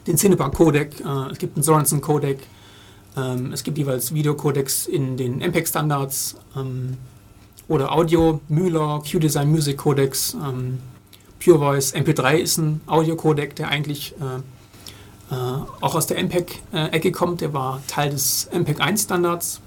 den 0.06 0.16
Cinebar-Codec, 0.16 1.00
äh, 1.00 1.32
es 1.32 1.38
gibt 1.38 1.56
einen 1.56 1.64
Sorensen-Codec, 1.64 2.38
ähm, 3.16 3.52
es 3.52 3.62
gibt 3.62 3.78
jeweils 3.78 4.14
Videocodecs 4.14 4.86
in 4.86 5.16
den 5.16 5.38
MPEG-Standards 5.38 6.36
ähm, 6.56 6.96
oder 7.68 7.92
Audio, 7.92 8.40
Müller, 8.48 9.02
QDesign 9.08 9.50
Music 9.50 9.78
Codecs, 9.78 10.34
ähm, 10.34 10.78
Pure 11.42 11.58
Voice, 11.58 11.94
MP3 11.94 12.36
ist 12.36 12.58
ein 12.58 12.80
Audio-Codec, 12.86 13.56
der 13.56 13.68
eigentlich 13.68 14.14
äh, 14.20 15.34
äh, 15.34 15.34
auch 15.80 15.94
aus 15.94 16.06
der 16.06 16.22
MPEG-Ecke 16.22 17.10
kommt. 17.10 17.40
Der 17.40 17.52
war 17.52 17.82
Teil 17.88 18.10
des 18.10 18.48
MPEG 18.52 18.80
1-Standards. 18.80 19.60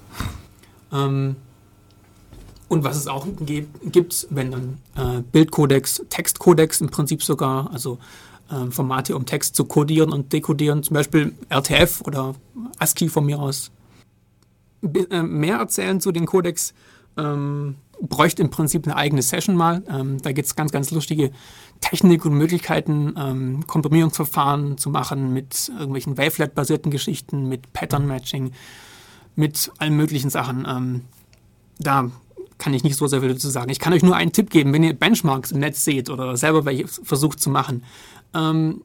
Ähm, 0.92 1.36
und 2.68 2.82
was 2.82 2.96
es 2.96 3.06
auch 3.06 3.26
gibt, 3.38 4.26
wenn 4.30 4.50
dann 4.50 4.78
äh, 4.96 5.22
Bildkodex, 5.22 6.02
Textkodex 6.08 6.80
im 6.80 6.88
Prinzip 6.88 7.22
sogar, 7.22 7.70
also 7.72 7.98
äh, 8.50 8.70
Formate, 8.70 9.16
um 9.16 9.26
Text 9.26 9.56
zu 9.56 9.64
codieren 9.64 10.12
und 10.12 10.32
dekodieren, 10.32 10.82
zum 10.82 10.94
Beispiel 10.94 11.34
RTF 11.48 12.02
oder 12.02 12.34
ASCII 12.78 13.08
von 13.08 13.26
mir 13.26 13.38
aus. 13.38 13.70
Be 14.80 15.10
äh, 15.10 15.22
mehr 15.22 15.56
erzählen 15.58 16.00
zu 16.00 16.12
den 16.12 16.26
Codex 16.26 16.74
ähm, 17.16 17.76
bräuchte 18.00 18.42
im 18.42 18.50
Prinzip 18.50 18.86
eine 18.86 18.96
eigene 18.96 19.22
Session 19.22 19.56
mal. 19.56 19.82
Ähm, 19.88 20.20
da 20.22 20.32
gibt 20.32 20.46
es 20.46 20.54
ganz, 20.54 20.70
ganz 20.72 20.90
lustige 20.90 21.30
Technik 21.80 22.24
und 22.24 22.34
Möglichkeiten, 22.34 23.14
ähm, 23.18 23.66
Komprimierungsverfahren 23.66 24.78
zu 24.78 24.90
machen 24.90 25.32
mit 25.32 25.70
irgendwelchen 25.70 26.18
Wavelet-basierten 26.18 26.90
Geschichten, 26.90 27.48
mit 27.48 27.72
Pattern-Matching, 27.72 28.52
mit 29.34 29.72
allen 29.78 29.96
möglichen 29.96 30.30
Sachen. 30.30 30.66
Ähm, 30.68 31.02
da 31.78 32.10
kann 32.58 32.72
ich 32.72 32.84
nicht 32.84 32.96
so 32.96 33.06
sehr 33.06 33.20
viel 33.20 33.30
dazu 33.30 33.48
sagen. 33.48 33.70
Ich 33.70 33.78
kann 33.78 33.92
euch 33.92 34.02
nur 34.02 34.16
einen 34.16 34.32
Tipp 34.32 34.50
geben, 34.50 34.72
wenn 34.72 34.82
ihr 34.82 34.94
Benchmarks 34.94 35.52
im 35.52 35.60
Netz 35.60 35.84
seht 35.84 36.08
oder 36.08 36.36
selber 36.36 36.64
welche 36.64 36.88
versucht 36.88 37.40
zu 37.40 37.50
machen. 37.50 37.82
Ähm, 38.36 38.82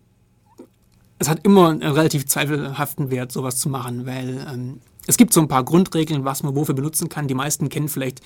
es 1.19 1.29
hat 1.29 1.45
immer 1.45 1.69
einen 1.69 1.83
relativ 1.83 2.25
zweifelhaften 2.25 3.11
Wert, 3.11 3.31
sowas 3.31 3.57
zu 3.57 3.69
machen, 3.69 4.07
weil 4.07 4.45
ähm, 4.51 4.81
es 5.07 5.17
gibt 5.17 5.33
so 5.33 5.41
ein 5.41 5.47
paar 5.47 5.63
Grundregeln, 5.63 6.25
was 6.25 6.43
man 6.43 6.55
wofür 6.55 6.75
benutzen 6.75 7.09
kann. 7.09 7.27
Die 7.27 7.33
meisten 7.33 7.69
kennen 7.69 7.89
vielleicht 7.89 8.21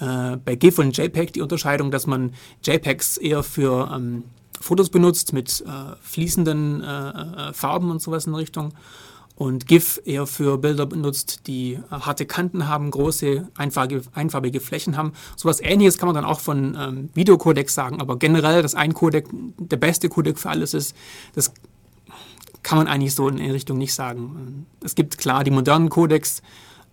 äh, 0.00 0.36
bei 0.36 0.54
GIF 0.54 0.78
und 0.78 0.96
JPEG 0.96 1.32
die 1.32 1.42
Unterscheidung, 1.42 1.90
dass 1.90 2.06
man 2.06 2.32
JPEGs 2.64 3.18
eher 3.18 3.42
für 3.42 3.90
ähm, 3.94 4.24
Fotos 4.60 4.90
benutzt 4.90 5.32
mit 5.32 5.62
äh, 5.66 5.96
fließenden 6.00 6.82
äh, 6.82 7.08
äh 7.48 7.52
Farben 7.52 7.90
und 7.90 8.02
sowas 8.02 8.26
in 8.26 8.34
Richtung 8.34 8.72
und 9.38 9.68
GIF 9.68 10.00
eher 10.04 10.26
für 10.26 10.58
Bilder 10.58 10.84
benutzt, 10.84 11.46
die 11.46 11.74
äh, 11.74 11.80
harte 11.90 12.26
Kanten 12.26 12.66
haben, 12.66 12.90
große, 12.90 13.48
einfarbige, 13.56 14.02
einfarbige 14.12 14.58
Flächen 14.58 14.96
haben. 14.96 15.12
So 15.36 15.48
etwas 15.48 15.60
ähnliches 15.62 15.96
kann 15.96 16.08
man 16.08 16.16
dann 16.16 16.24
auch 16.24 16.40
von 16.40 16.76
ähm, 16.76 17.10
Videocodecs 17.14 17.72
sagen, 17.72 18.00
aber 18.00 18.18
generell, 18.18 18.62
dass 18.62 18.74
ein 18.74 18.94
Codec 18.94 19.28
der 19.56 19.76
beste 19.76 20.08
Codec 20.08 20.40
für 20.40 20.50
alles 20.50 20.74
ist, 20.74 20.96
das 21.36 21.52
kann 22.64 22.78
man 22.78 22.88
eigentlich 22.88 23.14
so 23.14 23.28
in 23.28 23.36
die 23.36 23.48
Richtung 23.48 23.78
nicht 23.78 23.94
sagen. 23.94 24.66
Es 24.82 24.96
gibt 24.96 25.18
klar 25.18 25.44
die 25.44 25.52
modernen 25.52 25.88
Codecs, 25.88 26.42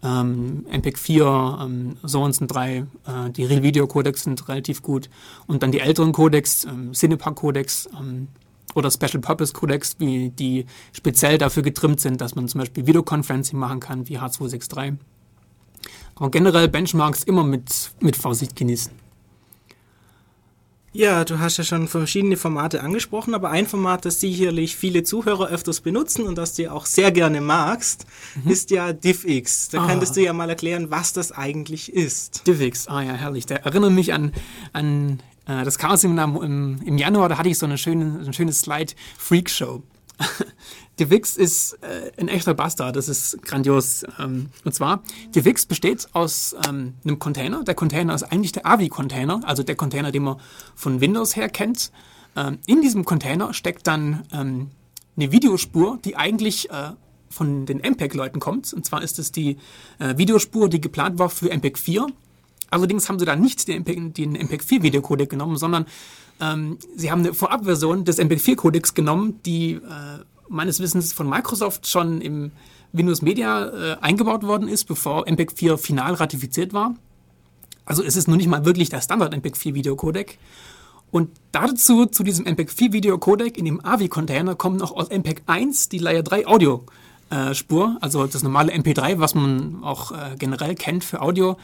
ähm, 0.03 0.67
MPEG 0.71 0.99
4, 0.99 1.59
ähm, 1.63 1.97
Sorensen 2.03 2.47
3, 2.47 2.77
äh, 2.77 2.85
die 3.31 3.45
Real 3.45 3.63
Video 3.63 3.87
Codecs 3.87 4.21
sind 4.21 4.47
relativ 4.47 4.83
gut 4.83 5.09
und 5.47 5.63
dann 5.63 5.71
die 5.71 5.79
älteren 5.79 6.11
Codecs, 6.11 6.65
ähm, 6.65 6.93
Cinepack 6.93 7.37
Codecs, 7.37 7.89
ähm, 7.99 8.27
oder 8.75 8.91
Special 8.91 9.19
Purpose 9.19 9.53
Codecs, 9.53 9.95
wie 9.97 10.29
die 10.29 10.65
speziell 10.93 11.39
dafür 11.39 11.63
getrimmt 11.63 11.99
sind, 11.99 12.21
dass 12.21 12.35
man 12.35 12.47
zum 12.47 12.59
Beispiel 12.59 12.85
Videoconferencing 12.85 13.57
machen 13.57 13.79
kann, 13.79 14.07
wie 14.07 14.19
H263. 14.19 14.97
Aber 16.15 16.29
generell 16.29 16.67
Benchmarks 16.67 17.23
immer 17.23 17.43
mit, 17.43 17.91
mit 17.99 18.15
Vorsicht 18.15 18.55
genießen. 18.55 18.91
Ja, 20.95 21.25
du 21.25 21.39
hast 21.39 21.57
ja 21.57 21.65
schon 21.65 21.89
verschiedene 21.89 22.37
Formate 22.37 22.81
angesprochen, 22.81 23.35
aber 23.35 23.49
ein 23.49 23.67
Format, 23.67 24.05
das 24.05 24.21
sicherlich 24.21 24.77
viele 24.77 25.03
Zuhörer 25.03 25.49
öfters 25.49 25.81
benutzen 25.81 26.25
und 26.25 26.37
das 26.37 26.53
du 26.53 26.71
auch 26.71 26.85
sehr 26.85 27.11
gerne 27.11 27.41
magst, 27.41 28.05
mhm. 28.41 28.51
ist 28.51 28.71
ja 28.71 28.93
DivX. 28.93 29.67
Da 29.69 29.81
ah. 29.83 29.87
könntest 29.87 30.15
du 30.15 30.21
ja 30.21 30.31
mal 30.31 30.49
erklären, 30.49 30.91
was 30.91 31.11
das 31.11 31.33
eigentlich 31.33 31.91
ist. 31.91 32.47
DivX, 32.47 32.87
ah 32.87 33.01
ja, 33.01 33.11
herrlich. 33.11 33.45
Der 33.45 33.65
erinnert 33.65 33.91
mich 33.91 34.13
an, 34.13 34.31
an 34.71 35.19
das 35.45 35.77
Chaos-Seminar 35.77 36.43
im, 36.43 36.81
im 36.83 36.97
Januar, 36.97 37.29
da 37.29 37.37
hatte 37.37 37.49
ich 37.49 37.57
so 37.57 37.65
eine 37.65 37.77
schöne, 37.77 38.13
so 38.13 38.25
eine 38.25 38.33
schöne 38.33 38.51
Slide-Freak-Show. 38.51 39.83
Die 40.99 41.09
Wix 41.09 41.35
ist 41.35 41.73
äh, 41.81 42.11
ein 42.17 42.29
echter 42.29 42.53
Bastard, 42.53 42.95
das 42.95 43.09
ist 43.09 43.41
grandios. 43.41 44.05
Ähm, 44.17 44.47
und 44.63 44.73
zwar, 44.73 45.03
die 45.33 45.43
Wix 45.43 45.65
besteht 45.65 46.07
aus 46.13 46.55
ähm, 46.67 46.93
einem 47.03 47.19
Container. 47.19 47.63
Der 47.63 47.75
Container 47.75 48.15
ist 48.15 48.23
eigentlich 48.23 48.53
der 48.53 48.65
AVI-Container, 48.65 49.41
also 49.43 49.63
der 49.63 49.75
Container, 49.75 50.11
den 50.11 50.23
man 50.23 50.37
von 50.73 51.01
Windows 51.01 51.35
her 51.35 51.49
kennt. 51.49 51.91
Ähm, 52.37 52.59
in 52.65 52.81
diesem 52.81 53.03
Container 53.03 53.53
steckt 53.53 53.87
dann 53.87 54.23
ähm, 54.31 54.69
eine 55.17 55.33
Videospur, 55.33 55.99
die 56.03 56.15
eigentlich 56.15 56.69
äh, 56.69 56.91
von 57.29 57.65
den 57.65 57.79
MPEG-Leuten 57.79 58.39
kommt. 58.39 58.73
Und 58.73 58.85
zwar 58.85 59.01
ist 59.01 59.19
es 59.19 59.33
die 59.33 59.57
äh, 59.99 60.17
Videospur, 60.17 60.69
die 60.69 60.79
geplant 60.79 61.19
war 61.19 61.29
für 61.29 61.49
MPEG 61.49 61.77
4 61.77 62.07
Allerdings 62.69 63.07
haben 63.09 63.19
sie 63.19 63.25
da 63.25 63.35
nicht 63.35 63.67
den, 63.67 63.83
den 64.13 64.35
MPEG-4-Videocodec 64.35 65.29
genommen, 65.29 65.57
sondern 65.57 65.85
ähm, 66.41 66.77
sie 66.95 67.11
haben 67.11 67.19
eine 67.19 67.33
Vorabversion 67.33 68.05
des 68.05 68.17
MPEG-4-Codecs 68.19 68.93
genommen, 68.93 69.39
die 69.45 69.73
äh, 69.73 69.79
meines 70.49 70.79
Wissens 70.79 71.13
von 71.13 71.29
Microsoft 71.29 71.87
schon 71.87 72.21
im 72.21 72.51
Windows 72.91 73.21
Media 73.21 73.67
äh, 73.67 73.97
eingebaut 74.01 74.43
worden 74.43 74.67
ist, 74.67 74.85
bevor 74.85 75.25
MPEG 75.29 75.51
4 75.51 75.77
final 75.77 76.13
ratifiziert 76.13 76.73
war. 76.73 76.95
Also 77.85 78.03
es 78.03 78.15
ist 78.15 78.27
nur 78.27 78.37
nicht 78.37 78.47
mal 78.47 78.65
wirklich 78.65 78.89
der 78.89 79.01
Standard 79.01 79.33
MPEG 79.35 79.57
4 79.57 79.75
Videocodec. 79.75 80.37
Und 81.11 81.29
dazu, 81.51 82.07
zu 82.07 82.23
diesem 82.23 82.45
MPEG 82.45 82.71
4 82.71 82.93
Videocodec 82.93 83.57
in 83.57 83.65
dem 83.65 83.85
AVI-Container 83.85 84.55
kommen 84.55 84.77
noch 84.77 84.91
aus 84.91 85.09
MPEG 85.09 85.43
1 85.45 85.89
die 85.89 85.99
Layer 85.99 86.23
3 86.23 86.47
Audio 86.47 86.83
äh, 87.29 87.53
also 88.01 88.27
das 88.27 88.43
normale 88.43 88.73
MP3, 88.73 89.19
was 89.19 89.35
man 89.35 89.83
auch 89.83 90.11
äh, 90.11 90.35
generell 90.37 90.75
kennt 90.75 91.03
für 91.03 91.21
Audio. 91.21 91.57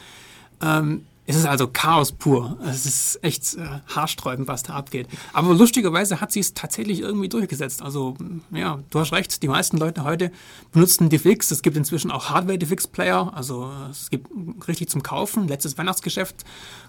Ähm, 0.61 1.05
es 1.27 1.35
ist 1.35 1.45
also 1.45 1.67
Chaos 1.67 2.11
pur. 2.11 2.57
Es 2.65 2.85
ist 2.85 3.23
echt 3.23 3.53
äh, 3.53 3.65
haarsträubend, 3.95 4.47
was 4.47 4.63
da 4.63 4.73
abgeht. 4.73 5.07
Aber 5.33 5.53
lustigerweise 5.53 6.19
hat 6.19 6.31
sie 6.31 6.39
es 6.39 6.53
tatsächlich 6.53 6.99
irgendwie 6.99 7.29
durchgesetzt. 7.29 7.81
Also, 7.81 8.17
ja, 8.51 8.79
du 8.89 8.99
hast 8.99 9.13
recht, 9.13 9.41
die 9.41 9.47
meisten 9.47 9.77
Leute 9.77 10.03
heute 10.03 10.31
benutzen 10.71 11.09
DivX. 11.09 11.51
Es 11.51 11.61
gibt 11.61 11.77
inzwischen 11.77 12.11
auch 12.11 12.31
Hardware-DivX-Player. 12.31 13.31
Also, 13.35 13.71
es 13.89 14.09
gibt 14.09 14.27
richtig 14.67 14.89
zum 14.89 15.03
Kaufen. 15.03 15.47
Letztes 15.47 15.77
Weihnachtsgeschäft 15.77 16.43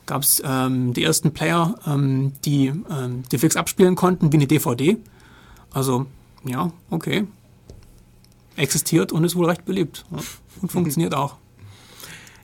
gab 0.07 0.23
es 0.23 0.43
ähm, 0.45 0.95
die 0.95 1.05
ersten 1.05 1.33
Player, 1.33 1.75
ähm, 1.87 2.33
die 2.45 2.67
ähm, 2.67 3.23
DivX 3.31 3.57
abspielen 3.57 3.95
konnten, 3.95 4.33
wie 4.33 4.39
eine 4.39 4.47
DVD. 4.47 4.97
Also, 5.73 6.07
ja, 6.45 6.73
okay. 6.91 7.29
Existiert 8.57 9.13
und 9.13 9.25
ist 9.25 9.37
wohl 9.37 9.47
recht 9.47 9.65
beliebt. 9.67 10.05
Und 10.61 10.73
funktioniert 10.73 11.15
auch. 11.15 11.37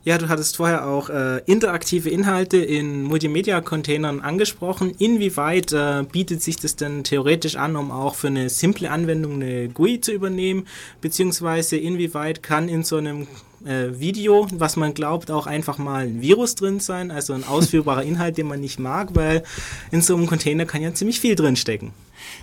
Ja, 0.05 0.17
du 0.17 0.29
hattest 0.29 0.57
vorher 0.57 0.87
auch 0.87 1.11
äh, 1.11 1.39
interaktive 1.47 2.09
Inhalte 2.09 2.57
in 2.57 3.03
Multimedia-Containern 3.03 4.21
angesprochen. 4.21 4.93
Inwieweit 4.99 5.73
äh, 5.73 6.05
bietet 6.11 6.43
sich 6.43 6.57
das 6.57 6.77
denn 6.77 7.05
theoretisch 7.05 7.57
an, 7.57 7.77
um 7.77 7.91
auch 7.91 8.15
für 8.15 8.29
eine 8.29 8.49
simple 8.49 8.91
Anwendung 8.91 9.35
eine 9.35 9.69
GUI 9.69 10.01
zu 10.01 10.13
übernehmen? 10.13 10.67
Beziehungsweise 11.01 11.77
inwieweit 11.77 12.43
kann 12.43 12.69
in 12.69 12.85
so 12.85 12.97
einem 12.97 13.27
äh, 13.65 13.99
Video, 13.99 14.47
was 14.53 14.77
man 14.77 14.95
glaubt, 14.95 15.31
auch 15.31 15.47
einfach 15.47 15.79
mal 15.79 16.07
ein 16.07 16.23
Virus 16.23 16.55
drin 16.55 16.81
sein, 16.81 17.11
also 17.11 17.33
ein 17.33 17.45
ausführbarer 17.45 18.03
Inhalt, 18.05 18.39
den 18.39 18.47
man 18.47 18.61
nicht 18.61 18.79
mag, 18.79 19.11
weil 19.15 19.43
in 19.91 20.01
so 20.01 20.15
einem 20.15 20.27
Container 20.27 20.65
kann 20.65 20.81
ja 20.81 20.95
ziemlich 20.95 21.21
viel 21.21 21.35
drin 21.35 21.57
stecken. 21.57 21.93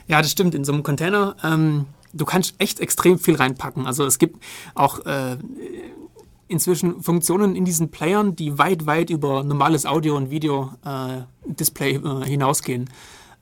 Ja, 0.08 0.22
das 0.22 0.32
stimmt. 0.32 0.56
In 0.56 0.66
so 0.66 0.74
einem 0.74 0.84
Container, 0.84 1.36
ähm, 1.43 1.86
du 2.14 2.26
kannst 2.26 2.56
echt 2.58 2.80
extrem 2.80 3.18
viel 3.18 3.36
reinpacken. 3.36 3.88
Also 3.88 4.06
es 4.06 4.20
gibt 4.20 4.43
auch 4.74 5.06
äh, 5.06 5.38
inzwischen 6.48 7.02
Funktionen 7.02 7.56
in 7.56 7.66
diesen 7.66 7.89
Playern, 7.89 8.36
die 8.36 8.58
weit, 8.58 8.86
weit 8.86 9.10
über 9.10 9.43
normales 9.43 9.86
Audio- 9.86 10.16
und 10.16 10.30
Video-Display 10.30 11.96
äh, 11.96 11.96
äh, 11.98 12.26
hinausgehen. 12.26 12.89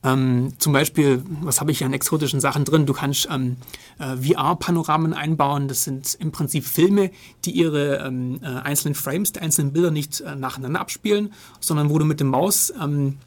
Ähm, 0.06 0.54
zum 0.58 0.74
Beispiel, 0.74 1.24
was 1.42 1.62
habe 1.62 1.72
ich 1.72 1.78
hier 1.78 1.88
an 1.88 1.94
exotischen 1.94 2.42
Sachen 2.42 2.66
drin? 2.66 2.86
Du 2.86 2.94
kannst 2.94 3.28
ähm, 3.32 3.56
äh, 4.00 4.18
VR-Panoramen 4.18 5.14
einbauen. 5.14 5.70
Das 5.70 5.84
sind 5.84 6.16
im 6.20 6.32
Prinzip 6.32 6.66
Filme, 6.66 7.12
die 7.46 7.52
ihre 7.52 8.06
ähm, 8.06 8.40
äh, 8.42 8.48
einzelnen 8.48 8.96
Frames 8.96 9.32
der 9.32 9.44
einzelnen 9.44 9.72
Bilder 9.72 9.92
nicht 9.92 10.20
äh, 10.20 10.36
nacheinander 10.36 10.82
abspielen, 10.82 11.32
sondern 11.62 11.90
wo 11.90 12.00
du 12.00 12.06
mit 12.06 12.20
dem 12.20 12.28
Maus 12.28 12.74
ähm, 12.82 13.18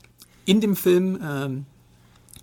in 0.45 0.61
dem 0.61 0.77
Film 0.77 1.19
ähm, 1.23 1.67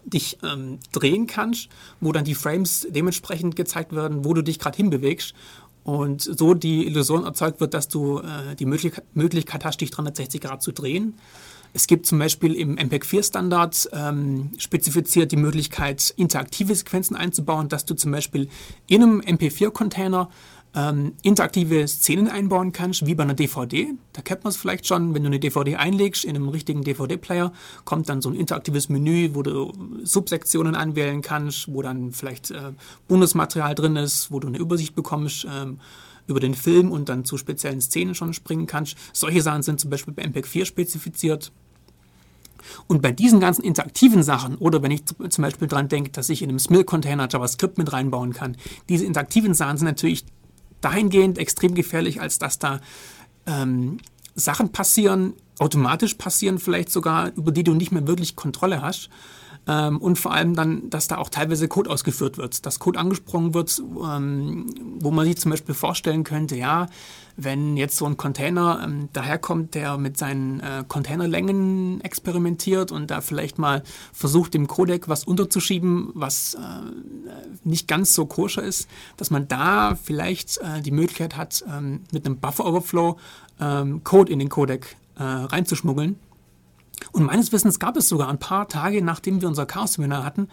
dich 0.06 0.40
ähm, 0.44 0.80
drehen 0.92 1.28
kannst, 1.28 1.70
wo 2.02 2.12
dann 2.12 2.26
die 2.26 2.36
Frames 2.36 2.88
dementsprechend 2.90 3.56
gezeigt 3.56 3.96
werden, 3.96 4.26
wo 4.26 4.34
du 4.34 4.42
dich 4.42 4.60
gerade 4.60 4.76
hinbewegst 4.78 5.34
und 5.84 6.22
so 6.22 6.54
die 6.54 6.86
Illusion 6.88 7.26
erzeugt 7.26 7.60
wird, 7.60 7.74
dass 7.74 7.88
du 7.88 8.20
äh, 8.20 8.56
die 8.56 8.66
Möglich 8.66 8.94
Möglichkeit 9.14 9.66
hast, 9.66 9.82
dich 9.82 9.92
360 9.92 10.42
Grad 10.42 10.62
zu 10.62 10.72
drehen. 10.72 11.16
Es 11.76 11.88
gibt 11.88 12.06
zum 12.06 12.20
Beispiel 12.20 12.54
im 12.54 12.76
MPEG-4-Standard 12.76 13.90
ähm, 13.94 14.52
spezifiziert 14.58 15.32
die 15.32 15.38
Möglichkeit, 15.38 16.14
interaktive 16.16 16.76
Sequenzen 16.76 17.16
einzubauen, 17.16 17.68
dass 17.68 17.86
du 17.86 17.96
zum 17.96 18.12
Beispiel 18.12 18.48
in 18.86 19.02
einem 19.02 19.22
MP4-Container 19.22 20.30
ähm, 20.76 21.14
interaktive 21.22 21.88
Szenen 21.88 22.28
einbauen 22.28 22.72
kannst, 22.72 23.06
wie 23.06 23.16
bei 23.16 23.24
einer 23.24 23.34
DVD. 23.34 23.94
Da 24.14 24.22
kennt 24.22 24.44
man 24.44 24.52
es 24.52 24.58
vielleicht 24.58 24.88
schon, 24.88 25.14
wenn 25.14 25.24
du 25.24 25.28
eine 25.28 25.40
DVD 25.40 25.76
einlegst 25.76 26.26
in 26.26 26.36
einem 26.36 26.50
richtigen 26.50 26.84
DVD-Player, 26.84 27.54
kommt 27.86 28.10
dann 28.10 28.22
so 28.22 28.30
ein 28.30 28.36
interaktives 28.36 28.90
Menü, 28.90 29.32
wo 29.34 29.44
du 29.44 29.72
Subsektionen 30.04 30.76
anwählen 30.76 31.22
kannst, 31.22 31.72
wo 31.72 31.82
dann 31.82 32.12
vielleicht 32.12 32.52
äh, 32.52 32.72
Bonusmaterial 33.08 33.76
drin 33.76 33.96
ist, 33.96 34.32
wo 34.32 34.40
du 34.40 34.48
eine 34.48 34.58
Übersicht 34.58 34.96
bekommst 34.96 35.46
ähm, 35.50 35.80
über 36.28 36.40
den 36.40 36.56
Film 36.56 36.92
und 36.92 37.10
dann 37.10 37.26
zu 37.26 37.38
speziellen 37.38 37.82
Szenen 37.82 38.16
schon 38.16 38.34
springen 38.34 38.66
kannst. 38.66 38.98
Solche 39.12 39.42
Sachen 39.42 39.62
sind 39.62 39.80
zum 39.80 39.90
Beispiel 39.90 40.14
bei 40.14 40.24
MPEG 40.24 40.48
4 40.48 40.66
spezifiziert. 40.66 41.52
Und 42.88 43.02
bei 43.02 43.12
diesen 43.12 43.42
ganzen 43.42 43.64
interaktiven 43.64 44.24
Sachen, 44.24 44.56
oder 44.56 44.82
wenn 44.82 44.92
ich 44.92 45.04
zum 45.06 45.42
Beispiel 45.42 45.68
daran 45.68 45.90
denke, 45.90 46.12
dass 46.12 46.30
ich 46.30 46.42
in 46.42 46.50
einem 46.50 46.60
SMIL-Container 46.60 47.28
JavaScript 47.30 47.78
mit 47.78 47.92
reinbauen 47.92 48.32
kann, 48.32 48.56
diese 48.88 49.06
interaktiven 49.06 49.54
Sachen 49.54 49.78
sind 49.78 49.88
natürlich 49.88 50.24
dahingehend 50.84 51.38
extrem 51.38 51.76
gefährlich, 51.76 52.22
als 52.22 52.40
dass 52.40 52.60
da 52.60 52.80
ähm, 53.46 53.98
Sachen 54.36 54.72
passieren 54.72 55.34
automatisch 55.60 56.16
passieren, 56.16 56.60
vielleicht 56.60 56.92
sogar, 56.92 57.32
über 57.36 57.52
die 57.52 57.64
du 57.64 57.74
nicht 57.74 57.92
mehr 57.92 58.08
wirklich 58.08 58.36
Kontrolle 58.36 58.82
hast. 58.82 59.10
Ähm, 59.68 59.98
und 60.00 60.18
vor 60.18 60.34
allem 60.34 60.56
dann, 60.56 60.90
dass 60.90 61.08
da 61.08 61.18
auch 61.18 61.30
teilweise 61.30 61.68
Code 61.68 61.90
ausgeführt 61.90 62.38
wird, 62.38 62.66
dass 62.66 62.80
Code 62.80 63.00
angesprochen 63.00 63.54
wird, 63.54 63.80
ähm, 63.80 64.66
wo 65.00 65.12
man 65.12 65.26
sich 65.26 65.38
zum 65.38 65.52
Beispiel 65.52 65.76
vorstellen 65.76 66.24
könnte, 66.24 66.56
ja, 66.56 66.88
wenn 67.36 67.78
jetzt 67.78 67.98
so 67.98 68.06
ein 68.06 68.18
Container 68.18 68.82
ähm, 68.84 69.10
daherkommt, 69.14 69.74
der 69.74 69.98
mit 69.98 70.18
seinen 70.18 70.60
äh, 70.60 70.84
Containerlängen 70.88 72.02
experimentiert 72.02 72.92
und 72.92 73.10
da 73.10 73.22
vielleicht 73.22 73.58
mal 73.58 73.84
versucht, 74.12 74.54
dem 74.54 74.68
Codec 74.68 75.08
was 75.08 75.24
unterzuschieben, 75.24 76.12
was 76.14 76.56
äh, 76.56 76.60
nicht 77.64 77.88
ganz 77.88 78.14
so 78.14 78.26
koscher 78.26 78.64
ist, 78.64 78.88
dass 79.18 79.32
man 79.32 79.48
da 79.48 79.96
vielleicht 79.96 80.58
äh, 80.58 80.82
die 80.82 80.92
Möglichkeit 80.92 81.38
hat, 81.38 81.64
ähm, 81.68 82.02
mit 82.12 82.26
einem 82.26 82.38
Buffer 82.38 82.66
Overflow 82.66 83.18
ähm, 83.60 84.04
Code 84.04 84.32
in 84.32 84.40
den 84.40 84.50
Codec 84.50 84.96
äh, 85.18 85.24
reinzuschmuggeln 85.24 86.18
und 87.12 87.24
meines 87.24 87.52
Wissens 87.52 87.80
gab 87.80 87.98
es 87.98 88.08
sogar 88.08 88.30
ein 88.30 88.40
paar 88.40 88.68
Tage, 88.68 89.04
nachdem 89.04 89.42
wir 89.42 89.48
unser 89.48 89.66
Chaos-Seminar 89.66 90.24
hatten, 90.24 90.48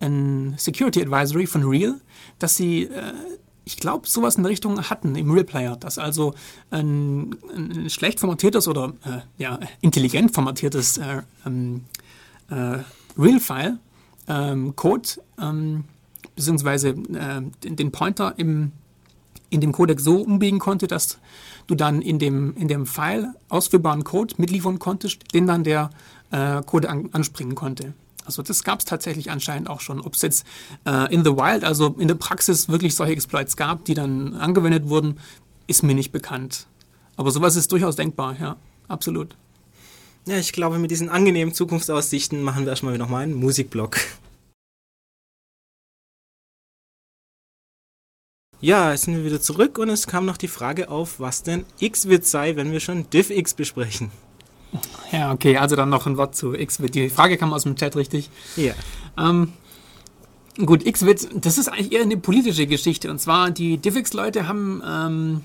ein 0.00 0.54
Security 0.58 1.02
Advisory 1.02 1.46
von 1.46 1.64
Real, 1.64 2.00
dass 2.38 2.56
sie, 2.56 2.84
äh, 2.84 3.12
ich 3.64 3.78
glaube, 3.78 4.06
sowas 4.06 4.36
in 4.36 4.42
der 4.42 4.50
Richtung 4.50 4.80
hatten 4.90 5.14
im 5.16 5.30
Real 5.30 5.44
Player, 5.44 5.76
dass 5.76 5.98
also 5.98 6.34
ein, 6.70 7.36
ein 7.56 7.88
schlecht 7.90 8.20
formatiertes 8.20 8.68
oder 8.68 8.92
äh, 9.04 9.20
ja, 9.38 9.58
intelligent 9.80 10.34
formatiertes 10.34 10.98
äh, 10.98 11.22
ähm, 11.46 11.84
äh, 12.50 12.78
Real-File, 13.18 13.78
ähm, 14.28 14.76
Code, 14.76 15.08
ähm, 15.40 15.84
beziehungsweise 16.36 16.90
äh, 16.90 17.42
den 17.62 17.92
Pointer 17.92 18.34
im, 18.36 18.72
in 19.54 19.60
dem 19.60 19.72
Codec 19.72 20.00
so 20.00 20.20
umbiegen 20.20 20.58
konnte, 20.58 20.86
dass 20.86 21.18
du 21.66 21.74
dann 21.74 22.02
in 22.02 22.18
dem, 22.18 22.54
in 22.56 22.68
dem 22.68 22.86
File 22.86 23.34
ausführbaren 23.48 24.04
Code 24.04 24.34
mitliefern 24.38 24.78
konntest, 24.78 25.32
den 25.32 25.46
dann 25.46 25.64
der 25.64 25.90
äh, 26.30 26.62
Code 26.62 26.90
an, 26.90 27.08
anspringen 27.12 27.54
konnte. 27.54 27.94
Also 28.26 28.42
das 28.42 28.64
gab 28.64 28.80
es 28.80 28.84
tatsächlich 28.84 29.30
anscheinend 29.30 29.68
auch 29.68 29.80
schon. 29.80 30.00
Ob 30.00 30.14
es 30.14 30.22
jetzt 30.22 30.46
äh, 30.86 31.12
in 31.14 31.24
the 31.24 31.30
wild, 31.30 31.64
also 31.64 31.94
in 31.98 32.08
der 32.08 32.14
Praxis 32.14 32.68
wirklich 32.68 32.94
solche 32.94 33.12
Exploits 33.12 33.56
gab, 33.56 33.84
die 33.84 33.94
dann 33.94 34.34
angewendet 34.34 34.88
wurden, 34.88 35.18
ist 35.66 35.82
mir 35.82 35.94
nicht 35.94 36.10
bekannt. 36.10 36.66
Aber 37.16 37.30
sowas 37.30 37.56
ist 37.56 37.70
durchaus 37.70 37.96
denkbar, 37.96 38.36
ja, 38.40 38.56
absolut. 38.88 39.36
Ja, 40.26 40.38
ich 40.38 40.52
glaube, 40.52 40.78
mit 40.78 40.90
diesen 40.90 41.10
angenehmen 41.10 41.52
Zukunftsaussichten 41.52 42.42
machen 42.42 42.64
wir 42.64 42.70
erstmal 42.70 42.96
nochmal 42.96 43.24
einen 43.24 43.34
Musikblock. 43.34 43.98
Ja, 48.60 48.92
jetzt 48.92 49.04
sind 49.04 49.16
wir 49.16 49.24
wieder 49.24 49.40
zurück 49.40 49.78
und 49.78 49.90
es 49.90 50.06
kam 50.06 50.24
noch 50.26 50.36
die 50.36 50.48
Frage 50.48 50.88
auf, 50.88 51.20
was 51.20 51.42
denn 51.42 51.64
Xvid 51.80 52.26
sei, 52.26 52.56
wenn 52.56 52.72
wir 52.72 52.80
schon 52.80 53.08
DivX 53.10 53.54
besprechen. 53.54 54.10
Ja, 55.12 55.32
okay, 55.32 55.56
also 55.56 55.76
dann 55.76 55.90
noch 55.90 56.06
ein 56.06 56.16
Wort 56.16 56.34
zu 56.34 56.52
Xvid. 56.52 56.94
Die 56.94 57.10
Frage 57.10 57.36
kam 57.36 57.52
aus 57.52 57.62
dem 57.62 57.76
Chat, 57.76 57.94
richtig? 57.94 58.30
Ja. 58.56 58.72
Ähm, 59.18 59.52
gut, 60.64 60.84
Xvid, 60.84 61.28
das 61.44 61.58
ist 61.58 61.68
eigentlich 61.68 61.92
eher 61.92 62.02
eine 62.02 62.16
politische 62.16 62.66
Geschichte. 62.66 63.10
Und 63.10 63.20
zwar, 63.20 63.50
die 63.50 63.78
DivX-Leute 63.78 64.48
haben 64.48 64.82
ähm, 64.86 65.40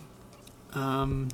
ähm, 0.75 1.27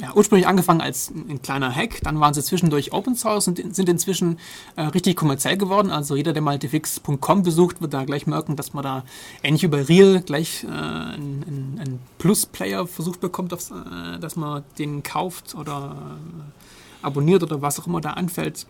ja, 0.00 0.12
ursprünglich 0.14 0.46
angefangen 0.46 0.80
als 0.80 1.10
ein 1.10 1.40
kleiner 1.42 1.74
Hack, 1.74 2.00
dann 2.02 2.18
waren 2.20 2.34
sie 2.34 2.42
zwischendurch 2.42 2.92
Open 2.92 3.14
Source 3.14 3.48
und 3.48 3.74
sind 3.74 3.88
inzwischen 3.88 4.38
äh, 4.76 4.82
richtig 4.82 5.16
kommerziell 5.16 5.56
geworden. 5.56 5.90
Also 5.90 6.16
jeder, 6.16 6.32
der 6.32 6.42
mal 6.42 6.58
devix.com 6.58 7.42
besucht, 7.42 7.80
wird 7.80 7.94
da 7.94 8.04
gleich 8.04 8.26
merken, 8.26 8.56
dass 8.56 8.72
man 8.72 8.82
da 8.82 9.04
ähnlich 9.42 9.62
wie 9.62 9.68
bei 9.68 9.82
Real 9.82 10.20
gleich 10.20 10.64
äh, 10.64 10.68
einen, 10.68 11.78
einen 11.80 12.00
Plus-Player 12.18 12.86
versucht 12.86 13.20
bekommt, 13.20 13.52
auf, 13.52 13.70
äh, 13.70 14.18
dass 14.18 14.36
man 14.36 14.64
den 14.78 15.02
kauft 15.02 15.54
oder 15.54 15.96
äh, 15.96 17.06
abonniert 17.06 17.42
oder 17.42 17.62
was 17.62 17.78
auch 17.78 17.86
immer 17.86 18.00
da 18.00 18.10
anfällt. 18.10 18.66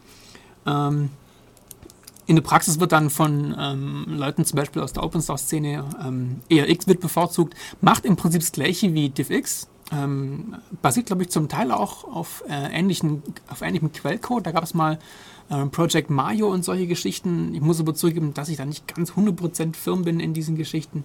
Ähm, 0.67 1.11
in 2.27 2.37
der 2.37 2.43
Praxis 2.43 2.81
wird 2.81 2.93
dann 2.93 3.11
von 3.11 3.55
ähm, 3.59 4.07
Leuten 4.09 4.45
zum 4.45 4.57
Beispiel 4.57 4.83
aus 4.83 4.93
der 4.93 5.03
Open 5.03 5.21
Source 5.21 5.43
Szene 5.43 5.85
ähm, 6.03 6.41
eher 6.49 6.75
Xvid 6.75 7.01
bevorzugt, 7.01 7.55
macht 7.81 8.05
im 8.07 8.17
Prinzip 8.17 8.41
das 8.41 8.53
gleiche 8.53 8.95
wie 8.95 9.11
DivX, 9.11 9.69
ähm, 9.95 10.57
basiert, 10.83 11.07
glaube 11.07 11.23
ich, 11.23 11.31
zum 11.31 11.49
Teil 11.49 11.71
auch 11.71 12.05
auf, 12.05 12.43
äh, 12.49 12.79
ähnlichen, 12.79 13.23
auf 13.49 13.63
ähnlichem 13.63 13.93
Quellcode. 13.93 14.47
Da 14.47 14.53
gab 14.53 14.65
es 14.65 14.75
mal 14.75 14.99
äh, 15.51 15.67
Project 15.67 16.11
Mario 16.11 16.49
und 16.49 16.65
solche 16.65 16.87
Geschichten. 16.87 17.55
Ich 17.55 17.61
muss 17.61 17.81
aber 17.81 17.95
zugeben, 17.95 18.35
dass 18.35 18.49
ich 18.49 18.57
da 18.57 18.65
nicht 18.65 18.93
ganz 18.95 19.13
100% 19.13 19.77
firm 19.77 20.03
bin 20.03 20.21
in 20.21 20.35
diesen 20.35 20.57
Geschichten. 20.57 21.05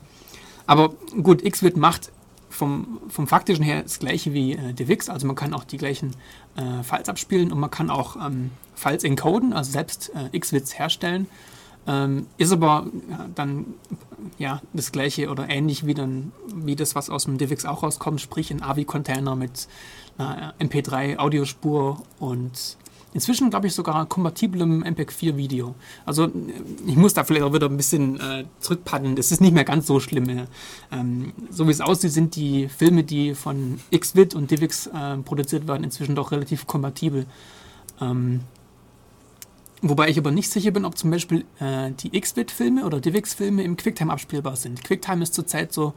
Aber 0.66 0.94
gut, 1.22 1.44
Xvid 1.44 1.78
macht 1.78 2.12
vom, 2.50 3.00
vom 3.10 3.28
faktischen 3.28 3.64
her 3.64 3.84
das 3.84 4.00
gleiche 4.00 4.34
wie 4.34 4.54
äh, 4.54 4.74
DivX. 4.74 5.10
Also 5.10 5.28
man 5.28 5.36
kann 5.36 5.54
auch 5.54 5.64
die 5.64 5.78
gleichen 5.78 6.16
äh, 6.56 6.84
Files 6.84 7.10
abspielen 7.10 7.52
und 7.52 7.60
man 7.60 7.72
kann 7.72 7.90
auch 7.90 8.16
ähm, 8.16 8.52
Files 8.76 9.04
encoden, 9.04 9.54
also 9.54 9.72
selbst 9.72 10.12
äh, 10.16 10.38
Xvids 10.38 10.78
herstellen. 10.78 11.28
Ähm, 11.90 12.28
ist 12.38 12.52
aber 12.52 12.86
dann 13.34 13.66
ja 14.38 14.62
das 14.74 14.92
gleiche 14.92 15.30
oder 15.30 15.50
ähnlich 15.50 15.88
wie, 15.88 15.96
dann, 15.96 16.32
wie 16.54 16.76
das, 16.76 16.94
was 16.94 17.10
aus 17.10 17.26
dem 17.26 17.40
DivX 17.40 17.66
auch 17.66 17.82
rauskommt, 17.82 18.22
sprich 18.22 18.52
ein 18.52 18.62
AVI-Container 18.62 19.36
mit 19.36 19.68
einer 20.20 20.54
MP3-Audiospur 20.60 22.04
und 22.20 22.78
inzwischen, 23.14 23.50
glaube 23.50 23.66
ich, 23.66 23.74
sogar 23.74 24.06
kompatiblem 24.06 24.84
MPEG-4-Video. 24.84 25.74
Also 26.06 26.30
ich 26.86 26.96
muss 26.96 27.16
da 27.16 27.24
vielleicht 27.24 27.44
auch 27.44 27.54
wieder 27.54 27.68
ein 27.68 27.78
bisschen 27.78 28.20
äh, 28.20 28.46
zurückpaddeln. 28.60 29.16
Das 29.16 29.32
ist 29.32 29.42
nicht 29.42 29.54
mehr 29.54 29.64
ganz 29.64 29.88
so 29.88 30.00
schlimm. 30.00 30.46
Ähm, 30.92 31.34
so 31.50 31.66
wie 31.66 31.72
es 31.72 31.82
aussieht, 31.82 32.12
sind 32.12 32.36
die 32.36 32.68
Filme, 32.68 33.04
die 33.04 33.34
von 33.34 33.80
Xvid 33.92 34.36
und 34.36 34.52
DivX 34.52 34.88
äh, 34.88 35.18
produziert 35.26 35.68
werden, 35.68 35.86
inzwischen 35.86 36.14
doch 36.14 36.32
relativ 36.32 36.68
kompatibel. 36.68 37.26
Ähm, 38.00 38.42
Wobei 39.82 40.10
ich 40.10 40.18
aber 40.18 40.32
nicht 40.32 40.52
sicher 40.52 40.72
bin, 40.72 40.84
ob 40.84 40.98
zum 40.98 41.10
Beispiel 41.10 41.46
äh, 41.60 41.92
die 41.92 42.20
Xvid-Filme 42.20 42.86
oder 42.86 43.00
DivX-Filme 43.00 43.64
im 43.64 43.78
QuickTime 43.78 44.12
abspielbar 44.12 44.58
sind. 44.58 44.84
QuickTime 44.84 45.24
ist 45.24 45.34
zurzeit 45.34 45.72
so 45.72 45.94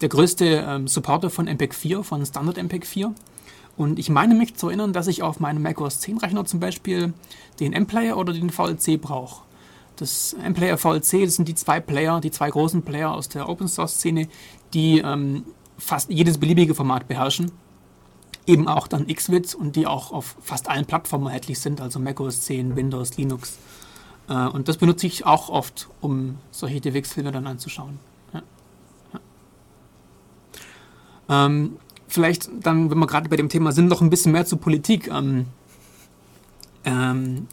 der 0.00 0.08
größte 0.08 0.64
ähm, 0.66 0.88
Supporter 0.88 1.30
von 1.30 1.46
MPEG 1.46 1.74
4, 1.74 2.02
von 2.02 2.24
Standard 2.26 2.56
MPEG 2.56 2.86
4. 2.86 3.14
Und 3.76 3.98
ich 3.98 4.10
meine 4.10 4.34
mich 4.34 4.56
zu 4.56 4.68
erinnern, 4.68 4.92
dass 4.92 5.06
ich 5.06 5.22
auf 5.22 5.38
meinem 5.38 5.62
macOS 5.62 6.00
10 6.00 6.18
Rechner 6.18 6.44
zum 6.44 6.58
Beispiel 6.58 7.14
den 7.60 7.72
M-Player 7.72 8.16
oder 8.16 8.32
den 8.32 8.50
VLC 8.50 9.00
brauche. 9.00 9.44
Das 9.96 10.32
M-Player 10.32 10.76
VLC, 10.76 11.24
das 11.24 11.36
sind 11.36 11.46
die 11.46 11.54
zwei 11.54 11.78
Player, 11.78 12.20
die 12.20 12.30
zwei 12.30 12.50
großen 12.50 12.82
Player 12.82 13.12
aus 13.12 13.28
der 13.28 13.48
Open 13.48 13.68
Source 13.68 13.94
Szene, 13.94 14.28
die 14.74 14.98
ähm, 14.98 15.44
fast 15.78 16.10
jedes 16.10 16.38
beliebige 16.38 16.74
Format 16.74 17.06
beherrschen 17.06 17.52
eben 18.50 18.68
auch 18.68 18.88
dann 18.88 19.06
Xvid 19.06 19.54
und 19.54 19.76
die 19.76 19.86
auch 19.86 20.12
auf 20.12 20.36
fast 20.42 20.68
allen 20.68 20.84
Plattformen 20.84 21.26
erhältlich 21.26 21.60
sind, 21.60 21.80
also 21.80 21.98
macOS 21.98 22.42
10, 22.42 22.76
Windows, 22.76 23.16
Linux. 23.16 23.58
Äh, 24.28 24.48
und 24.48 24.68
das 24.68 24.76
benutze 24.76 25.06
ich 25.06 25.24
auch 25.24 25.48
oft, 25.48 25.88
um 26.00 26.38
solche 26.50 26.80
DivX-Filme 26.80 27.30
dann 27.30 27.46
anzuschauen. 27.46 27.98
Ja. 28.32 28.42
Ja. 31.28 31.46
Ähm, 31.46 31.76
vielleicht 32.08 32.50
dann, 32.60 32.90
wenn 32.90 32.98
wir 32.98 33.06
gerade 33.06 33.28
bei 33.28 33.36
dem 33.36 33.48
Thema 33.48 33.72
sind, 33.72 33.88
noch 33.88 34.00
ein 34.00 34.10
bisschen 34.10 34.32
mehr 34.32 34.46
zur 34.46 34.60
Politik. 34.60 35.08
Ähm, 35.08 35.46
ähm, 36.84 37.46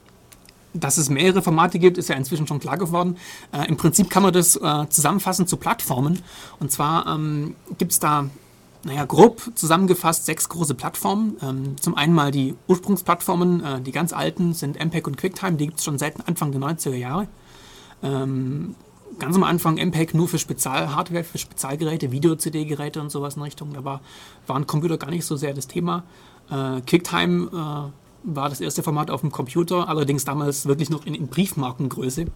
dass 0.73 0.97
es 0.97 1.09
mehrere 1.09 1.41
Formate 1.41 1.79
gibt, 1.79 1.97
ist 1.97 2.09
ja 2.09 2.15
inzwischen 2.15 2.45
schon 2.45 2.59
klar 2.59 2.77
geworden. 2.77 3.17
Äh, 3.51 3.67
Im 3.67 3.77
Prinzip 3.77 4.09
kann 4.09 4.21
man 4.21 4.31
das 4.33 4.55
äh, 4.55 4.89
zusammenfassen 4.89 5.47
zu 5.47 5.57
Plattformen. 5.57 6.21
Und 6.59 6.71
zwar 6.71 7.17
gibt 7.77 7.93
es 7.93 7.99
da 7.99 8.29
naja, 8.87 9.03
grob 9.05 9.51
zusammengefasst 9.55 10.25
sechs 10.25 10.47
große 10.47 10.73
Plattformen. 10.73 11.35
Ähm, 11.41 11.75
zum 11.79 11.95
einen 11.95 12.13
mal 12.13 12.31
die 12.31 12.55
Ursprungsplattformen, 12.67 13.63
äh, 13.63 13.81
die 13.81 13.91
ganz 13.91 14.13
alten 14.13 14.53
sind 14.53 14.79
MPEG 14.79 15.07
und 15.07 15.17
QuickTime, 15.17 15.57
die 15.57 15.67
gibt 15.67 15.79
es 15.79 15.83
schon 15.83 15.97
seit 15.97 16.25
Anfang 16.25 16.53
der 16.53 16.61
90er 16.61 16.95
Jahre. 16.95 17.27
Ähm, 18.01 18.75
ganz 19.19 19.35
am 19.35 19.43
Anfang 19.43 19.75
MPEG 19.75 20.13
nur 20.13 20.29
für 20.29 20.39
Spezialhardware, 20.39 21.25
für 21.25 21.37
Spezialgeräte, 21.37 22.11
Video-CD-Geräte 22.13 23.01
und 23.01 23.11
sowas 23.11 23.35
in 23.35 23.41
Richtung. 23.41 23.73
Da 23.73 23.83
war, 23.83 23.99
waren 24.47 24.65
Computer 24.67 24.97
gar 24.97 25.09
nicht 25.09 25.25
so 25.25 25.35
sehr 25.35 25.53
das 25.53 25.67
Thema. 25.67 26.03
Äh, 26.49 26.79
QuickTime 26.81 27.47
äh, 27.47 27.91
war 28.23 28.49
das 28.49 28.61
erste 28.61 28.83
Format 28.83 29.11
auf 29.11 29.19
dem 29.19 29.31
Computer, 29.33 29.89
allerdings 29.89 30.23
damals 30.23 30.65
wirklich 30.65 30.89
noch 30.89 31.05
in, 31.05 31.13
in 31.13 31.27
Briefmarkengröße. 31.27 32.27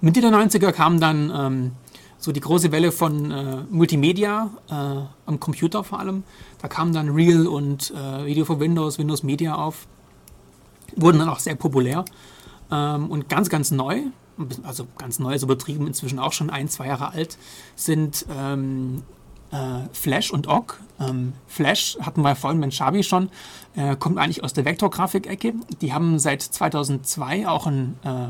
Mitte 0.00 0.20
der 0.20 0.30
90er 0.30 0.72
kam 0.72 0.98
dann 0.98 1.32
ähm, 1.32 1.72
so 2.18 2.32
die 2.32 2.40
große 2.40 2.72
Welle 2.72 2.92
von 2.92 3.30
äh, 3.30 3.56
Multimedia 3.70 4.50
äh, 4.68 4.74
am 5.26 5.40
Computer 5.40 5.84
vor 5.84 6.00
allem. 6.00 6.24
Da 6.60 6.68
kamen 6.68 6.92
dann 6.92 7.10
Real 7.10 7.46
und 7.46 7.92
äh, 7.92 8.26
Video 8.26 8.44
for 8.44 8.60
Windows, 8.60 8.98
Windows 8.98 9.22
Media 9.22 9.54
auf. 9.54 9.86
Wurden 10.96 11.20
dann 11.20 11.28
auch 11.28 11.38
sehr 11.38 11.54
populär. 11.54 12.04
Ähm, 12.70 13.10
und 13.10 13.28
ganz, 13.28 13.48
ganz 13.48 13.70
neu, 13.70 14.02
also 14.62 14.86
ganz 14.98 15.18
neu 15.18 15.34
ist 15.34 15.42
übertrieben, 15.42 15.86
inzwischen 15.86 16.18
auch 16.18 16.32
schon 16.32 16.50
ein, 16.50 16.68
zwei 16.68 16.88
Jahre 16.88 17.12
alt, 17.12 17.38
sind 17.76 18.26
ähm, 18.36 19.02
äh, 19.50 19.80
Flash 19.92 20.30
und 20.32 20.48
OGG. 20.48 20.74
Ähm, 21.00 21.32
Flash 21.46 21.98
hatten 22.00 22.22
wir 22.22 22.34
vorhin 22.34 22.58
mit 22.58 22.74
Shabi 22.74 23.02
schon, 23.02 23.30
äh, 23.76 23.96
kommt 23.96 24.18
eigentlich 24.18 24.42
aus 24.42 24.52
der 24.52 24.64
Vektorgrafik-Ecke. 24.64 25.54
Die 25.80 25.92
haben 25.92 26.18
seit 26.18 26.42
2002 26.42 27.48
auch 27.48 27.66
ein 27.66 27.96
äh, 28.02 28.28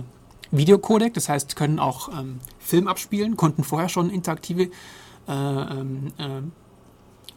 Videocodec, 0.50 1.14
das 1.14 1.28
heißt, 1.28 1.56
können 1.56 1.78
auch 1.78 2.08
ähm, 2.18 2.40
Film 2.58 2.88
abspielen, 2.88 3.36
konnten 3.36 3.64
vorher 3.64 3.88
schon 3.88 4.10
interaktive 4.10 4.70
äh, 5.28 5.32
ähm, 5.32 6.12
äh, 6.18 6.24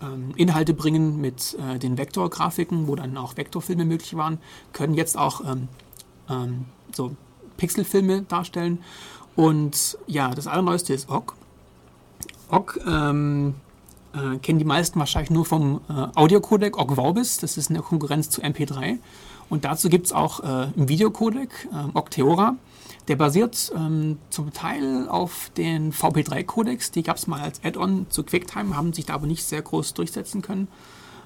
ähm, 0.02 0.34
Inhalte 0.36 0.74
bringen 0.74 1.20
mit 1.20 1.56
äh, 1.56 1.78
den 1.78 1.98
Vektorgrafiken, 1.98 2.88
wo 2.88 2.96
dann 2.96 3.18
auch 3.18 3.38
Vektorfilme 3.38 3.86
möglich 3.86 4.16
waren, 4.16 4.40
können 4.74 4.94
jetzt 4.94 5.18
auch 5.18 5.42
ähm, 5.46 6.66
so 6.94 7.16
Pixelfilme 7.58 8.24
darstellen. 8.24 8.80
Und 9.36 9.98
ja, 10.08 10.32
das 10.32 10.48
Allerneueste 10.48 10.94
ist 10.94 11.10
OGG. 11.10 11.34
OGG 12.50 12.80
ähm, 12.88 13.56
äh, 14.14 14.38
kennen 14.40 14.60
die 14.60 14.66
meisten 14.66 15.00
wahrscheinlich 15.00 15.30
nur 15.30 15.46
vom 15.46 15.82
äh, 15.90 16.08
Audiocodec 16.16 16.78
OGG 16.78 16.96
Vorbis. 16.96 17.38
Das 17.38 17.58
ist 17.58 17.70
eine 17.70 17.82
Konkurrenz 17.82 18.30
zu 18.30 18.42
MP3. 18.42 18.98
Und 19.50 19.66
dazu 19.66 19.90
gibt 19.90 20.08
es 20.08 20.14
auch 20.14 20.42
äh, 20.42 20.46
einen 20.46 20.90
Videocodec, 20.90 21.50
äh, 21.72 21.98
OGG 21.98 22.10
Theora. 22.10 22.56
Der 23.08 23.16
basiert 23.16 23.72
ähm, 23.76 24.20
zum 24.30 24.54
Teil 24.54 25.08
auf 25.10 25.52
den 25.58 25.92
VP3-Codecs. 25.92 26.92
Die 26.92 27.04
gab 27.04 27.18
es 27.18 27.28
mal 27.28 27.42
als 27.42 27.64
Add-on 27.64 28.06
zu 28.10 28.24
QuickTime, 28.24 28.76
haben 28.76 28.94
sich 28.94 29.06
da 29.06 29.16
aber 29.16 29.28
nicht 29.28 29.44
sehr 29.44 29.62
groß 29.62 29.94
durchsetzen 29.94 30.42
können. 30.42 30.68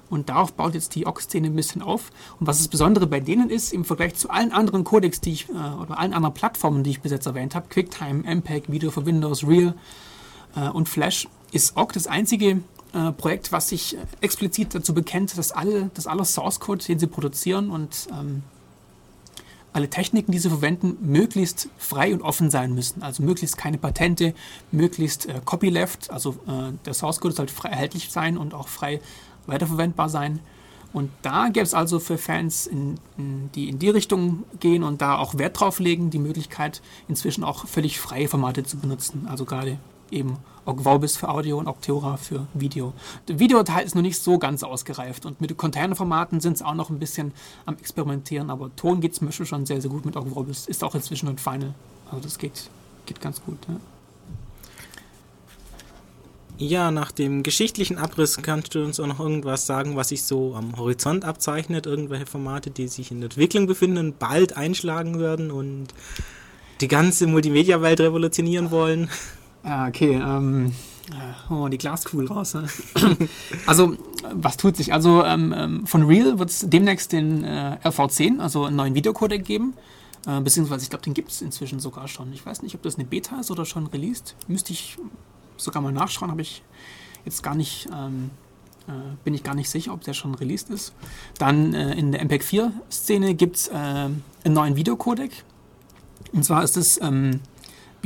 Und 0.08 0.28
darauf 0.28 0.52
baut 0.52 0.74
jetzt 0.74 0.94
die 0.94 1.06
OGG-Szene 1.06 1.48
ein 1.48 1.56
bisschen 1.56 1.82
auf. 1.82 2.10
Und 2.38 2.46
was 2.46 2.58
das 2.58 2.68
Besondere 2.68 3.06
bei 3.06 3.20
denen 3.20 3.50
ist, 3.50 3.72
im 3.72 3.84
Vergleich 3.84 4.14
zu 4.14 4.30
allen 4.30 4.52
anderen 4.52 4.84
Codecs, 4.84 5.20
die 5.20 5.32
ich, 5.32 5.48
äh, 5.48 5.52
oder 5.52 5.98
allen 5.98 6.14
anderen 6.14 6.34
Plattformen, 6.34 6.84
die 6.84 6.90
ich 6.90 7.00
bis 7.00 7.12
jetzt 7.12 7.26
erwähnt 7.26 7.54
habe, 7.54 7.68
QuickTime, 7.68 8.22
MPEG, 8.22 8.70
Video 8.70 8.90
für 8.90 9.04
Windows, 9.04 9.46
Real 9.46 9.74
äh, 10.54 10.68
und 10.68 10.88
Flash, 10.88 11.28
ist 11.52 11.76
OGG 11.76 11.92
das 11.94 12.06
einzige 12.06 12.62
äh, 12.92 13.12
Projekt, 13.12 13.52
was 13.52 13.68
sich 13.68 13.96
explizit 14.20 14.74
dazu 14.74 14.94
bekennt, 14.94 15.36
dass 15.36 15.52
alle, 15.52 15.90
dass 15.94 16.06
aller 16.06 16.24
Source 16.24 16.60
Code, 16.60 16.84
den 16.84 16.98
sie 16.98 17.06
produzieren 17.06 17.70
und 17.70 18.08
ähm, 18.12 18.42
alle 19.76 19.90
Techniken, 19.90 20.32
die 20.32 20.38
sie 20.38 20.48
verwenden, 20.48 20.96
möglichst 21.02 21.68
frei 21.76 22.14
und 22.14 22.22
offen 22.22 22.50
sein 22.50 22.74
müssen. 22.74 23.02
Also 23.02 23.22
möglichst 23.22 23.58
keine 23.58 23.76
Patente, 23.76 24.34
möglichst 24.72 25.26
äh, 25.26 25.40
Copyleft, 25.44 26.10
also 26.10 26.30
äh, 26.48 26.72
der 26.86 26.94
Source 26.94 27.20
Code 27.20 27.34
sollte 27.34 27.52
frei 27.52 27.68
erhältlich 27.68 28.10
sein 28.10 28.38
und 28.38 28.54
auch 28.54 28.68
frei 28.68 29.00
weiterverwendbar 29.46 30.08
sein. 30.08 30.40
Und 30.94 31.10
da 31.20 31.48
gäbe 31.48 31.64
es 31.64 31.74
also 31.74 32.00
für 32.00 32.16
Fans, 32.16 32.66
in, 32.66 32.94
in, 33.18 33.50
die 33.54 33.68
in 33.68 33.78
die 33.78 33.90
Richtung 33.90 34.44
gehen 34.60 34.82
und 34.82 35.02
da 35.02 35.18
auch 35.18 35.36
Wert 35.36 35.60
drauf 35.60 35.78
legen, 35.78 36.08
die 36.08 36.18
Möglichkeit, 36.18 36.80
inzwischen 37.06 37.44
auch 37.44 37.66
völlig 37.66 38.00
freie 38.00 38.28
Formate 38.28 38.64
zu 38.64 38.78
benutzen. 38.78 39.26
Also 39.28 39.44
gerade 39.44 39.78
eben 40.10 40.38
Ogvorbis 40.64 41.16
für 41.16 41.28
Audio 41.28 41.58
und 41.58 41.68
Octeora 41.68 42.16
für 42.16 42.46
Video. 42.54 42.92
Der 43.28 43.38
Videoteil 43.38 43.84
ist 43.84 43.94
noch 43.94 44.02
nicht 44.02 44.20
so 44.20 44.38
ganz 44.38 44.62
ausgereift 44.62 45.26
und 45.26 45.40
mit 45.40 45.56
Containerformaten 45.56 46.40
sind 46.40 46.54
es 46.54 46.62
auch 46.62 46.74
noch 46.74 46.90
ein 46.90 46.98
bisschen 46.98 47.32
am 47.64 47.76
Experimentieren, 47.76 48.50
aber 48.50 48.74
Ton 48.76 49.00
geht 49.00 49.14
zum 49.14 49.28
Beispiel 49.28 49.46
schon 49.46 49.66
sehr, 49.66 49.80
sehr 49.80 49.90
gut 49.90 50.04
mit 50.04 50.16
Ogvorbis. 50.16 50.66
Ist 50.66 50.82
auch 50.82 50.94
inzwischen 50.94 51.28
ein 51.28 51.38
Final. 51.38 51.74
Also 52.10 52.20
das 52.20 52.38
geht, 52.38 52.68
geht 53.06 53.20
ganz 53.20 53.42
gut. 53.42 53.58
Ja. 53.68 53.76
Ja, 56.58 56.90
nach 56.90 57.12
dem 57.12 57.42
geschichtlichen 57.42 57.98
Abriss 57.98 58.38
kannst 58.38 58.74
du 58.74 58.82
uns 58.82 58.98
auch 58.98 59.06
noch 59.06 59.20
irgendwas 59.20 59.66
sagen, 59.66 59.94
was 59.94 60.08
sich 60.08 60.22
so 60.22 60.54
am 60.54 60.74
Horizont 60.78 61.22
abzeichnet, 61.26 61.84
irgendwelche 61.84 62.24
Formate, 62.24 62.70
die 62.70 62.88
sich 62.88 63.10
in 63.10 63.22
Entwicklung 63.22 63.66
befinden 63.66 64.14
bald 64.18 64.56
einschlagen 64.56 65.20
werden 65.20 65.50
und 65.50 65.88
die 66.80 66.88
ganze 66.88 67.26
Multimedia-Welt 67.26 68.00
revolutionieren 68.00 68.70
wollen. 68.70 69.10
Ja, 69.66 69.88
okay. 69.88 70.14
Ähm, 70.14 70.72
äh, 71.10 71.52
oh, 71.52 71.66
die 71.66 71.78
Glaskugel 71.78 72.28
raus. 72.28 72.54
Ne? 72.54 72.68
also, 73.66 73.96
was 74.32 74.56
tut 74.56 74.76
sich? 74.76 74.92
Also, 74.92 75.24
ähm, 75.24 75.52
ähm 75.56 75.86
von 75.86 76.04
Real 76.04 76.38
wird 76.38 76.50
es 76.50 76.64
demnächst 76.68 77.12
den 77.12 77.42
äh, 77.42 77.78
RV10, 77.82 78.38
also 78.38 78.64
einen 78.64 78.76
neuen 78.76 78.94
Videocodec 78.94 79.44
geben. 79.44 79.74
Äh, 80.24 80.40
beziehungsweise, 80.40 80.84
ich 80.84 80.90
glaube, 80.90 81.02
den 81.02 81.14
gibt 81.14 81.32
es 81.32 81.42
inzwischen 81.42 81.80
sogar 81.80 82.06
schon. 82.06 82.32
Ich 82.32 82.46
weiß 82.46 82.62
nicht, 82.62 82.76
ob 82.76 82.82
das 82.82 82.94
eine 82.94 83.04
Beta 83.04 83.40
ist 83.40 83.50
oder 83.50 83.64
schon 83.64 83.88
released. 83.88 84.36
Müsste 84.46 84.72
ich 84.72 84.98
sogar 85.56 85.82
mal 85.82 85.92
nachschauen, 85.92 86.30
habe 86.30 86.42
ich 86.42 86.62
jetzt 87.24 87.42
gar 87.42 87.56
nicht. 87.56 87.88
Ähm, 87.92 88.30
äh, 88.86 88.92
bin 89.24 89.34
ich 89.34 89.42
gar 89.42 89.56
nicht 89.56 89.68
sicher, 89.68 89.92
ob 89.92 90.04
der 90.04 90.14
schon 90.14 90.36
released 90.36 90.70
ist. 90.70 90.94
Dann 91.38 91.74
äh, 91.74 91.94
in 91.94 92.12
der 92.12 92.24
MPEG 92.24 92.42
4-Szene 92.44 93.34
gibt 93.34 93.56
es 93.56 93.68
einen 93.68 94.22
neuen 94.44 94.76
Videocodec. 94.76 95.32
Und 96.32 96.44
zwar 96.44 96.62
ist 96.62 96.76
es 96.76 97.00
ähm, 97.02 97.40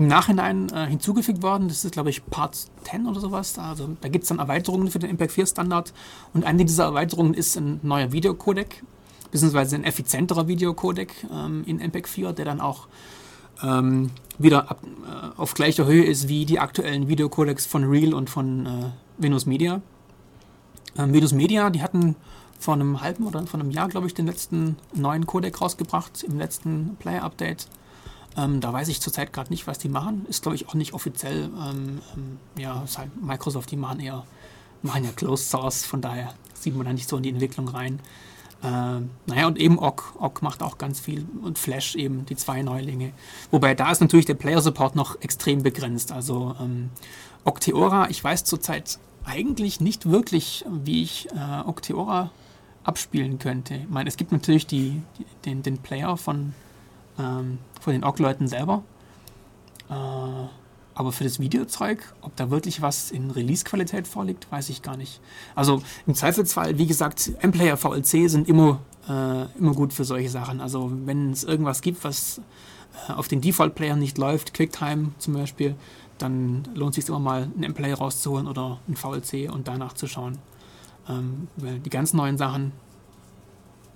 im 0.01 0.09
Nachhinein 0.09 0.71
äh, 0.71 0.87
hinzugefügt 0.87 1.43
worden. 1.43 1.69
Das 1.69 1.85
ist, 1.85 1.93
glaube 1.93 2.09
ich, 2.09 2.25
Part 2.25 2.57
10 2.85 3.07
oder 3.07 3.21
sowas. 3.21 3.59
Also 3.59 3.91
da 4.01 4.09
gibt 4.09 4.23
es 4.23 4.31
dann 4.31 4.39
Erweiterungen 4.39 4.91
für 4.91 4.99
den 4.99 5.11
Impact 5.11 5.33
4 5.33 5.47
Standard. 5.47 5.93
Und 6.33 6.45
eine 6.45 6.65
dieser 6.65 6.85
Erweiterungen 6.85 7.35
ist 7.35 7.55
ein 7.57 7.81
neuer 7.83 8.11
Videocodec, 8.11 8.83
beziehungsweise 9.31 9.77
ein 9.77 9.85
effizienterer 9.85 10.49
Videocodec 10.49 11.13
ähm, 11.31 11.65
in 11.67 11.77
MPEG 11.77 12.09
4, 12.09 12.33
der 12.33 12.47
dann 12.47 12.63
auch 12.63 12.89
ähm, 13.63 14.11
wieder 14.39 14.71
ab, 14.71 14.81
äh, 14.83 15.39
auf 15.39 15.53
gleicher 15.53 15.85
Höhe 15.85 16.05
ist 16.05 16.29
wie 16.29 16.47
die 16.47 16.61
aktuellen 16.61 17.09
Videocodecs 17.09 17.67
von 17.67 17.85
Real 17.85 18.15
und 18.15 18.31
von 18.31 18.65
äh, 18.65 18.71
Windows 19.19 19.45
Media. 19.45 19.83
Ähm, 20.97 21.13
Windows 21.13 21.35
Media, 21.35 21.69
die 21.69 21.83
hatten 21.83 22.17
vor 22.59 22.73
einem 22.73 23.03
halben 23.03 23.27
oder 23.27 23.47
vor 23.47 23.61
einem 23.61 23.71
Jahr, 23.71 23.89
glaube 23.89 24.07
ich, 24.07 24.15
den 24.15 24.25
letzten 24.25 24.79
neuen 24.95 25.27
Codec 25.27 25.61
rausgebracht, 25.61 26.23
im 26.23 26.39
letzten 26.39 26.97
Player-Update. 27.01 27.67
Ähm, 28.37 28.61
da 28.61 28.73
weiß 28.73 28.89
ich 28.89 29.01
zurzeit 29.01 29.33
gerade 29.33 29.51
nicht, 29.51 29.67
was 29.67 29.79
die 29.79 29.89
machen. 29.89 30.27
Ist, 30.29 30.43
glaube 30.43 30.57
ich, 30.57 30.69
auch 30.69 30.75
nicht 30.75 30.93
offiziell. 30.93 31.45
Ähm, 31.45 32.01
ähm, 32.15 32.39
ja, 32.57 32.83
ist 32.83 32.99
halt 32.99 33.11
Microsoft, 33.23 33.71
die 33.71 33.77
machen 33.77 34.01
eher, 34.01 34.25
machen 34.83 35.05
ja 35.05 35.11
Closed 35.13 35.51
Source, 35.51 35.85
von 35.85 36.01
daher 36.01 36.35
sieht 36.55 36.77
man 36.77 36.87
da 36.87 36.93
nicht 36.93 37.09
so 37.09 37.17
in 37.17 37.23
die 37.23 37.31
Entwicklung 37.31 37.69
rein. 37.69 38.01
Ähm, 38.63 39.11
naja, 39.27 39.47
und 39.47 39.59
eben 39.59 39.79
Ogg. 39.79 40.03
Ogg 40.19 40.43
macht 40.43 40.63
auch 40.63 40.79
ganz 40.79 41.01
viel 41.01 41.27
und 41.43 41.59
Flash 41.59 41.95
eben, 41.97 42.27
die 42.27 42.37
zwei 42.37 42.63
Neulinge. 42.63 43.13
Wobei 43.51 43.75
da 43.75 43.91
ist 43.91 44.01
natürlich 44.01 44.27
der 44.27 44.35
Player 44.35 44.61
Support 44.61 44.97
noch 44.97 45.21
extrem 45.23 45.63
begrenzt. 45.63 46.13
Also 46.13 46.55
ähm, 46.61 46.91
Octeora, 47.45 48.11
ich 48.11 48.23
weiß 48.23 48.45
zurzeit 48.45 48.99
eigentlich 49.25 49.81
nicht 49.81 50.11
wirklich, 50.11 50.65
wie 50.69 51.03
ich 51.03 51.29
äh, 51.31 51.67
Octeora 51.67 52.31
abspielen 52.85 53.39
könnte. 53.39 53.75
Ich 53.75 53.89
meine, 53.89 54.09
es 54.09 54.17
gibt 54.17 54.33
natürlich 54.33 54.67
die, 54.67 55.03
die 55.19 55.25
den, 55.45 55.63
den 55.63 55.79
Player 55.79 56.17
von 56.17 56.55
ähm, 57.21 57.59
von 57.81 57.93
den 57.93 58.05
Ogg-Leuten 58.05 58.49
selber. 58.49 58.83
Äh, 59.89 59.95
aber 60.95 61.13
für 61.13 61.25
das 61.25 61.41
Videozeug, 61.41 62.03
ob 62.21 62.37
da 62.37 62.51
wirklich 62.51 62.83
was 62.83 63.11
in 63.11 63.31
Release-Qualität 63.31 64.07
vorliegt, 64.07 64.51
weiß 64.51 64.69
ich 64.69 64.83
gar 64.83 64.97
nicht. 64.97 65.21
Also 65.55 65.83
im 66.07 66.15
Zweifelsfall, 66.15 66.79
wie 66.79 66.87
gesagt, 66.87 67.33
M-Player 67.41 67.77
VLC 67.77 68.29
sind 68.29 68.49
immer, 68.49 68.81
äh, 69.09 69.45
immer 69.59 69.73
gut 69.75 69.93
für 69.93 70.05
solche 70.05 70.29
Sachen. 70.29 70.61
Also 70.61 70.91
wenn 71.07 71.31
es 71.31 71.45
irgendwas 71.45 71.81
gibt, 71.81 72.05
was 72.05 72.43
äh, 73.09 73.13
auf 73.13 73.29
den 73.29 73.41
Default-Player 73.41 73.97
nicht 73.97 74.19
läuft, 74.19 74.53
QuickTime 74.53 75.13
zum 75.19 75.35
Beispiel, 75.35 75.75
dann 76.19 76.65
lohnt 76.75 76.91
es 76.91 77.07
sich 77.07 77.09
immer 77.09 77.19
mal 77.19 77.45
einen 77.45 77.63
M-Player 77.63 77.97
rauszuholen 77.97 78.47
oder 78.47 78.79
einen 78.87 78.97
VLC 78.97 79.51
und 79.51 79.69
danach 79.69 79.95
zu 79.95 80.07
schauen. 80.07 80.39
Ähm, 81.09 81.49
weil 81.57 81.79
die 81.79 81.91
ganz 81.91 82.13
neuen 82.13 82.37
Sachen, 82.37 82.73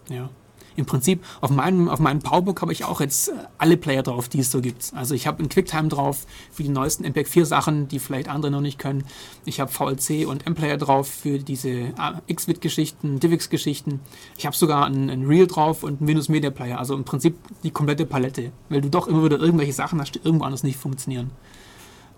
ja, 0.09 0.31
im 0.77 0.87
Prinzip 0.87 1.25
auf 1.41 1.51
meinem, 1.51 1.89
auf 1.89 2.01
meinem 2.01 2.21
Powerbook 2.21 2.63
habe 2.63 2.73
ich 2.73 2.85
auch 2.85 3.01
jetzt 3.01 3.29
äh, 3.29 3.33
alle 3.59 3.77
Player 3.77 4.03
drauf, 4.03 4.29
die 4.29 4.41
es 4.41 4.51
so 4.51 4.61
gibt. 4.61 4.93
Also 4.95 5.15
ich 5.15 5.27
habe 5.27 5.39
einen 5.39 5.49
QuickTime 5.49 5.89
drauf 5.89 6.27
für 6.51 6.63
die 6.63 6.69
neuesten 6.69 7.05
MPEG 7.05 7.29
4 7.29 7.47
Sachen, 7.47 7.89
die 7.89 7.99
vielleicht 7.99 8.29
andere 8.29 8.51
noch 8.51 8.61
nicht 8.61 8.79
können. 8.79 9.05
Ich 9.45 9.61
habe 9.61 9.71
VLC 9.71 10.27
und 10.27 10.47
M-Player 10.47 10.77
drauf 10.77 11.09
für 11.09 11.39
diese 11.39 11.69
äh, 11.71 11.93
XVIT-Geschichten, 12.33 13.21
DivX-Geschichten. 13.21 14.01
Ich 14.37 14.47
habe 14.47 14.57
sogar 14.57 14.87
einen, 14.87 15.11
einen 15.11 15.27
Real 15.27 15.47
drauf 15.47 15.83
und 15.83 16.01
einen 16.01 16.09
Windows 16.09 16.29
Media 16.29 16.51
Player. 16.51 16.79
Also 16.79 16.95
im 16.95 17.05
Prinzip 17.05 17.37
die 17.63 17.71
komplette 17.71 18.07
Palette, 18.07 18.53
weil 18.69 18.81
du 18.81 18.91
doch 18.91 19.07
immer 19.07 19.25
wieder 19.25 19.39
irgendwelche 19.39 19.73
Sachen 19.73 20.01
hast, 20.01 20.15
die 20.15 20.21
irgendwo 20.23 20.45
anders 20.45 20.63
nicht 20.63 20.79
funktionieren. 20.79 21.31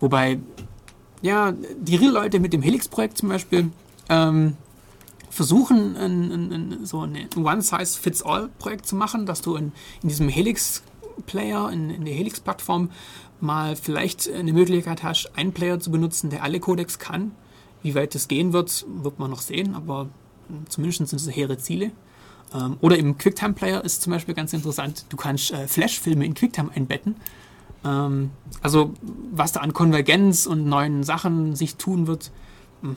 Wobei, 0.00 0.38
ja, 1.22 1.52
die 1.80 1.96
Real-Leute 1.96 2.40
mit 2.40 2.52
dem 2.52 2.62
Helix-Projekt 2.62 3.18
zum 3.18 3.28
Beispiel, 3.28 3.70
ähm, 4.08 4.56
versuchen, 5.36 5.96
ein, 5.96 6.32
ein, 6.32 6.52
ein, 6.52 6.86
so 6.86 7.00
ein 7.00 7.28
One-Size-Fits-All-Projekt 7.36 8.86
zu 8.86 8.96
machen, 8.96 9.26
dass 9.26 9.42
du 9.42 9.56
in, 9.56 9.72
in 10.02 10.08
diesem 10.08 10.28
Helix-Player, 10.28 11.70
in, 11.70 11.90
in 11.90 12.04
der 12.04 12.14
Helix-Plattform 12.14 12.90
mal 13.40 13.76
vielleicht 13.76 14.32
eine 14.32 14.52
Möglichkeit 14.52 15.02
hast, 15.02 15.30
einen 15.36 15.52
Player 15.52 15.78
zu 15.78 15.90
benutzen, 15.90 16.30
der 16.30 16.42
alle 16.42 16.58
Codecs 16.58 16.98
kann. 16.98 17.32
Wie 17.82 17.94
weit 17.94 18.14
das 18.14 18.28
gehen 18.28 18.52
wird, 18.52 18.86
wird 18.88 19.18
man 19.18 19.30
noch 19.30 19.42
sehen, 19.42 19.74
aber 19.74 20.08
zumindest 20.68 21.06
sind 21.06 21.20
es 21.20 21.36
hehre 21.36 21.58
Ziele. 21.58 21.92
Ähm, 22.54 22.76
oder 22.80 22.96
im 22.96 23.18
QuickTime-Player 23.18 23.84
ist 23.84 24.02
zum 24.02 24.12
Beispiel 24.12 24.34
ganz 24.34 24.52
interessant, 24.52 25.06
du 25.08 25.16
kannst 25.16 25.52
äh, 25.52 25.68
Flash-Filme 25.68 26.24
in 26.24 26.34
QuickTime 26.34 26.70
einbetten. 26.74 27.16
Ähm, 27.84 28.30
also 28.62 28.94
was 29.32 29.52
da 29.52 29.60
an 29.60 29.72
Konvergenz 29.72 30.46
und 30.46 30.66
neuen 30.66 31.02
Sachen 31.02 31.54
sich 31.54 31.76
tun 31.76 32.06
wird, 32.06 32.30
hm, 32.82 32.96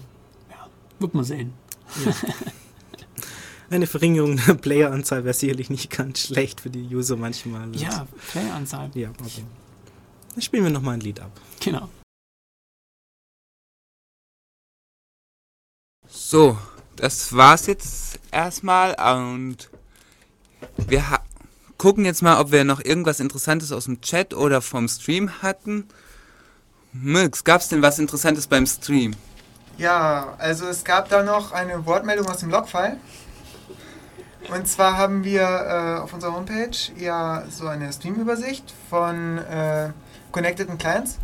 ja, 0.49 0.67
wird 0.99 1.13
man 1.13 1.23
sehen. 1.23 1.53
Ja. 2.05 2.13
Eine 3.69 3.85
Verringerung 3.85 4.37
der 4.37 4.55
Playeranzahl 4.55 5.25
wäre 5.25 5.33
sicherlich 5.33 5.69
nicht 5.69 5.91
ganz 5.91 6.21
schlecht 6.21 6.61
für 6.61 6.71
die 6.71 6.83
User 6.93 7.15
manchmal. 7.15 7.75
Ja, 7.75 8.07
Playeranzahl. 8.31 8.89
Ja, 8.95 9.09
aber 9.09 9.25
dann 10.33 10.41
spielen 10.41 10.63
wir 10.63 10.71
nochmal 10.71 10.95
ein 10.95 11.01
Lied 11.01 11.19
ab. 11.19 11.31
Genau. 11.59 11.87
So, 16.07 16.57
das 16.95 17.33
war's 17.33 17.67
jetzt 17.67 18.19
erstmal 18.31 18.95
und 19.23 19.69
wir 20.87 21.03
gucken 21.77 22.05
jetzt 22.05 22.23
mal, 22.23 22.39
ob 22.41 22.51
wir 22.51 22.63
noch 22.63 22.83
irgendwas 22.83 23.19
Interessantes 23.19 23.71
aus 23.71 23.85
dem 23.85 24.01
Chat 24.01 24.33
oder 24.33 24.61
vom 24.61 24.87
Stream 24.87 25.43
hatten. 25.43 25.87
Mix, 26.91 27.43
gab's 27.43 27.67
denn 27.69 27.83
was 27.83 27.99
Interessantes 27.99 28.47
beim 28.47 28.65
Stream? 28.65 29.15
Ja, 29.79 30.35
also 30.39 30.67
es 30.67 30.83
gab 30.83 31.07
da 31.07 31.23
noch 31.23 31.53
eine 31.53 31.85
Wortmeldung 31.85 32.27
aus 32.27 32.39
dem 32.39 32.49
Logfile. 32.49 32.97
Und 34.53 34.67
zwar 34.67 34.97
haben 34.97 35.23
wir 35.23 35.41
äh, 35.41 36.01
auf 36.01 36.13
unserer 36.13 36.35
Homepage 36.35 36.75
ja 36.97 37.45
so 37.49 37.65
eine 37.65 37.93
Stream-Übersicht 37.93 38.73
von 38.89 39.37
äh, 39.37 39.91
connecteden 40.33 40.77
Clients. 40.77 41.17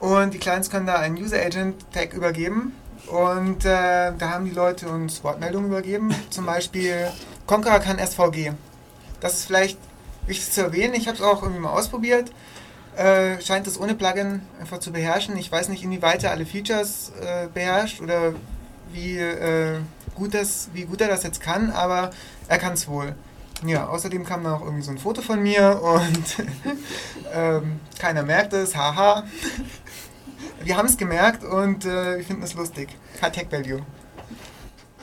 Und 0.00 0.34
die 0.34 0.38
Clients 0.38 0.70
können 0.70 0.86
da 0.88 0.96
einen 0.96 1.16
User 1.16 1.36
Agent 1.36 1.86
Tag 1.92 2.14
übergeben. 2.14 2.74
Und 3.06 3.64
äh, 3.64 4.10
da 4.18 4.30
haben 4.30 4.44
die 4.44 4.50
Leute 4.50 4.88
uns 4.88 5.22
Wortmeldungen 5.22 5.70
übergeben. 5.70 6.12
Zum 6.30 6.46
Beispiel 6.46 7.12
Conqueror 7.46 7.78
kann 7.78 8.00
SVG. 8.00 8.54
Das 9.20 9.34
ist 9.34 9.44
vielleicht 9.44 9.78
wichtig 10.26 10.50
zu 10.50 10.62
erwähnen. 10.62 10.94
Ich 10.94 11.06
habe 11.06 11.16
es 11.16 11.22
auch 11.22 11.42
irgendwie 11.42 11.60
mal 11.60 11.70
ausprobiert. 11.70 12.32
Äh, 12.96 13.40
scheint 13.40 13.66
es 13.66 13.80
ohne 13.80 13.94
Plugin 13.94 14.42
einfach 14.60 14.78
zu 14.78 14.92
beherrschen. 14.92 15.36
Ich 15.38 15.50
weiß 15.50 15.68
nicht, 15.68 15.82
inwieweit 15.82 16.24
er 16.24 16.30
alle 16.30 16.44
Features 16.44 17.12
äh, 17.20 17.48
beherrscht 17.52 18.00
oder 18.02 18.34
wie, 18.92 19.16
äh, 19.16 19.78
gut 20.14 20.34
das, 20.34 20.68
wie 20.74 20.84
gut 20.84 21.00
er 21.00 21.08
das 21.08 21.22
jetzt 21.22 21.40
kann, 21.40 21.70
aber 21.70 22.10
er 22.48 22.58
kann 22.58 22.74
es 22.74 22.86
wohl. 22.88 23.14
Ja, 23.64 23.86
außerdem 23.86 24.24
kam 24.24 24.42
noch 24.42 24.60
irgendwie 24.60 24.82
so 24.82 24.90
ein 24.90 24.98
Foto 24.98 25.22
von 25.22 25.42
mir 25.42 25.80
und 25.82 26.46
ähm, 27.32 27.80
keiner 27.98 28.22
merkt 28.22 28.52
es, 28.52 28.76
haha. 28.76 29.24
wir 30.64 30.76
haben 30.76 30.86
es 30.86 30.98
gemerkt 30.98 31.44
und 31.44 31.86
äh, 31.86 32.18
wir 32.18 32.24
finden 32.24 32.42
es 32.42 32.54
lustig. 32.54 32.90
Tech 33.32 33.46
Value. 33.50 33.80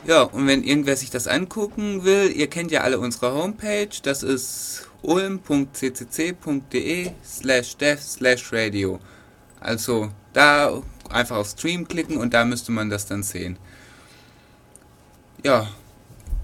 Ja, 0.05 0.23
und 0.23 0.45
wenn 0.47 0.63
irgendwer 0.63 0.95
sich 0.95 1.09
das 1.09 1.27
angucken 1.27 2.03
will, 2.03 2.31
ihr 2.31 2.49
kennt 2.49 2.71
ja 2.71 2.81
alle 2.81 2.99
unsere 2.99 3.33
Homepage, 3.33 3.89
das 4.03 4.23
ist 4.23 4.88
ulm.ccc.de 5.01 6.71
slash 7.23 7.77
dev 7.77 8.01
slash 8.01 8.51
radio. 8.51 8.99
Also 9.59 10.11
da 10.33 10.81
einfach 11.09 11.37
auf 11.37 11.47
Stream 11.47 11.87
klicken 11.87 12.17
und 12.17 12.33
da 12.33 12.45
müsste 12.45 12.71
man 12.71 12.89
das 12.89 13.05
dann 13.05 13.23
sehen. 13.23 13.57
Ja, 15.43 15.67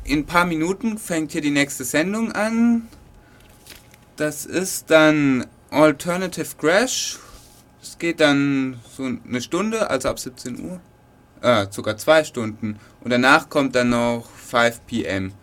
in 0.03 0.19
ein 0.19 0.25
paar 0.25 0.45
Minuten 0.45 0.97
fängt 0.97 1.31
hier 1.31 1.41
die 1.41 1.51
nächste 1.51 1.83
Sendung 1.83 2.31
an. 2.31 2.87
Das 4.15 4.45
ist 4.45 4.89
dann 4.89 5.45
Alternative 5.71 6.55
Crash. 6.57 7.19
Es 7.81 7.97
geht 7.97 8.19
dann 8.19 8.79
so 8.95 9.03
eine 9.03 9.41
Stunde, 9.41 9.89
also 9.89 10.09
ab 10.09 10.19
17 10.19 10.63
Uhr. 10.63 10.79
Äh, 11.41 11.67
sogar 11.69 11.97
zwei 11.97 12.23
Stunden. 12.23 12.79
Und 13.01 13.11
danach 13.11 13.49
kommt 13.49 13.75
dann 13.75 13.89
noch 13.89 14.25
5 14.29 14.85
p.m. 14.87 15.33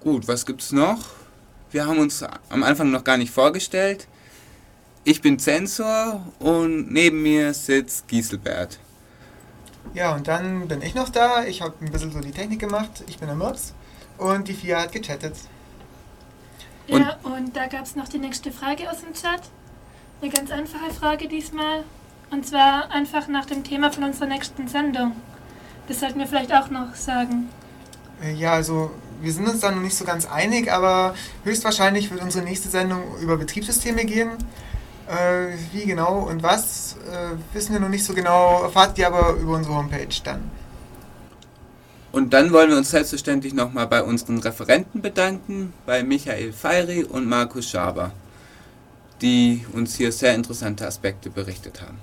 Gut, 0.00 0.26
was 0.26 0.46
gibt's 0.46 0.72
noch? 0.72 0.98
Wir 1.70 1.86
haben 1.86 1.98
uns 1.98 2.24
am 2.48 2.62
Anfang 2.62 2.90
noch 2.90 3.04
gar 3.04 3.18
nicht 3.18 3.30
vorgestellt. 3.30 4.08
Ich 5.04 5.20
bin 5.20 5.38
Zensor 5.38 6.26
und 6.38 6.90
neben 6.90 7.22
mir 7.22 7.52
sitzt 7.52 8.08
Gieselbert. 8.08 8.78
Ja, 9.92 10.14
und 10.14 10.26
dann 10.26 10.68
bin 10.68 10.80
ich 10.80 10.94
noch 10.94 11.10
da. 11.10 11.44
Ich 11.44 11.60
habe 11.60 11.74
ein 11.82 11.92
bisschen 11.92 12.12
so 12.12 12.20
die 12.20 12.30
Technik 12.30 12.60
gemacht. 12.60 13.04
Ich 13.08 13.18
bin 13.18 13.28
der 13.28 13.36
Murps 13.36 13.74
und 14.16 14.48
die 14.48 14.54
Fia 14.54 14.80
hat 14.80 14.92
gechattet. 14.92 15.36
Ja, 16.86 17.18
und, 17.22 17.32
und 17.32 17.56
da 17.56 17.66
gab 17.66 17.84
es 17.84 17.94
noch 17.94 18.08
die 18.08 18.18
nächste 18.18 18.52
Frage 18.52 18.90
aus 18.90 19.00
dem 19.00 19.12
Chat. 19.12 19.42
Eine 20.22 20.30
ganz 20.30 20.50
einfache 20.50 20.92
Frage 20.92 21.28
diesmal. 21.28 21.84
Und 22.30 22.46
zwar 22.46 22.90
einfach 22.90 23.28
nach 23.28 23.44
dem 23.44 23.64
Thema 23.64 23.92
von 23.92 24.04
unserer 24.04 24.28
nächsten 24.28 24.66
Sendung. 24.66 25.12
Das 25.88 26.00
sollten 26.00 26.20
wir 26.20 26.26
vielleicht 26.26 26.54
auch 26.54 26.70
noch 26.70 26.94
sagen. 26.94 27.50
Äh, 28.22 28.32
ja, 28.32 28.54
also 28.54 28.92
wir 29.20 29.32
sind 29.32 29.48
uns 29.48 29.60
da 29.60 29.70
noch 29.70 29.80
nicht 29.80 29.96
so 29.96 30.04
ganz 30.04 30.26
einig, 30.26 30.72
aber 30.72 31.14
höchstwahrscheinlich 31.44 32.10
wird 32.10 32.22
unsere 32.22 32.44
nächste 32.44 32.68
Sendung 32.68 33.02
über 33.20 33.36
Betriebssysteme 33.36 34.04
gehen. 34.04 34.30
Äh, 35.08 35.56
wie 35.72 35.86
genau 35.86 36.28
und 36.28 36.42
was, 36.42 36.96
äh, 37.10 37.54
wissen 37.54 37.72
wir 37.72 37.80
noch 37.80 37.88
nicht 37.88 38.04
so 38.04 38.14
genau, 38.14 38.62
erfahrt 38.62 38.96
ihr 38.98 39.08
aber 39.08 39.32
über 39.34 39.56
unsere 39.56 39.74
Homepage 39.74 40.06
dann. 40.22 40.50
Und 42.12 42.32
dann 42.32 42.52
wollen 42.52 42.70
wir 42.70 42.76
uns 42.76 42.90
selbstverständlich 42.90 43.54
nochmal 43.54 43.86
bei 43.86 44.02
unseren 44.02 44.38
Referenten 44.38 45.00
bedanken, 45.00 45.72
bei 45.86 46.02
Michael 46.02 46.52
Feiri 46.52 47.04
und 47.04 47.28
Markus 47.28 47.68
Schaber, 47.68 48.12
die 49.20 49.64
uns 49.72 49.96
hier 49.96 50.10
sehr 50.10 50.34
interessante 50.34 50.86
Aspekte 50.86 51.30
berichtet 51.30 51.82
haben. 51.82 51.98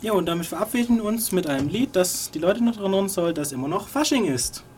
Ja, 0.00 0.12
und 0.12 0.26
damit 0.26 0.46
verabschieden 0.46 0.98
wir 0.98 1.04
uns 1.04 1.32
mit 1.32 1.48
einem 1.48 1.68
Lied, 1.68 1.96
das 1.96 2.30
die 2.30 2.38
Leute 2.38 2.62
noch 2.62 2.78
erinnern 2.78 3.08
soll, 3.08 3.34
dass 3.34 3.50
immer 3.50 3.66
noch 3.66 3.88
Fasching 3.88 4.26
ist. 4.26 4.62